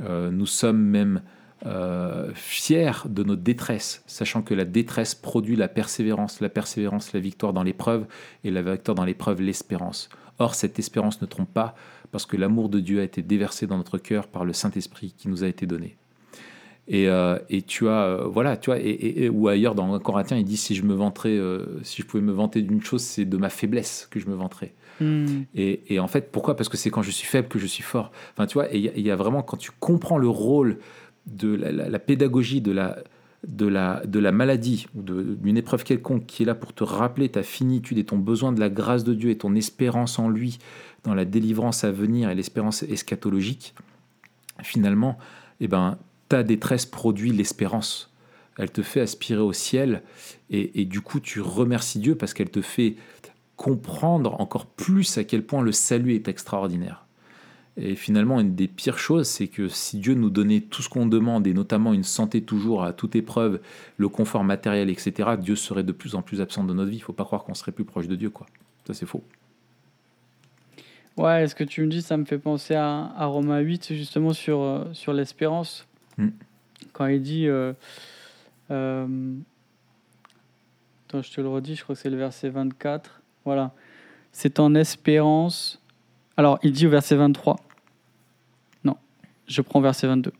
euh, 0.00 0.30
Nous 0.30 0.46
sommes 0.46 0.80
même 0.80 1.22
euh, 1.66 2.30
fiers 2.34 2.90
de 3.08 3.22
notre 3.22 3.42
détresse, 3.42 4.02
sachant 4.06 4.42
que 4.42 4.54
la 4.54 4.64
détresse 4.64 5.14
produit 5.14 5.56
la 5.56 5.68
persévérance, 5.68 6.40
la 6.40 6.48
persévérance, 6.48 7.12
la 7.12 7.20
victoire 7.20 7.52
dans 7.52 7.62
l'épreuve, 7.62 8.06
et 8.44 8.50
la 8.50 8.62
victoire 8.62 8.94
dans 8.94 9.04
l'épreuve, 9.04 9.40
l'espérance. 9.40 10.08
Or, 10.38 10.54
cette 10.54 10.78
espérance 10.78 11.20
ne 11.22 11.26
trompe 11.26 11.52
pas, 11.52 11.74
parce 12.10 12.26
que 12.26 12.36
l'amour 12.36 12.68
de 12.68 12.80
Dieu 12.80 13.00
a 13.00 13.04
été 13.04 13.22
déversé 13.22 13.66
dans 13.66 13.76
notre 13.76 13.98
cœur 13.98 14.26
par 14.26 14.44
le 14.44 14.52
Saint-Esprit 14.52 15.14
qui 15.16 15.28
nous 15.28 15.44
a 15.44 15.48
été 15.48 15.66
donné. 15.66 15.96
Et, 16.88 17.08
euh, 17.08 17.38
et 17.48 17.62
tu 17.62 17.88
as, 17.88 18.02
euh, 18.06 18.24
voilà, 18.26 18.56
tu 18.56 18.70
vois, 18.70 18.80
et, 18.80 18.82
et- 18.88 19.24
et- 19.24 19.28
ou 19.28 19.46
ailleurs 19.46 19.76
dans 19.76 19.94
1 19.94 20.00
Corinthiens, 20.00 20.36
il 20.36 20.44
dit 20.44 20.56
si 20.56 20.74
je 20.74 20.82
me 20.82 20.94
vanterais, 20.94 21.38
si 21.84 22.02
je 22.02 22.06
pouvais 22.06 22.22
me 22.22 22.32
vanter 22.32 22.60
d'une 22.60 22.82
chose, 22.82 23.02
c'est 23.02 23.24
de 23.24 23.36
ma 23.36 23.50
faiblesse 23.50 24.08
que 24.10 24.18
je 24.18 24.26
me 24.26 24.34
vanterais. 24.34 24.72
Hmm. 25.00 25.42
Et, 25.54 25.80
et 25.94 26.00
en 26.00 26.08
fait, 26.08 26.30
pourquoi? 26.32 26.56
Parce 26.56 26.68
que 26.68 26.76
c'est 26.76 26.90
quand 26.90 27.02
je 27.02 27.10
suis 27.12 27.26
faible 27.26 27.46
que 27.48 27.58
je 27.60 27.66
suis 27.66 27.82
fort. 27.84 28.10
Enfin, 28.34 28.46
tu 28.46 28.54
vois, 28.54 28.72
et 28.74 28.78
il 28.78 28.82
y 28.84 28.88
a- 28.88 28.92
il 28.96 29.02
y, 29.06 29.10
a 29.12 29.16
vraiment, 29.16 29.42
quand 29.42 29.56
tu 29.56 29.70
comprends 29.80 30.18
le 30.18 30.28
rôle 30.28 30.78
de 31.26 31.48
la, 31.54 31.98
pédagogie 31.98 32.60
de 32.60 32.72
la, 32.72 32.98
de, 33.46 33.66
la, 33.66 34.02
de 34.06 34.18
la 34.18 34.32
maladie 34.32 34.86
ou 34.94 35.02
d'une 35.02 35.56
épreuve 35.56 35.84
quelconque 35.84 36.26
qui 36.26 36.42
est 36.42 36.46
là 36.46 36.54
pour 36.54 36.72
te 36.72 36.84
rappeler 36.84 37.28
ta 37.28 37.42
finitude 37.42 37.98
et 37.98 38.04
ton 38.04 38.18
besoin 38.18 38.52
de 38.52 38.60
la 38.60 38.70
grâce 38.70 39.04
de 39.04 39.14
Dieu 39.14 39.30
et 39.30 39.38
ton 39.38 39.54
espérance 39.54 40.18
en 40.18 40.28
lui 40.28 40.58
dans 41.04 41.14
la 41.14 41.24
délivrance 41.24 41.84
à 41.84 41.92
venir 41.92 42.30
et 42.30 42.34
l'espérance 42.34 42.82
eschatologique, 42.82 43.74
finalement, 44.62 45.18
eh 45.60 45.68
ben, 45.68 45.98
ta 46.28 46.42
détresse 46.42 46.86
produit 46.86 47.32
l'espérance. 47.32 48.12
Elle 48.58 48.70
te 48.70 48.82
fait 48.82 49.00
aspirer 49.00 49.40
au 49.40 49.52
ciel 49.52 50.02
et 50.50 50.84
du 50.84 51.00
coup 51.00 51.20
tu 51.20 51.40
remercies 51.40 51.98
Dieu 51.98 52.14
parce 52.14 52.34
qu'elle 52.34 52.50
te 52.50 52.60
fait 52.60 52.96
comprendre 53.56 54.40
encore 54.40 54.66
plus 54.66 55.18
à 55.18 55.24
quel 55.24 55.44
point 55.44 55.62
le 55.62 55.72
salut 55.72 56.14
est 56.14 56.28
extraordinaire. 56.28 57.06
Et 57.76 57.94
finalement, 57.94 58.38
une 58.38 58.54
des 58.54 58.68
pires 58.68 58.98
choses, 58.98 59.26
c'est 59.26 59.48
que 59.48 59.68
si 59.68 59.98
Dieu 59.98 60.14
nous 60.14 60.28
donnait 60.28 60.60
tout 60.60 60.82
ce 60.82 60.90
qu'on 60.90 61.06
demande, 61.06 61.46
et 61.46 61.54
notamment 61.54 61.94
une 61.94 62.04
santé 62.04 62.42
toujours 62.42 62.84
à 62.84 62.92
toute 62.92 63.16
épreuve, 63.16 63.60
le 63.96 64.08
confort 64.08 64.44
matériel, 64.44 64.90
etc., 64.90 65.30
Dieu 65.38 65.56
serait 65.56 65.82
de 65.82 65.92
plus 65.92 66.14
en 66.14 66.22
plus 66.22 66.40
absent 66.42 66.64
de 66.64 66.74
notre 66.74 66.90
vie. 66.90 66.96
Il 66.96 67.00
ne 67.00 67.04
faut 67.04 67.14
pas 67.14 67.24
croire 67.24 67.44
qu'on 67.44 67.54
serait 67.54 67.72
plus 67.72 67.84
proche 67.84 68.08
de 68.08 68.16
Dieu. 68.16 68.28
quoi. 68.28 68.46
Ça, 68.86 68.92
c'est 68.92 69.06
faux. 69.06 69.24
Ouais, 71.16 71.46
ce 71.46 71.54
que 71.54 71.64
tu 71.64 71.82
me 71.82 71.88
dis, 71.88 72.02
ça 72.02 72.16
me 72.16 72.24
fait 72.24 72.38
penser 72.38 72.74
à, 72.74 73.12
à 73.16 73.26
Romains 73.26 73.60
8, 73.60 73.94
justement, 73.94 74.32
sur, 74.32 74.60
euh, 74.60 74.84
sur 74.92 75.12
l'espérance. 75.12 75.86
Mm. 76.18 76.28
Quand 76.92 77.06
il 77.06 77.22
dit. 77.22 77.46
euh, 77.46 77.72
euh, 78.70 79.34
attends, 81.08 81.22
je 81.22 81.30
te 81.32 81.40
le 81.40 81.48
redis, 81.48 81.74
je 81.74 81.82
crois 81.82 81.94
que 81.94 82.00
c'est 82.00 82.10
le 82.10 82.16
verset 82.16 82.48
24. 82.48 83.20
Voilà. 83.44 83.72
C'est 84.32 84.60
en 84.60 84.74
espérance. 84.74 85.81
Alors, 86.36 86.58
il 86.62 86.72
dit 86.72 86.86
au 86.86 86.90
verset 86.90 87.16
23. 87.16 87.56
Non, 88.84 88.96
je 89.46 89.60
prends 89.62 89.80
verset 89.80 90.06
22. 90.06 90.32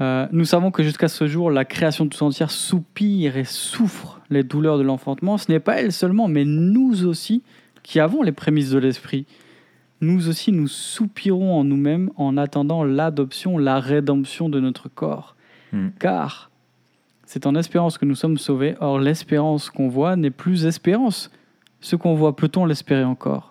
Euh, 0.00 0.26
nous 0.32 0.44
savons 0.44 0.70
que 0.70 0.82
jusqu'à 0.82 1.08
ce 1.08 1.26
jour, 1.26 1.50
la 1.50 1.64
création 1.64 2.08
tout 2.08 2.22
entière 2.22 2.50
soupire 2.50 3.36
et 3.36 3.44
souffre 3.44 4.20
les 4.30 4.42
douleurs 4.42 4.78
de 4.78 4.82
l'enfantement. 4.82 5.36
Ce 5.36 5.50
n'est 5.50 5.60
pas 5.60 5.80
elle 5.80 5.92
seulement, 5.92 6.28
mais 6.28 6.44
nous 6.44 7.04
aussi, 7.04 7.42
qui 7.82 8.00
avons 8.00 8.22
les 8.22 8.32
prémices 8.32 8.70
de 8.70 8.78
l'esprit, 8.78 9.26
nous 10.00 10.28
aussi 10.28 10.52
nous 10.52 10.68
soupirons 10.68 11.58
en 11.58 11.64
nous-mêmes 11.64 12.10
en 12.16 12.38
attendant 12.38 12.84
l'adoption, 12.84 13.58
la 13.58 13.80
rédemption 13.80 14.48
de 14.48 14.58
notre 14.58 14.88
corps. 14.88 15.36
Mm. 15.72 15.88
Car 15.98 16.50
c'est 17.26 17.46
en 17.46 17.54
espérance 17.54 17.98
que 17.98 18.06
nous 18.06 18.14
sommes 18.14 18.38
sauvés. 18.38 18.74
Or, 18.80 18.98
l'espérance 18.98 19.70
qu'on 19.70 19.88
voit 19.88 20.16
n'est 20.16 20.30
plus 20.30 20.64
espérance. 20.64 21.30
Ce 21.80 21.94
qu'on 21.94 22.14
voit, 22.14 22.34
peut-on 22.34 22.64
l'espérer 22.64 23.04
encore? 23.04 23.49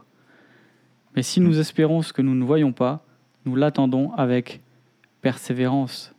Mais 1.16 1.24
si 1.24 1.41
nous 1.41 1.60
espérons 1.60 2.01
ce 2.01 2.14
que 2.14 2.22
nous 2.22 2.36
ne 2.36 2.43
voyons 2.43 2.72
pas, 2.72 3.03
nous 3.45 3.55
l'attendons 3.55 4.12
avec 4.14 4.62
persévérance. 5.22 6.14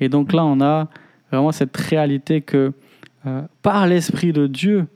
Et 0.00 0.08
donc 0.08 0.32
là, 0.32 0.44
on 0.44 0.60
a 0.60 0.88
vraiment 1.30 1.52
cette 1.52 1.76
réalité 1.76 2.40
que 2.40 2.72
euh, 3.26 3.42
par 3.62 3.86
l'Esprit 3.86 4.32
de 4.32 4.46
Dieu, 4.46 4.86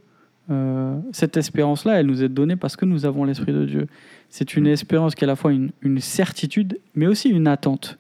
euh, 0.51 0.99
cette 1.13 1.37
espérance-là, 1.37 2.01
elle 2.01 2.07
nous 2.07 2.23
est 2.23 2.29
donnée 2.29 2.57
parce 2.57 2.77
que 2.77 2.85
nous 2.85 3.05
avons 3.05 3.25
l'Esprit 3.25 3.53
de 3.53 3.65
Dieu. 3.65 3.87
C'est 4.29 4.57
une 4.57 4.65
Mm. 4.65 4.69
espérance 4.69 5.15
qui 5.15 5.25
est 5.25 5.27
à 5.27 5.29
la 5.29 5.37
fois 5.37 5.53
une, 5.53 5.71
une 5.83 6.01
certitude, 6.01 6.79
mais 6.95 7.07
aussi 7.07 7.29
une 7.29 7.47
attente. 7.47 7.99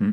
Mm. 0.00 0.10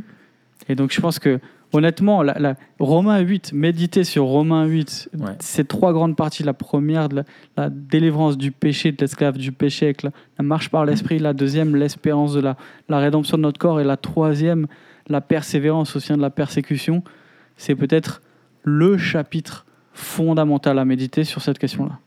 Et 0.70 0.76
donc 0.76 0.92
je 0.92 1.02
pense 1.02 1.20
que, 1.20 1.40
honnêtement, 1.74 2.22
la, 2.24 2.38
la- 2.40 2.56
Romains 2.80 3.20
8, 3.20 3.54
méditer 3.54 4.04
sur 4.04 4.26
Romains 4.26 4.66
8, 4.66 5.10
Ouais. 5.20 5.32
ces 5.40 5.64
trois 5.66 5.94
grandes 5.94 6.16
parties, 6.16 6.44
la 6.44 6.54
première, 6.54 7.10
de 7.10 7.16
la, 7.18 7.24
la 7.58 7.70
délivrance 7.70 8.38
du 8.38 8.52
péché, 8.52 8.92
de 8.92 8.98
l'esclave 9.00 9.38
du 9.38 9.52
péché, 9.52 9.86
avec 9.86 10.04
la, 10.04 10.12
marche 10.40 10.70
par 10.70 10.86
l'Esprit, 10.86 11.20
la 11.20 11.34
deuxième, 11.34 11.76
l'espérance 11.76 12.34
de 12.34 12.40
la, 12.42 12.58
la 12.90 13.00
rédemption 13.00 13.38
de 13.38 13.44
notre 13.44 13.60
corps, 13.60 13.80
et 13.80 13.84
la 13.84 13.98
troisième, 13.98 14.68
la 15.08 15.22
persévérance 15.22 15.96
au 15.96 16.00
sein 16.00 16.18
de 16.18 16.22
la 16.22 16.30
persécution, 16.30 17.04
c'est 17.58 17.76
peut-être 17.76 18.22
le 18.64 18.98
chapitre 18.98 19.66
fondamental 19.94 20.78
à 20.80 20.86
méditer 20.86 21.24
sur 21.24 21.42
cette 21.42 21.60
question-là. 21.60 22.00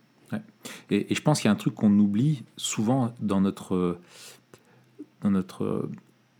Et, 0.90 1.12
et 1.12 1.14
je 1.14 1.20
pense 1.22 1.40
qu'il 1.40 1.48
y 1.48 1.50
a 1.50 1.52
un 1.52 1.56
truc 1.56 1.74
qu'on 1.74 1.96
oublie 1.98 2.42
souvent 2.56 3.12
dans 3.20 3.40
notre, 3.40 3.98
dans 5.22 5.30
notre 5.30 5.64
euh, 5.64 5.90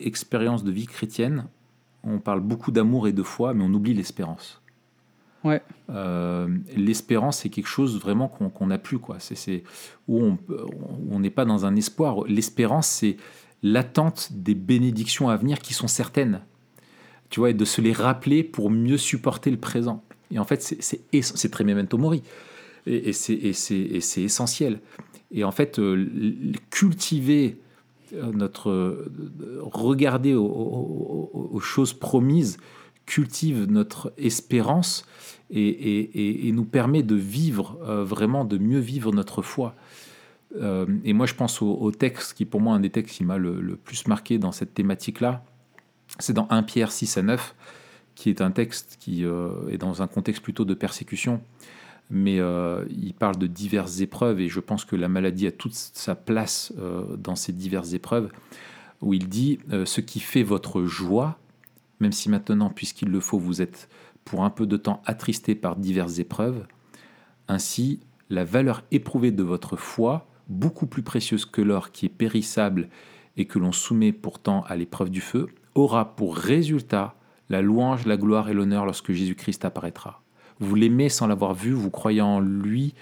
expérience 0.00 0.64
de 0.64 0.70
vie 0.72 0.86
chrétienne. 0.86 1.44
On 2.05 2.18
parle 2.18 2.40
beaucoup 2.40 2.70
d'amour 2.70 3.09
et 3.09 3.12
de 3.12 3.22
foi, 3.22 3.55
mais 3.55 3.64
on 3.64 3.72
oublie 3.72 3.94
l'espérance. 3.94 4.61
Ouais. 5.44 5.61
Euh, 5.90 6.48
l'espérance, 6.74 7.38
c'est 7.38 7.50
quelque 7.50 7.68
chose 7.68 8.00
vraiment 8.00 8.28
qu'on 8.28 8.66
n'a 8.66 8.78
plus. 8.78 8.98
Quoi. 8.98 9.16
C'est, 9.18 9.62
où 10.09 10.36
on 11.11 11.18
n'est 11.20 11.30
pas 11.30 11.44
dans 11.44 11.66
un 11.66 11.76
espoir. 11.76 12.24
L'espérance, 12.26 12.88
c'est 12.88 13.16
l'attente 13.62 14.30
des 14.32 14.55
bénédictions 14.55 15.28
à 15.28 15.36
venir 15.36 15.59
qui 15.59 15.74
sont 15.74 15.86
certaines. 15.86 16.40
Tu 17.30 17.40
vois, 17.40 17.50
et 17.50 17.55
de 17.55 17.64
se 17.64 17.80
les 17.80 17.92
rappeler 17.92 18.42
pour 18.42 18.70
mieux 18.70 18.98
supporter 18.98 19.50
le 19.50 19.59
présent. 19.59 20.02
Et 20.30 20.38
en 20.38 20.44
fait, 20.44 20.62
c'est, 20.62 21.50
très 21.50 21.64
memento 21.64 21.98
mori. 21.98 22.22
Et, 22.86 23.11
et 23.11 23.12
c'est, 23.12 24.20
essentiel. 24.20 24.80
Et 25.30 25.44
en 25.44 25.50
fait, 25.50 25.78
euh, 25.78 26.52
cultiver 26.70 27.59
notre. 28.32 28.70
euh, 28.70 29.60
regarder 29.62 30.34
aux, 30.34 31.60
choses 31.60 31.92
promises 31.92 32.58
cultive 33.06 33.66
notre 33.68 34.12
espérance 34.16 35.06
et, 35.50 36.50
nous 36.52 36.64
permet 36.64 37.02
de 37.02 37.14
vivre, 37.14 37.78
euh, 37.86 38.04
vraiment 38.04 38.44
de 38.44 38.58
mieux 38.58 38.78
vivre 38.78 39.12
notre 39.12 39.42
foi. 39.42 39.74
et 41.04 41.12
moi, 41.12 41.26
je 41.26 41.34
pense 41.34 41.60
au, 41.62 41.90
texte 41.90 42.34
qui, 42.34 42.44
pour 42.44 42.60
moi, 42.60 42.74
un 42.74 42.80
des 42.80 42.90
textes 42.90 43.16
qui 43.16 43.24
m'a 43.24 43.38
le, 43.38 43.76
plus 43.76 44.06
marqué 44.06 44.38
dans 44.38 44.52
cette 44.52 44.74
thématique-là. 44.74 45.44
C'est 46.18 46.32
dans 46.32 46.46
1 46.50 46.62
Pierre 46.62 46.92
6 46.92 47.18
à 47.18 47.22
9, 47.22 47.54
qui 48.14 48.30
est 48.30 48.40
un 48.40 48.52
texte 48.52 48.96
qui 49.00 49.24
est 49.24 49.78
dans 49.78 50.02
un 50.02 50.06
contexte 50.06 50.42
plutôt 50.42 50.64
de 50.64 50.74
persécution 50.74 51.40
mais 52.11 52.38
euh, 52.38 52.84
il 52.90 53.14
parle 53.14 53.36
de 53.36 53.46
diverses 53.46 54.00
épreuves 54.00 54.40
et 54.40 54.48
je 54.48 54.61
pense 54.61 54.84
que 54.84 54.96
la 54.96 55.09
maladie 55.09 55.46
a 55.46 55.52
toute 55.52 55.74
sa 55.74 56.14
place 56.14 56.72
euh, 56.78 57.16
dans 57.16 57.36
ces 57.36 57.52
diverses 57.52 57.92
épreuves, 57.92 58.30
où 59.00 59.14
il 59.14 59.28
dit 59.28 59.59
euh, 59.72 59.84
ce 59.84 60.00
qui 60.00 60.20
fait 60.20 60.42
votre 60.42 60.84
joie, 60.84 61.38
même 62.00 62.12
si 62.12 62.28
maintenant, 62.28 62.70
puisqu'il 62.70 63.09
le 63.09 63.20
faut, 63.20 63.38
vous 63.38 63.62
êtes 63.62 63.88
pour 64.24 64.44
un 64.44 64.50
peu 64.50 64.66
de 64.66 64.76
temps 64.76 65.02
attristé 65.07 65.55
par 65.55 65.76
diverses 65.76 66.18
épreuves, 66.18 66.66
ainsi 67.48 68.00
la 68.30 68.44
valeur 68.44 68.82
éprouvée 68.90 69.32
de 69.32 69.42
votre 69.42 69.76
foi, 69.76 70.26
beaucoup 70.48 70.86
plus 70.86 71.02
précieuse 71.02 71.44
que 71.46 71.62
l'or 71.62 71.92
qui 71.92 72.07
est 72.07 72.11
périssable 72.11 72.88
et 73.36 73.46
que 73.46 73.59
l'on 73.59 73.72
soumet 73.72 74.12
pourtant 74.12 74.62
à 74.64 74.76
l'épreuve 74.76 75.11
du 75.11 75.20
feu, 75.20 75.48
aura 75.74 76.16
pour 76.16 76.36
résultat 76.36 77.16
la 77.48 77.61
louange, 77.61 78.07
la 78.07 78.16
gloire 78.16 78.48
et 78.48 78.55
l'honneur 78.55 78.86
lorsque 78.86 79.12
Jésus-Christ 79.12 79.64
apparaîtra. 79.64 80.23
Vous 80.61 80.74
l'aimez 80.74 81.09
sans 81.09 81.26
l'avoir 81.26 81.55
vu, 81.55 81.72
vous 81.72 81.90
croyez 81.90 82.20
en 82.20 82.40
lui 82.40 82.94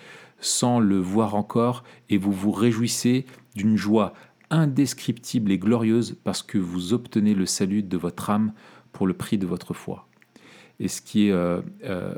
sans 0.42 0.80
le 0.80 0.98
voir 0.98 1.34
encore, 1.36 1.84
et 2.10 2.18
vous 2.18 2.32
vous 2.32 2.50
réjouissez 2.50 3.24
d'une 3.54 3.76
joie 3.76 4.12
indescriptible 4.50 5.50
et 5.50 5.58
glorieuse 5.58 6.16
parce 6.24 6.42
que 6.42 6.58
vous 6.58 6.92
obtenez 6.92 7.32
le 7.32 7.46
salut 7.46 7.82
de 7.82 7.96
votre 7.96 8.28
âme 8.28 8.52
pour 8.92 9.06
le 9.06 9.14
prix 9.14 9.38
de 9.38 9.46
votre 9.46 9.72
foi. 9.72 10.06
Et 10.78 10.88
ce 10.88 11.00
qui 11.00 11.28
est 11.28 11.30
euh, 11.30 11.62
euh, 11.84 12.16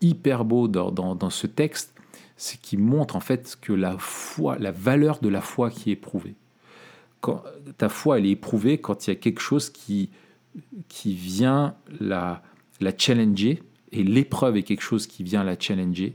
hyper 0.00 0.44
beau 0.44 0.68
dans, 0.68 1.30
ce 1.30 1.46
texte, 1.46 1.94
c'est 2.36 2.60
qu'il 2.60 2.80
montre 2.80 3.16
en 3.16 3.20
fait 3.20 3.56
que 3.60 3.72
la 3.72 3.96
foi, 3.98 4.58
la 4.58 4.72
valeur 4.72 5.20
de 5.20 5.28
la 5.28 5.40
foi 5.40 5.70
qui 5.70 5.90
est 5.90 5.94
éprouvée. 5.94 6.34
Quand, 7.20 7.44
ta 7.78 7.88
foi, 7.88 8.18
elle 8.18 8.26
est 8.26 8.30
éprouvée 8.30 8.78
quand 8.78 9.06
il 9.06 9.10
y 9.10 9.12
a 9.12 9.16
quelque 9.16 9.40
chose 9.40 9.70
qui, 9.70 10.10
qui 10.88 11.14
vient 11.14 11.76
la, 12.00 12.42
la 12.80 12.92
challenger, 12.96 13.62
et 13.92 14.02
l'épreuve 14.04 14.56
est 14.56 14.62
quelque 14.62 14.82
chose 14.82 15.06
qui 15.06 15.22
vient 15.22 15.44
la 15.44 15.58
challenger. 15.58 16.14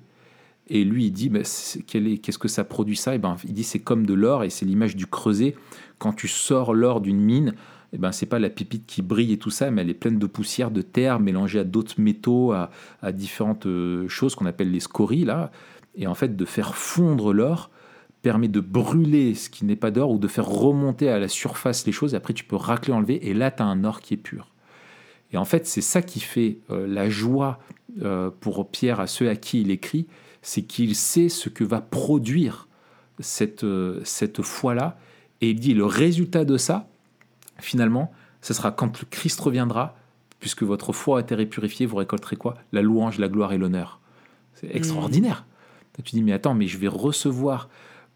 Et 0.68 0.84
lui, 0.84 1.06
il 1.06 1.12
dit, 1.12 1.30
qu'est-ce 1.30 2.40
que 2.40 2.48
ça 2.48 2.64
produit 2.64 2.96
ça? 2.96 3.14
Et 3.14 3.20
ben, 3.20 3.36
Il 3.46 3.54
dit, 3.54 3.64
c'est 3.64 3.80
comme 3.80 4.06
de 4.06 4.14
l'or, 4.14 4.44
et 4.44 4.50
c'est 4.50 4.66
l'image 4.66 4.96
du 4.96 5.06
creuset. 5.06 5.56
Quand 6.00 6.14
tu 6.14 6.28
sors 6.28 6.74
l'or 6.74 7.02
d'une 7.02 7.20
mine, 7.20 7.54
et 7.94 7.98
ben, 7.98 8.12
c'est 8.12 8.26
pas 8.26 8.40
la 8.40 8.50
pépite 8.50 8.86
qui 8.88 9.02
brille 9.02 9.32
et 9.32 9.38
tout 9.38 9.52
ça, 9.52 9.70
mais 9.70 9.84
elle 9.84 9.90
est 9.90 9.94
pleine 9.94 10.18
de 10.18 10.26
poussière, 10.26 10.72
de 10.72 10.82
terre, 10.82 11.20
mélangée 11.20 11.60
à 11.60 11.64
d'autres 11.64 12.00
métaux, 12.00 12.52
à, 12.52 12.72
différentes 13.12 13.68
euh, 13.68 14.08
choses 14.08 14.36
qu'on 14.36 14.48
appelle 14.48 14.72
les 14.72 14.80
scories, 14.80 15.24
là. 15.24 15.52
Et 15.96 16.08
en 16.08 16.16
fait, 16.16 16.36
de 16.36 16.46
faire 16.46 16.76
fondre 16.76 17.32
l'or 17.32 17.70
permet 18.22 18.48
de 18.48 18.60
brûler 18.60 19.36
ce 19.36 19.50
qui 19.50 19.66
n'est 19.66 19.76
pas 19.76 19.92
d'or 19.92 20.10
ou 20.10 20.18
de 20.18 20.28
faire 20.28 20.48
remonter 20.48 21.10
à 21.10 21.20
la 21.20 21.28
surface 21.28 21.86
les 21.86 21.92
choses. 21.92 22.16
Et 22.16 22.18
après, 22.18 22.34
tu 22.34 22.44
peux 22.44 22.56
racler, 22.56 22.92
enlever, 22.92 23.30
et 23.30 23.36
là, 23.36 23.52
tu 23.52 23.62
as 23.62 23.66
un 23.66 23.84
or 23.84 24.02
qui 24.02 24.16
est 24.16 24.18
pur. 24.18 24.55
Et 25.36 25.38
en 25.38 25.44
fait, 25.44 25.68
c'est 25.68 25.82
ça 25.82 26.02
qui 26.02 26.22
fait 26.22 26.60
euh, 26.72 26.88
la 26.88 27.10
joie 27.10 27.60
euh, 28.02 28.32
pour 28.40 28.70
Pierre 28.70 29.02
à 29.02 29.08
ceux 29.08 29.28
à 29.28 29.36
qui 29.36 29.60
il 29.60 29.70
écrit, 29.70 30.08
c'est 30.42 30.62
qu'il 30.62 30.96
sait 30.96 31.28
ce 31.28 31.50
que 31.50 31.66
va 31.66 31.82
produire 31.82 32.70
cette, 33.20 33.66
euh, 33.66 34.00
cette 34.06 34.42
foi-là. 34.42 34.98
Et 35.42 35.50
il 35.50 35.60
dit, 35.60 35.74
le 35.74 35.84
résultat 35.84 36.46
de 36.46 36.56
ça, 36.56 36.88
finalement, 37.60 38.14
ce 38.40 38.54
sera 38.54 38.72
quand 38.72 39.02
le 39.02 39.08
Christ 39.10 39.38
reviendra, 39.42 39.98
puisque 40.40 40.64
votre 40.64 40.94
foi 40.94 41.18
a 41.18 41.22
été 41.22 41.46
purifiée, 41.46 41.86
vous 41.86 41.98
récolterez 41.98 42.38
quoi? 42.38 42.56
La 42.72 42.82
louange, 42.82 43.20
la 43.20 43.28
gloire 43.28 43.52
et 43.52 43.58
l'honneur. 43.58 44.00
C'est 44.54 44.74
mmh. 44.74 44.78
extraordinaire. 44.78 45.46
Tu 46.02 46.16
dis, 46.16 46.24
mais 46.24 46.32
attends, 46.32 46.54
mais 46.54 46.68
je 46.68 46.78
vais 46.78 46.88
recevoir 46.88 47.68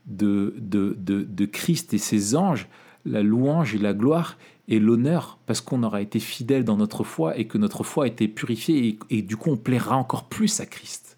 de, 0.05 0.55
de, 0.57 0.95
de, 0.97 1.23
de 1.23 1.45
Christ 1.45 1.93
et 1.93 1.97
ses 1.97 2.37
anges 2.37 2.69
la 3.05 3.23
louange 3.23 3.75
et 3.75 3.77
la 3.77 3.93
gloire 3.93 4.37
et 4.67 4.79
l'honneur 4.79 5.39
parce 5.45 5.61
qu'on 5.61 5.83
aura 5.83 6.01
été 6.01 6.19
fidèle 6.19 6.63
dans 6.63 6.77
notre 6.77 7.03
foi 7.03 7.37
et 7.37 7.45
que 7.45 7.57
notre 7.57 7.83
foi 7.83 8.05
a 8.05 8.07
été 8.07 8.27
purifiée 8.27 8.99
et, 9.09 9.21
du 9.21 9.35
coup 9.35 9.49
on 9.51 9.57
plaira 9.57 9.97
encore 9.97 10.25
plus 10.25 10.59
à 10.59 10.65
Christ. 10.65 11.17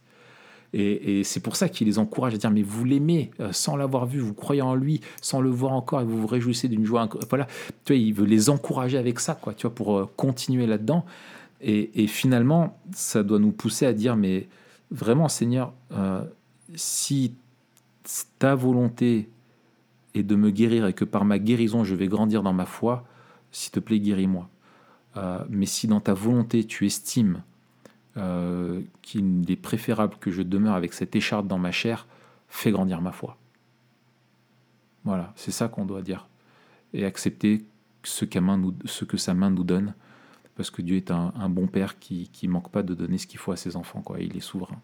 Et, 0.74 1.26
c'est 1.26 1.42
pour 1.42 1.58
ça 1.58 1.68
qu'il 1.68 1.88
les 1.88 2.00
encourage 2.00 2.34
à 2.34 2.38
dire 2.38 2.50
mais 2.50 2.64
vous 2.64 2.86
l'aimez 2.86 3.32
euh, 3.42 3.52
sans 3.52 3.76
l'avoir 3.76 4.06
vu, 4.06 4.20
vous 4.20 4.34
croyez 4.34 4.62
en 4.62 4.74
lui 4.74 5.02
sans 5.22 5.42
le 5.42 5.50
voir 5.50 5.74
encore 5.74 6.00
et 6.00 6.06
vous 6.06 6.18
vous 6.18 6.28
réjouissez 6.28 6.70
d'une 6.70 6.86
joie. 6.86 7.10
Voilà, 7.30 7.46
tu 7.84 7.94
vois, 7.94 7.96
il 7.98 8.14
veut 8.14 8.26
les 8.26 8.50
encourager 8.50 8.98
avec 8.98 9.20
ça, 9.20 9.36
quoi, 9.36 9.54
tu 9.54 9.64
vois, 9.68 9.76
pour 9.76 9.98
euh, 9.98 10.10
continuer 10.16 10.66
là-dedans. 10.66 11.06
Et, 11.64 12.08
finalement, 12.08 12.80
ça 12.92 13.22
doit 13.22 13.38
nous 13.38 13.52
pousser 13.52 13.86
à 13.86 13.94
dire 13.94 14.16
mais 14.16 14.48
vraiment 14.90 15.28
Seigneur, 15.28 15.74
euh, 15.92 16.24
si 16.74 17.36
ta 18.40 18.56
volonté 18.56 19.30
est 20.14 20.24
de 20.24 20.36
me 20.36 20.52
guérir 20.52 20.86
et 20.88 20.94
que 20.94 21.06
par 21.06 21.26
ma 21.26 21.40
guérison 21.40 21.84
je 21.84 21.96
vais 21.96 22.08
grandir 22.08 22.44
dans 22.44 22.54
ma 22.54 22.66
foi, 22.66 23.06
s'il 23.52 23.72
te 23.72 23.80
plaît, 23.80 24.00
guéris-moi. 24.00 24.50
Euh, 25.18 25.40
mais 25.50 25.66
si 25.66 25.88
dans 25.88 26.00
ta 26.00 26.14
volonté 26.14 26.64
tu 26.64 26.86
estimes 26.86 27.44
euh, 28.18 28.82
qu'il 29.02 29.50
est 29.50 29.56
préférable 29.56 30.16
que 30.20 30.32
je 30.32 30.42
demeure 30.42 30.76
avec 30.76 30.94
cette 30.94 31.16
écharpe 31.16 31.48
dans 31.48 31.58
ma 31.58 31.72
chair, 31.72 32.08
fais 32.48 32.72
grandir 32.72 33.02
ma 33.02 33.12
foi. 33.12 33.38
Voilà, 35.04 35.34
c'est 35.36 35.52
ça 35.52 35.68
qu'on 35.68 35.86
doit 35.86 36.02
dire. 36.02 36.28
Et 36.94 37.06
accepter 37.06 37.66
ce, 38.04 38.26
nous, 38.40 38.76
ce, 38.86 39.06
que 39.06 39.18
sa 39.18 39.34
main 39.34 39.50
nous 39.50 39.64
donne, 39.64 39.94
parce 40.56 40.70
que 40.70 40.82
Dieu 40.82 40.98
est 40.98 41.12
un, 41.12 41.50
bon 41.50 41.68
père 41.68 41.98
qui 42.00 42.30
ne 42.44 42.50
manque 42.50 42.70
pas 42.70 42.84
de 42.84 42.94
donner 42.94 43.18
ce 43.18 43.26
qu'il 43.26 43.40
faut 43.40 43.52
à 43.52 43.58
ses 43.58 43.76
enfants. 43.76 44.04
Il 44.20 44.36
est 44.36 44.42
souverain. 44.42 44.82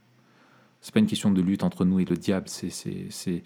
C'est 0.82 0.94
pas 0.94 1.00
une 1.00 1.08
question 1.08 1.32
de 1.32 1.42
lutte 1.42 1.64
entre 1.64 1.86
nous 1.86 2.00
et 2.00 2.06
le 2.06 2.16
diable, 2.16 2.48
c'est 2.48 3.44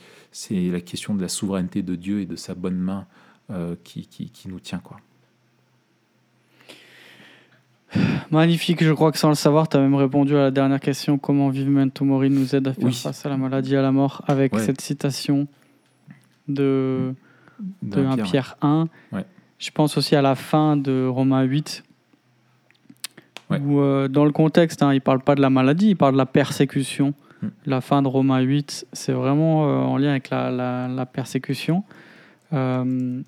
la 0.51 0.81
question 0.81 1.15
de 1.15 1.21
la 1.21 1.27
souveraineté 1.27 1.81
de 1.81 1.95
Dieu 1.95 2.21
et 2.21 2.25
de 2.25 2.35
sa 2.35 2.55
bonne 2.55 2.77
main 2.77 3.07
euh, 3.49 3.75
qui, 3.83 4.07
qui, 4.07 4.29
qui, 4.29 4.47
nous 4.47 4.59
tient. 4.59 4.79
quoi. 4.79 4.97
Magnifique, 8.31 8.83
je 8.83 8.93
crois 8.93 9.11
que 9.11 9.17
sans 9.17 9.29
le 9.29 9.35
savoir, 9.35 9.67
tu 9.67 9.75
as 9.75 9.81
même 9.81 9.95
répondu 9.95 10.35
à 10.35 10.43
la 10.43 10.51
dernière 10.51 10.79
question 10.79 11.17
comment 11.17 11.49
Vivement 11.49 11.87
Mori 12.01 12.29
nous 12.29 12.55
aide 12.55 12.67
à 12.67 12.73
faire 12.73 12.93
face 12.93 13.25
à 13.25 13.29
la 13.29 13.37
maladie 13.37 13.73
et 13.73 13.77
à 13.77 13.81
la 13.81 13.91
mort 13.91 14.23
avec 14.27 14.57
cette 14.59 14.79
citation 14.79 15.47
de, 16.47 17.13
de 17.81 18.05
1 18.05 18.17
Pierre, 18.17 18.57
1. 18.61 18.87
Je 19.59 19.71
pense 19.71 19.97
aussi 19.97 20.15
à 20.15 20.21
la 20.21 20.35
fin 20.35 20.77
de 20.77 21.05
Romains 21.07 21.43
8, 21.43 21.83
où 23.59 23.79
euh, 23.79 24.07
dans 24.07 24.25
le 24.25 24.31
contexte, 24.31 24.83
hein, 24.83 24.91
il 24.91 24.95
ne 24.95 24.99
parle 24.99 25.21
pas 25.21 25.35
de 25.35 25.41
la 25.41 25.49
maladie, 25.49 25.89
il 25.89 25.95
parle 25.95 26.13
de 26.13 26.17
la 26.17 26.25
persécution. 26.25 27.13
Hmm. 27.41 27.47
La 27.65 27.81
fin 27.81 28.01
de 28.01 28.07
Romains 28.07 28.39
8, 28.39 28.87
c'est 28.93 29.13
vraiment 29.13 29.67
euh, 29.67 29.83
en 29.83 29.97
lien 29.97 30.11
avec 30.11 30.29
la, 30.29 30.51
la, 30.87 31.05
persécution. 31.05 31.83
Euh, 32.53 33.21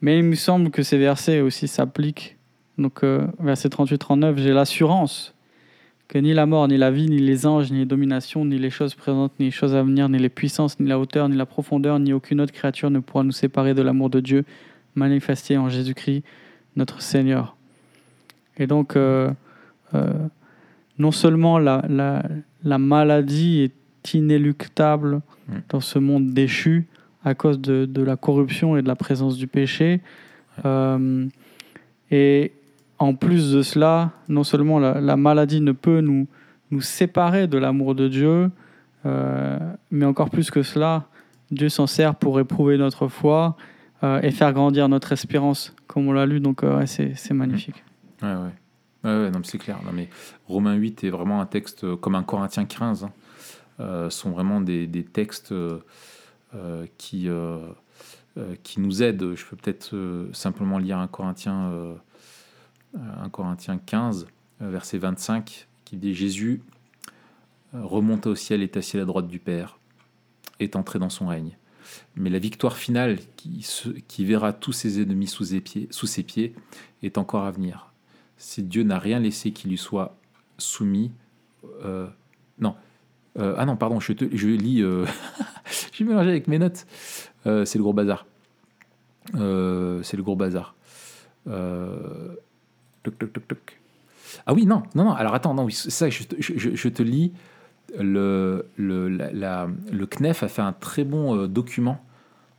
mais 0.00 0.18
il 0.18 0.24
me 0.24 0.34
semble 0.34 0.70
que 0.70 0.82
ces 0.82 0.98
versets 0.98 1.40
aussi 1.40 1.68
s'appliquent 1.68 2.36
donc, 2.78 3.02
verset 3.40 3.68
38-39, 3.70 4.36
j'ai 4.36 4.52
l'assurance 4.52 5.34
que 6.06 6.16
ni 6.16 6.32
la 6.32 6.46
mort, 6.46 6.68
ni 6.68 6.78
la 6.78 6.90
vie, 6.90 7.08
ni 7.08 7.18
les 7.18 7.44
anges, 7.46 7.70
ni 7.70 7.80
les 7.80 7.84
dominations, 7.84 8.44
ni 8.44 8.58
les 8.58 8.70
choses 8.70 8.94
présentes, 8.94 9.32
ni 9.38 9.46
les 9.46 9.50
choses 9.50 9.74
à 9.74 9.82
venir, 9.82 10.08
ni 10.08 10.18
les 10.18 10.30
puissances, 10.30 10.80
ni 10.80 10.88
la 10.88 10.98
hauteur, 10.98 11.28
ni 11.28 11.36
la 11.36 11.44
profondeur, 11.44 11.98
ni 11.98 12.14
aucune 12.14 12.40
autre 12.40 12.52
créature 12.52 12.90
ne 12.90 13.00
pourra 13.00 13.24
nous 13.24 13.32
séparer 13.32 13.74
de 13.74 13.82
l'amour 13.82 14.08
de 14.08 14.20
Dieu 14.20 14.44
manifesté 14.94 15.58
en 15.58 15.68
Jésus-Christ, 15.68 16.24
notre 16.76 17.02
Seigneur. 17.02 17.56
Et 18.56 18.66
donc, 18.66 18.96
euh, 18.96 19.30
non 20.98 21.10
seulement 21.12 21.58
la, 21.58 21.84
la, 22.64 22.78
maladie 22.78 23.60
est 23.60 24.14
inéluctable 24.14 25.20
mm. 25.48 25.52
dans 25.68 25.80
ce 25.80 25.98
monde 25.98 26.32
déchu 26.32 26.86
à 27.24 27.34
cause 27.34 27.60
de, 27.60 27.84
de, 27.84 28.02
la 28.02 28.16
corruption 28.16 28.76
et 28.76 28.82
de 28.82 28.88
la 28.88 28.96
présence 28.96 29.36
du 29.36 29.46
péché, 29.46 30.00
et 32.10 32.52
en 32.98 33.14
plus 33.14 33.52
de 33.52 33.62
cela, 33.62 34.12
non 34.28 34.44
seulement 34.44 34.78
la, 34.78 35.16
maladie 35.16 35.60
ne 35.60 35.72
peut 35.72 36.00
nous, 36.00 36.26
nous 36.70 36.80
séparer 36.80 37.46
de 37.46 37.58
l'amour 37.58 37.94
de 37.94 38.08
Dieu, 38.08 38.50
euh, 39.06 39.58
mais 39.90 40.04
encore 40.04 40.30
plus 40.30 40.50
que 40.50 40.62
cela, 40.62 41.04
Dieu 41.50 41.68
s'en 41.68 41.86
sert 41.86 42.14
pour 42.14 42.40
éprouver 42.40 42.76
notre 42.76 43.08
foi 43.08 43.56
euh, 44.02 44.20
et 44.22 44.30
faire 44.30 44.52
grandir 44.52 44.88
notre 44.88 45.12
espérance, 45.12 45.74
comme 45.86 46.08
on 46.08 46.12
l'a 46.12 46.26
lu. 46.26 46.40
Donc, 46.40 46.62
euh, 46.62 46.84
c'est, 46.86 47.30
magnifique. 47.32 47.84
Ouais, 48.22 48.28
ouais. 48.28 48.52
C'est 49.44 49.58
clair. 49.58 49.80
Mais 49.92 50.08
Romains 50.46 50.74
8 50.74 51.04
est 51.04 51.10
vraiment 51.10 51.40
un 51.40 51.46
texte 51.46 51.96
comme 51.96 52.14
un 52.14 52.22
Corinthien 52.22 52.64
15. 52.64 53.04
Hein. 53.78 54.10
sont 54.10 54.30
vraiment 54.30 54.60
des, 54.60 54.88
textes 55.04 55.54
qui, 56.98 57.28
qui 58.62 58.80
nous 58.80 59.02
aident. 59.02 59.34
Je 59.34 59.44
peux 59.46 59.56
peut-être 59.56 60.28
simplement 60.32 60.78
lire 60.78 60.98
un 60.98 61.06
Corinthien 61.06 61.72
1 62.94 62.98
euh, 62.98 63.28
Corinthiens 63.28 63.78
15, 63.78 64.26
euh, 64.62 64.70
verset 64.70 64.98
25, 64.98 65.68
qui 65.84 65.96
dit 65.96 66.14
Jésus 66.14 66.62
euh, 67.74 67.84
remonte 67.84 68.26
au 68.26 68.34
ciel, 68.34 68.62
est 68.62 68.76
assis 68.76 68.96
à 68.96 69.00
la 69.00 69.06
droite 69.06 69.28
du 69.28 69.38
Père, 69.38 69.78
est 70.60 70.76
entré 70.76 70.98
dans 70.98 71.10
son 71.10 71.26
règne. 71.26 71.56
Mais 72.16 72.30
la 72.30 72.38
victoire 72.38 72.76
finale 72.76 73.18
qui, 73.36 73.66
qui 74.08 74.24
verra 74.24 74.52
tous 74.52 74.72
ses 74.72 75.00
ennemis 75.00 75.26
sous 75.26 75.44
ses, 75.44 75.60
pieds, 75.60 75.88
sous 75.90 76.06
ses 76.06 76.22
pieds 76.22 76.54
est 77.02 77.16
encore 77.16 77.44
à 77.44 77.50
venir. 77.50 77.87
Si 78.38 78.62
Dieu 78.62 78.82
n'a 78.84 78.98
rien 78.98 79.18
laissé 79.20 79.50
qui 79.52 79.68
lui 79.68 79.78
soit 79.78 80.16
soumis, 80.58 81.10
non, 82.58 82.74
ah 83.38 83.66
non, 83.66 83.76
pardon, 83.76 84.00
je, 84.00 84.12
te, 84.12 84.24
je 84.34 84.48
lis 84.48 84.82
Je 85.70 85.94
suis 85.94 86.04
mélangé 86.04 86.30
avec 86.30 86.48
mes 86.48 86.58
notes. 86.58 86.86
Euh, 87.46 87.64
c'est 87.64 87.78
le 87.78 87.84
gros 87.84 87.92
bazar. 87.92 88.26
Euh, 89.34 90.02
c'est 90.02 90.16
le 90.16 90.22
gros 90.22 90.36
bazar. 90.36 90.74
Euh, 91.48 92.34
toc, 93.02 93.18
toc, 93.18 93.32
toc, 93.32 93.48
toc. 93.48 93.80
Ah 94.46 94.54
oui, 94.54 94.66
non, 94.66 94.82
non, 94.94 95.04
non. 95.04 95.12
Alors 95.12 95.34
attends, 95.34 95.54
non, 95.54 95.64
oui, 95.64 95.72
ça, 95.72 96.08
je, 96.08 96.22
je- 96.38 96.88
te 96.88 97.02
lis. 97.02 97.32
Le, 97.98 98.66
le, 98.76 99.08
le 99.08 100.06
CNEF 100.06 100.42
a 100.42 100.48
fait 100.48 100.60
un 100.62 100.74
très 100.74 101.04
bon 101.04 101.36
euh, 101.36 101.48
document 101.48 102.04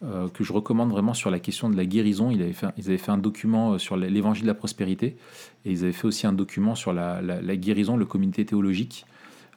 euh, 0.01 0.29
que 0.29 0.45
je 0.45 0.53
recommande 0.53 0.91
vraiment 0.91 1.13
sur 1.13 1.29
la 1.29 1.39
question 1.39 1.69
de 1.69 1.75
la 1.75 1.85
guérison. 1.85 2.31
Ils 2.31 2.41
avaient 2.41 2.97
fait 2.97 3.11
un 3.11 3.17
document 3.17 3.73
euh, 3.73 3.77
sur 3.77 3.97
l'évangile 3.97 4.43
de 4.43 4.47
la 4.47 4.53
prospérité 4.53 5.17
et 5.65 5.71
ils 5.71 5.83
avaient 5.83 5.91
fait 5.91 6.07
aussi 6.07 6.25
un 6.25 6.31
document 6.31 6.73
sur 6.73 6.93
la, 6.93 7.21
guérison, 7.57 7.97
le 7.97 8.05
comité 8.05 8.45
théologique, 8.45 9.05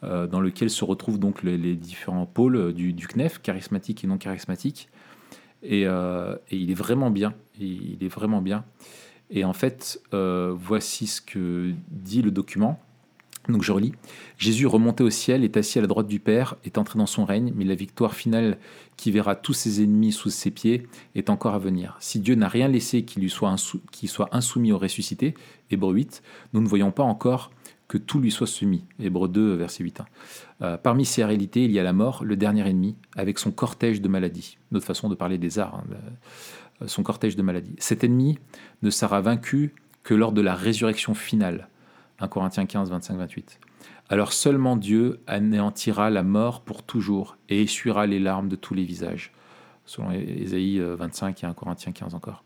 euh, 0.03 0.27
dans 0.27 0.41
lequel 0.41 0.69
se 0.69 0.85
retrouvent 0.85 1.21
donc 1.21 1.45
les, 1.45 1.77
différents 1.77 2.27
pôles 2.27 2.73
du, 2.73 2.93
du 2.93 3.07
CNEF, 3.07 3.41
charismatique 3.41 4.03
et 4.03 4.09
non 4.09 4.19
charismatique. 4.19 4.89
Et, 5.63 5.83
il 6.51 6.71
est 6.71 6.75
vraiment 6.75 7.11
bien. 7.11 7.35
Il 7.61 7.99
est 8.01 8.13
vraiment 8.13 8.43
bien. 8.43 8.65
Et 9.31 9.45
en 9.45 9.53
fait, 9.53 10.03
voici 10.11 11.07
ce 11.07 11.21
que 11.21 11.73
dit 11.89 12.21
le 12.21 12.33
document. 12.33 12.81
Donc 13.49 13.63
je 13.63 13.73
relis. 13.73 13.93
Jésus 14.39 14.67
remonté 14.67 15.03
au 15.03 15.11
ciel, 15.11 15.43
est 15.43 15.57
assis 15.57 15.79
à 15.79 15.83
la 15.83 15.89
droite 15.89 16.07
du 16.07 16.21
Père, 16.21 16.55
est 16.65 16.79
entré 16.79 16.99
dans 16.99 17.07
son 17.07 17.25
règne, 17.25 17.53
mais 17.57 17.65
la 17.65 17.75
victoire 17.75 18.15
finale 18.15 18.57
qui 18.97 19.11
verra 19.11 19.35
tous 19.35 19.53
ses 19.53 19.83
ennemis 19.83 20.13
sous 20.13 20.31
ses 20.31 20.51
pieds 20.53 20.87
est 21.17 21.29
encore 21.29 21.55
à 21.55 21.59
venir. 21.59 21.97
Si 21.99 22.21
Dieu 22.21 22.37
n'a 22.37 22.49
rien 22.49 22.69
laissé 22.69 23.03
qui 23.05 23.19
lui 23.21 23.31
soit, 23.31 23.55
soit 24.07 24.29
insoumis 24.33 24.71
au 24.71 24.79
ressuscité, 24.79 25.35
Hébreu 25.71 25.93
8, 25.95 26.23
nous 26.53 26.61
ne 26.61 26.69
voyons 26.69 26.93
pas 26.93 27.03
encore 27.03 27.51
que 27.89 27.99
tout 27.99 28.21
lui 28.21 28.31
soit 28.31 28.47
soumis. 28.47 28.85
Hébreu 29.01 29.29
2, 29.29 29.55
verset 29.55 29.83
8. 29.85 30.01
hein. 30.01 30.07
Euh, 30.63 30.77
parmi 30.77 31.05
ces 31.05 31.25
réalités, 31.25 31.65
il 31.65 31.73
y 31.73 31.79
a 31.79 31.83
la 31.83 31.93
mort, 31.93 32.25
le 32.25 32.37
dernier 32.37 32.67
ennemi, 32.69 32.95
avec 33.17 33.39
son 33.41 33.51
cortège 33.51 34.01
de 34.01 34.09
maladies. 34.09 34.57
Notre 34.71 34.87
façon 34.87 35.09
de 35.09 35.15
parler 35.17 35.37
des 35.37 35.59
arts, 35.59 35.75
hein, 35.75 35.85
le- 36.81 36.87
son 36.89 37.03
cortège 37.03 37.37
de 37.37 37.43
maladies. 37.43 37.75
Cet 37.79 38.03
ennemi 38.05 38.39
ne 38.83 38.91
sera 38.91 39.21
vaincu 39.21 39.75
que 40.05 40.15
lors 40.15 40.33
de 40.33 40.41
la 40.41 40.55
résurrection 40.55 41.15
finale. 41.15 41.69
1 42.23 42.29
Corinthiens 42.29 42.67
15, 42.67 42.91
25, 42.91 43.17
28. 43.17 43.61
Alors 44.09 44.33
seulement 44.33 44.77
Dieu 44.77 45.21
anéantira 45.27 46.09
la 46.09 46.23
mort 46.23 46.61
pour 46.61 46.85
toujours 46.85 47.37
et 47.49 47.63
essuiera 47.63 48.07
les 48.07 48.21
larmes 48.21 48.49
de 48.49 48.57
tous 48.57 48.75
les 48.75 48.85
visages. 48.85 49.33
Selon 49.85 50.13
Ésaïe 50.13 50.79
euh, 50.79 50.95
25 50.95 51.43
et 51.43 51.47
1 51.47 51.55
Corinthiens 51.55 51.93
15 51.93 52.15
encore. 52.15 52.45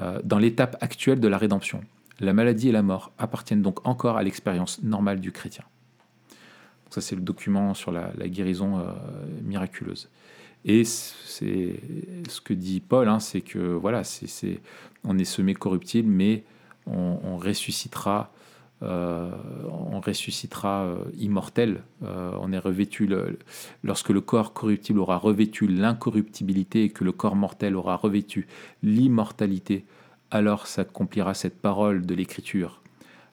Euh, 0.00 0.20
Dans 0.22 0.38
l'étape 0.38 0.76
actuelle 0.82 1.20
de 1.20 1.28
la 1.28 1.38
rédemption, 1.38 1.80
la 2.20 2.34
maladie 2.34 2.68
et 2.68 2.72
la 2.72 2.82
mort 2.82 3.12
appartiennent 3.18 3.62
donc 3.62 3.86
encore 3.86 4.18
à 4.18 4.22
l'expérience 4.22 4.82
normale 4.82 5.20
du 5.20 5.32
chrétien. 5.32 5.64
Donc 6.84 6.94
ça, 6.94 7.00
c'est 7.00 7.16
le 7.16 7.22
document 7.22 7.72
sur 7.72 7.92
la, 7.92 8.10
guérison 8.28 8.78
euh, 8.78 8.92
miraculeuse. 9.42 10.10
Et 10.66 10.84
c'est 10.84 11.80
ce 12.28 12.40
que 12.40 12.52
dit 12.52 12.80
Paul, 12.80 13.08
hein, 13.08 13.20
c'est 13.20 13.40
que 13.40 13.58
voilà, 13.58 14.02
on 15.04 15.18
est 15.18 15.24
semé 15.24 15.54
corruptible, 15.54 16.10
mais 16.10 16.44
on 16.86 17.36
ressuscitera, 17.36 18.32
euh, 18.82 19.30
on 19.70 20.00
ressuscitera 20.00 20.84
euh, 20.84 20.98
immortel. 21.18 21.82
Euh, 22.02 22.32
on 22.40 22.52
est 22.52 22.58
revêtu 22.58 23.08
lorsque 23.82 24.10
le 24.10 24.20
corps 24.20 24.52
corruptible 24.52 24.98
aura 24.98 25.16
revêtu 25.16 25.66
l'incorruptibilité 25.66 26.84
et 26.84 26.90
que 26.90 27.04
le 27.04 27.12
corps 27.12 27.36
mortel 27.36 27.76
aura 27.76 27.96
revêtu 27.96 28.46
l'immortalité. 28.82 29.84
Alors 30.30 30.66
s'accomplira 30.66 31.34
cette 31.34 31.58
parole 31.58 32.04
de 32.04 32.14
l'Écriture. 32.14 32.82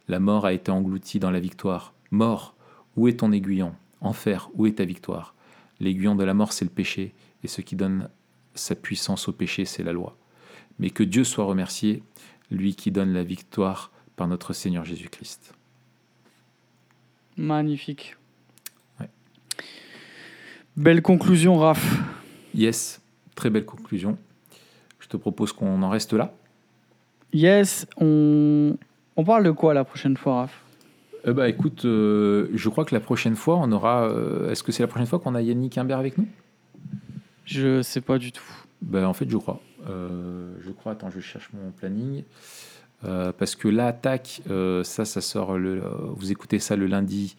La 0.08 0.20
mort 0.20 0.46
a 0.46 0.54
été 0.54 0.72
engloutie 0.72 1.20
dans 1.20 1.32
la 1.32 1.40
victoire. 1.40 1.94
Mort, 2.12 2.56
où 2.96 3.08
est 3.08 3.20
ton 3.20 3.32
aiguillon? 3.32 3.74
Enfer, 4.02 4.50
où 4.56 4.66
est 4.66 4.78
ta 4.78 4.86
victoire? 4.86 5.34
L'aiguillon 5.80 6.16
de 6.16 6.24
la 6.24 6.34
mort, 6.34 6.54
c'est 6.54 6.66
le 6.66 6.72
péché, 6.72 7.14
et 7.44 7.48
ce 7.48 7.62
qui 7.62 7.76
donne 7.76 8.10
sa 8.54 8.76
puissance 8.76 9.28
au 9.28 9.32
péché, 9.32 9.66
c'est 9.66 9.84
la 9.84 9.94
loi. 9.94 10.16
Mais 10.78 10.90
que 10.90 11.04
Dieu 11.04 11.24
soit 11.24 11.46
remercié, 11.46 12.04
lui 12.52 12.76
qui 12.76 12.92
donne 12.92 13.14
la 13.14 13.24
victoire 13.24 13.92
par 14.16 14.28
notre 14.28 14.54
Seigneur 14.54 14.86
Jésus-Christ. 14.86 15.54
Magnifique. 17.38 18.16
Ouais. 19.00 19.10
Belle 20.78 21.02
conclusion, 21.02 21.58
Raph. 21.58 22.00
Yes, 22.54 23.02
très 23.36 23.50
belle 23.50 23.66
conclusion. 23.66 24.18
Je 25.00 25.08
te 25.08 25.18
propose 25.18 25.52
qu'on 25.52 25.82
en 25.82 25.90
reste 25.90 26.14
là. 26.14 26.34
Yes, 27.34 27.88
on, 27.98 28.78
on 29.16 29.24
parle 29.24 29.44
de 29.44 29.52
quoi 29.52 29.74
la 29.74 29.84
prochaine 29.84 30.16
fois, 30.18 30.42
Raph? 30.42 30.60
Euh, 31.26 31.34
bah 31.34 31.50
écoute, 31.50 31.86
euh, 31.86 32.50
je 32.54 32.70
crois 32.70 32.86
que 32.86 32.94
la 32.94 33.00
prochaine 33.02 33.36
fois, 33.36 33.58
on 33.58 33.72
aura. 33.72 34.04
euh, 34.10 34.52
Est-ce 34.52 34.62
que 34.62 34.72
c'est 34.72 34.84
la 34.84 34.88
prochaine 34.88 35.08
fois 35.08 35.20
qu'on 35.20 35.34
a 35.36 35.42
Yannick 35.42 35.78
Imbert 35.78 35.98
avec 35.98 36.18
nous? 36.18 36.28
Je 37.46 37.82
sais 37.82 38.02
pas 38.02 38.18
du 38.20 38.32
tout. 38.32 38.44
Ben, 38.82 39.06
en 39.06 39.14
fait, 39.14 39.30
je 39.30 39.38
crois. 39.38 39.60
Je 39.88 40.72
crois, 40.72 40.94
attends, 40.94 41.10
je 41.10 41.20
cherche 41.20 41.50
mon 41.54 41.72
planning. 41.72 42.24
Euh, 43.06 43.32
parce 43.38 43.56
que 43.56 43.68
là, 43.68 43.92
tac, 43.92 44.42
euh, 44.50 44.84
ça, 44.84 45.06
ça 45.06 45.22
sort. 45.22 45.58
Le, 45.58 45.84
vous 46.16 46.32
écoutez 46.32 46.60
ça 46.60 46.76
le 46.76 46.88
lundi 46.88 47.36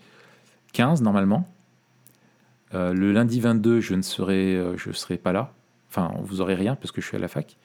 15, 0.72 1.02
normalement. 1.02 1.48
Euh, 2.74 2.92
le 2.92 3.12
lundi 3.12 3.40
22, 3.40 3.80
je 3.80 3.94
ne 3.94 4.02
serai, 4.02 4.60
je 4.76 4.92
serai 4.92 5.16
pas 5.16 5.32
là. 5.32 5.52
Enfin, 5.88 6.12
vous 6.22 6.40
aurez 6.40 6.54
rien 6.54 6.74
parce 6.74 6.92
que 6.92 7.00
je 7.00 7.06
suis 7.06 7.16
à 7.16 7.20
la 7.20 7.28
fac. 7.28 7.56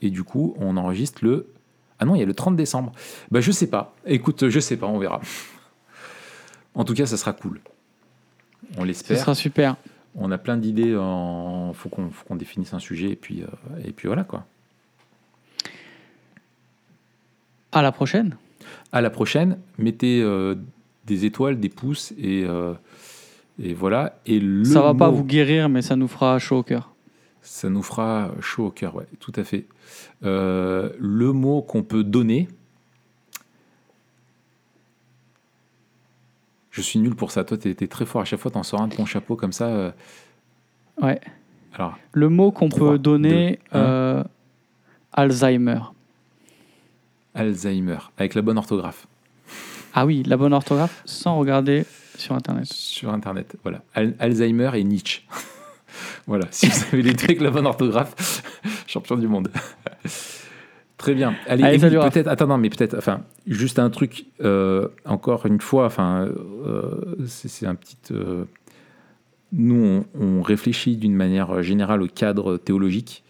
Et 0.00 0.10
du 0.10 0.24
coup, 0.24 0.54
on 0.58 0.76
enregistre 0.76 1.24
le. 1.24 1.52
Ah 1.98 2.04
non, 2.04 2.14
il 2.14 2.20
y 2.20 2.22
a 2.22 2.26
le 2.26 2.34
30 2.34 2.56
décembre. 2.56 2.92
Ben, 3.30 3.40
je 3.40 3.50
sais 3.50 3.66
pas. 3.66 3.94
Écoute, 4.06 4.48
je 4.48 4.60
sais 4.60 4.76
pas, 4.76 4.86
on 4.86 4.98
verra. 4.98 5.20
En 6.74 6.84
tout 6.84 6.94
cas, 6.94 7.06
ça 7.06 7.16
sera 7.16 7.32
cool. 7.32 7.60
On 8.76 8.84
l'espère 8.84 9.18
sera 9.18 9.34
super. 9.34 9.76
on 10.14 10.30
a 10.30 10.38
plein 10.38 10.56
d'idées. 10.56 10.96
En... 10.96 11.72
Faut 11.72 11.88
qu'on 11.88 12.36
définisse 12.36 12.72
un 12.74 12.78
sujet 12.78 13.10
et 13.10 13.16
puis 13.16 13.42
euh, 13.42 13.46
et 13.84 13.92
puis 13.92 14.06
voilà 14.06 14.24
quoi. 14.24 14.46
À 17.72 17.82
la 17.82 17.92
prochaine. 17.92 18.36
À 18.92 19.00
la 19.00 19.10
prochaine. 19.10 19.58
Mettez 19.78 20.20
euh, 20.22 20.54
des 21.06 21.24
étoiles, 21.24 21.60
des 21.60 21.68
pouces 21.68 22.12
et 22.18 22.44
euh, 22.44 22.74
et 23.62 23.74
voilà. 23.74 24.18
Et 24.26 24.40
le 24.40 24.64
ça 24.64 24.80
va 24.80 24.94
pas 24.94 25.10
vous 25.10 25.24
guérir, 25.24 25.68
mais 25.68 25.82
ça 25.82 25.96
nous 25.96 26.08
fera 26.08 26.38
chaud 26.38 26.58
au 26.58 26.62
cœur. 26.62 26.94
Ça 27.42 27.68
nous 27.70 27.82
fera 27.82 28.30
chaud 28.40 28.66
au 28.66 28.70
cœur, 28.70 28.94
ouais, 28.94 29.06
tout 29.20 29.32
à 29.36 29.44
fait. 29.44 29.66
Euh, 30.24 30.90
le 30.98 31.32
mot 31.32 31.62
qu'on 31.62 31.82
peut 31.82 32.04
donner. 32.04 32.48
Je 36.70 36.82
suis 36.82 36.98
nul 37.00 37.16
pour 37.16 37.32
ça. 37.32 37.44
Toi, 37.44 37.58
t'es 37.58 37.74
t'es 37.74 37.88
très 37.88 38.06
fort. 38.06 38.22
À 38.22 38.24
chaque 38.24 38.38
fois, 38.38 38.50
t'en 38.50 38.62
sors 38.62 38.80
un 38.80 38.88
de 38.88 38.94
ton 38.94 39.06
chapeau 39.06 39.34
comme 39.34 39.52
ça. 39.52 39.94
Ouais. 41.02 41.20
Alors, 41.74 41.98
Le 42.12 42.28
mot 42.28 42.52
qu'on 42.52 42.68
peut 42.68 42.98
donner, 42.98 43.58
deux, 43.72 43.78
un. 43.78 44.24
Alzheimer. 45.12 45.80
Alzheimer, 47.38 47.98
avec 48.18 48.34
la 48.34 48.42
bonne 48.42 48.58
orthographe. 48.58 49.06
Ah 49.94 50.04
oui, 50.06 50.22
la 50.26 50.36
bonne 50.36 50.52
orthographe, 50.52 51.02
sans 51.06 51.36
regarder 51.38 51.84
sur 52.16 52.34
Internet. 52.34 52.66
Sur 52.66 53.12
Internet, 53.12 53.56
voilà. 53.62 53.82
Al- 53.94 54.14
Alzheimer 54.18 54.70
et 54.74 54.84
Nietzsche. 54.84 55.22
voilà, 56.26 56.46
si 56.50 56.66
vous 56.68 56.84
avez 56.92 57.02
les 57.02 57.14
deux 57.14 57.24
avec 57.24 57.40
la 57.40 57.50
bonne 57.50 57.66
orthographe, 57.66 58.42
champion 58.86 59.16
du 59.16 59.28
monde. 59.28 59.50
Très 60.98 61.14
bien. 61.14 61.36
Allez, 61.46 61.62
Allez, 61.62 61.78
peut-être, 61.78 62.26
attends, 62.26 62.48
non, 62.48 62.58
mais 62.58 62.70
peut-être, 62.70 62.96
enfin, 62.98 63.22
juste 63.46 63.78
un 63.78 63.88
truc, 63.88 64.26
euh, 64.42 64.88
encore 65.04 65.46
une 65.46 65.60
fois, 65.60 65.86
enfin, 65.86 66.26
euh, 66.66 67.14
c'est 67.28 67.46
c'est 67.48 67.66
un 67.66 67.76
petit. 67.76 67.96
euh, 68.10 68.44
nous, 69.52 70.04
on, 70.14 70.20
on 70.20 70.42
réfléchit 70.42 70.96
d'une 70.96 71.14
manière 71.14 71.62
générale 71.62 72.02
au 72.02 72.08
cadre 72.08 72.56
théologique, 72.56 73.22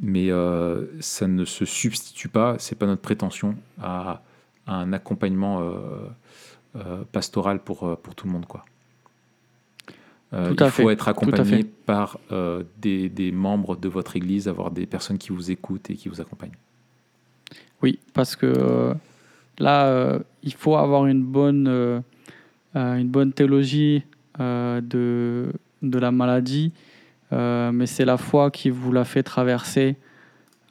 mais 0.00 0.30
euh, 0.30 0.84
ça 1.00 1.26
ne 1.26 1.44
se 1.44 1.64
substitue 1.64 2.28
pas, 2.28 2.56
c'est 2.58 2.74
pas 2.74 2.86
notre 2.86 3.02
prétention 3.02 3.56
à, 3.80 4.22
à 4.66 4.76
un 4.76 4.92
accompagnement 4.92 5.60
euh, 5.60 5.76
euh, 6.76 7.02
pastoral 7.12 7.60
pour, 7.60 7.98
pour 7.98 8.14
tout 8.14 8.26
le 8.26 8.32
monde, 8.32 8.46
quoi. 8.46 8.64
Il 10.32 10.56
faut 10.58 10.68
fait, 10.70 10.92
être 10.92 11.08
accompagné 11.08 11.64
par 11.64 12.18
des, 12.78 13.08
des 13.08 13.32
membres 13.32 13.74
de 13.76 13.88
votre 13.88 14.16
église, 14.16 14.48
avoir 14.48 14.70
des 14.70 14.84
personnes 14.84 15.16
qui 15.16 15.30
vous 15.30 15.50
écoutent 15.50 15.88
et 15.88 15.94
qui 15.94 16.10
vous 16.10 16.20
accompagnent. 16.20 16.56
Oui, 17.80 18.00
parce 18.12 18.36
que 18.36 18.92
là, 19.58 20.18
il 20.42 20.52
faut 20.52 20.76
avoir 20.76 21.06
une 21.06 21.22
bonne, 21.22 22.02
une 22.74 23.08
bonne 23.08 23.32
théologie 23.32 24.02
de, 24.38 25.52
de 25.82 25.98
la 25.98 26.10
maladie, 26.10 26.72
mais 27.72 27.86
c'est 27.86 28.04
la 28.04 28.16
foi 28.16 28.50
qui 28.50 28.70
vous 28.70 28.92
la 28.92 29.04
fait 29.04 29.22
traverser. 29.22 29.96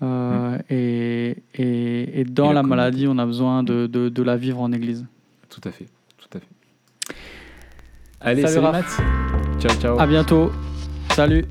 euh, 0.02 0.58
et, 0.70 1.38
et, 1.56 2.20
et 2.22 2.24
dans 2.26 2.52
Et 2.52 2.54
la 2.56 2.64
maladie, 2.64 3.08
on 3.08 3.18
a 3.18 3.26
besoin 3.26 3.64
de, 3.64 3.88
de, 3.88 4.10
de 4.10 4.24
la 4.24 4.36
vivre 4.36 4.60
en 4.62 4.72
église. 4.72 5.06
Tout 5.50 5.62
à 5.64 5.72
fait, 5.72 5.88
tout 6.18 6.38
à 6.38 6.40
fait. 6.40 7.16
Allez, 8.22 8.42
Salut, 8.42 8.54
salut. 8.54 8.72
Matt. 8.72 8.86
Ciao, 9.60 9.72
ciao. 9.80 10.00
À 10.00 10.08
bientôt. 10.08 10.52
Salut. 11.12 11.46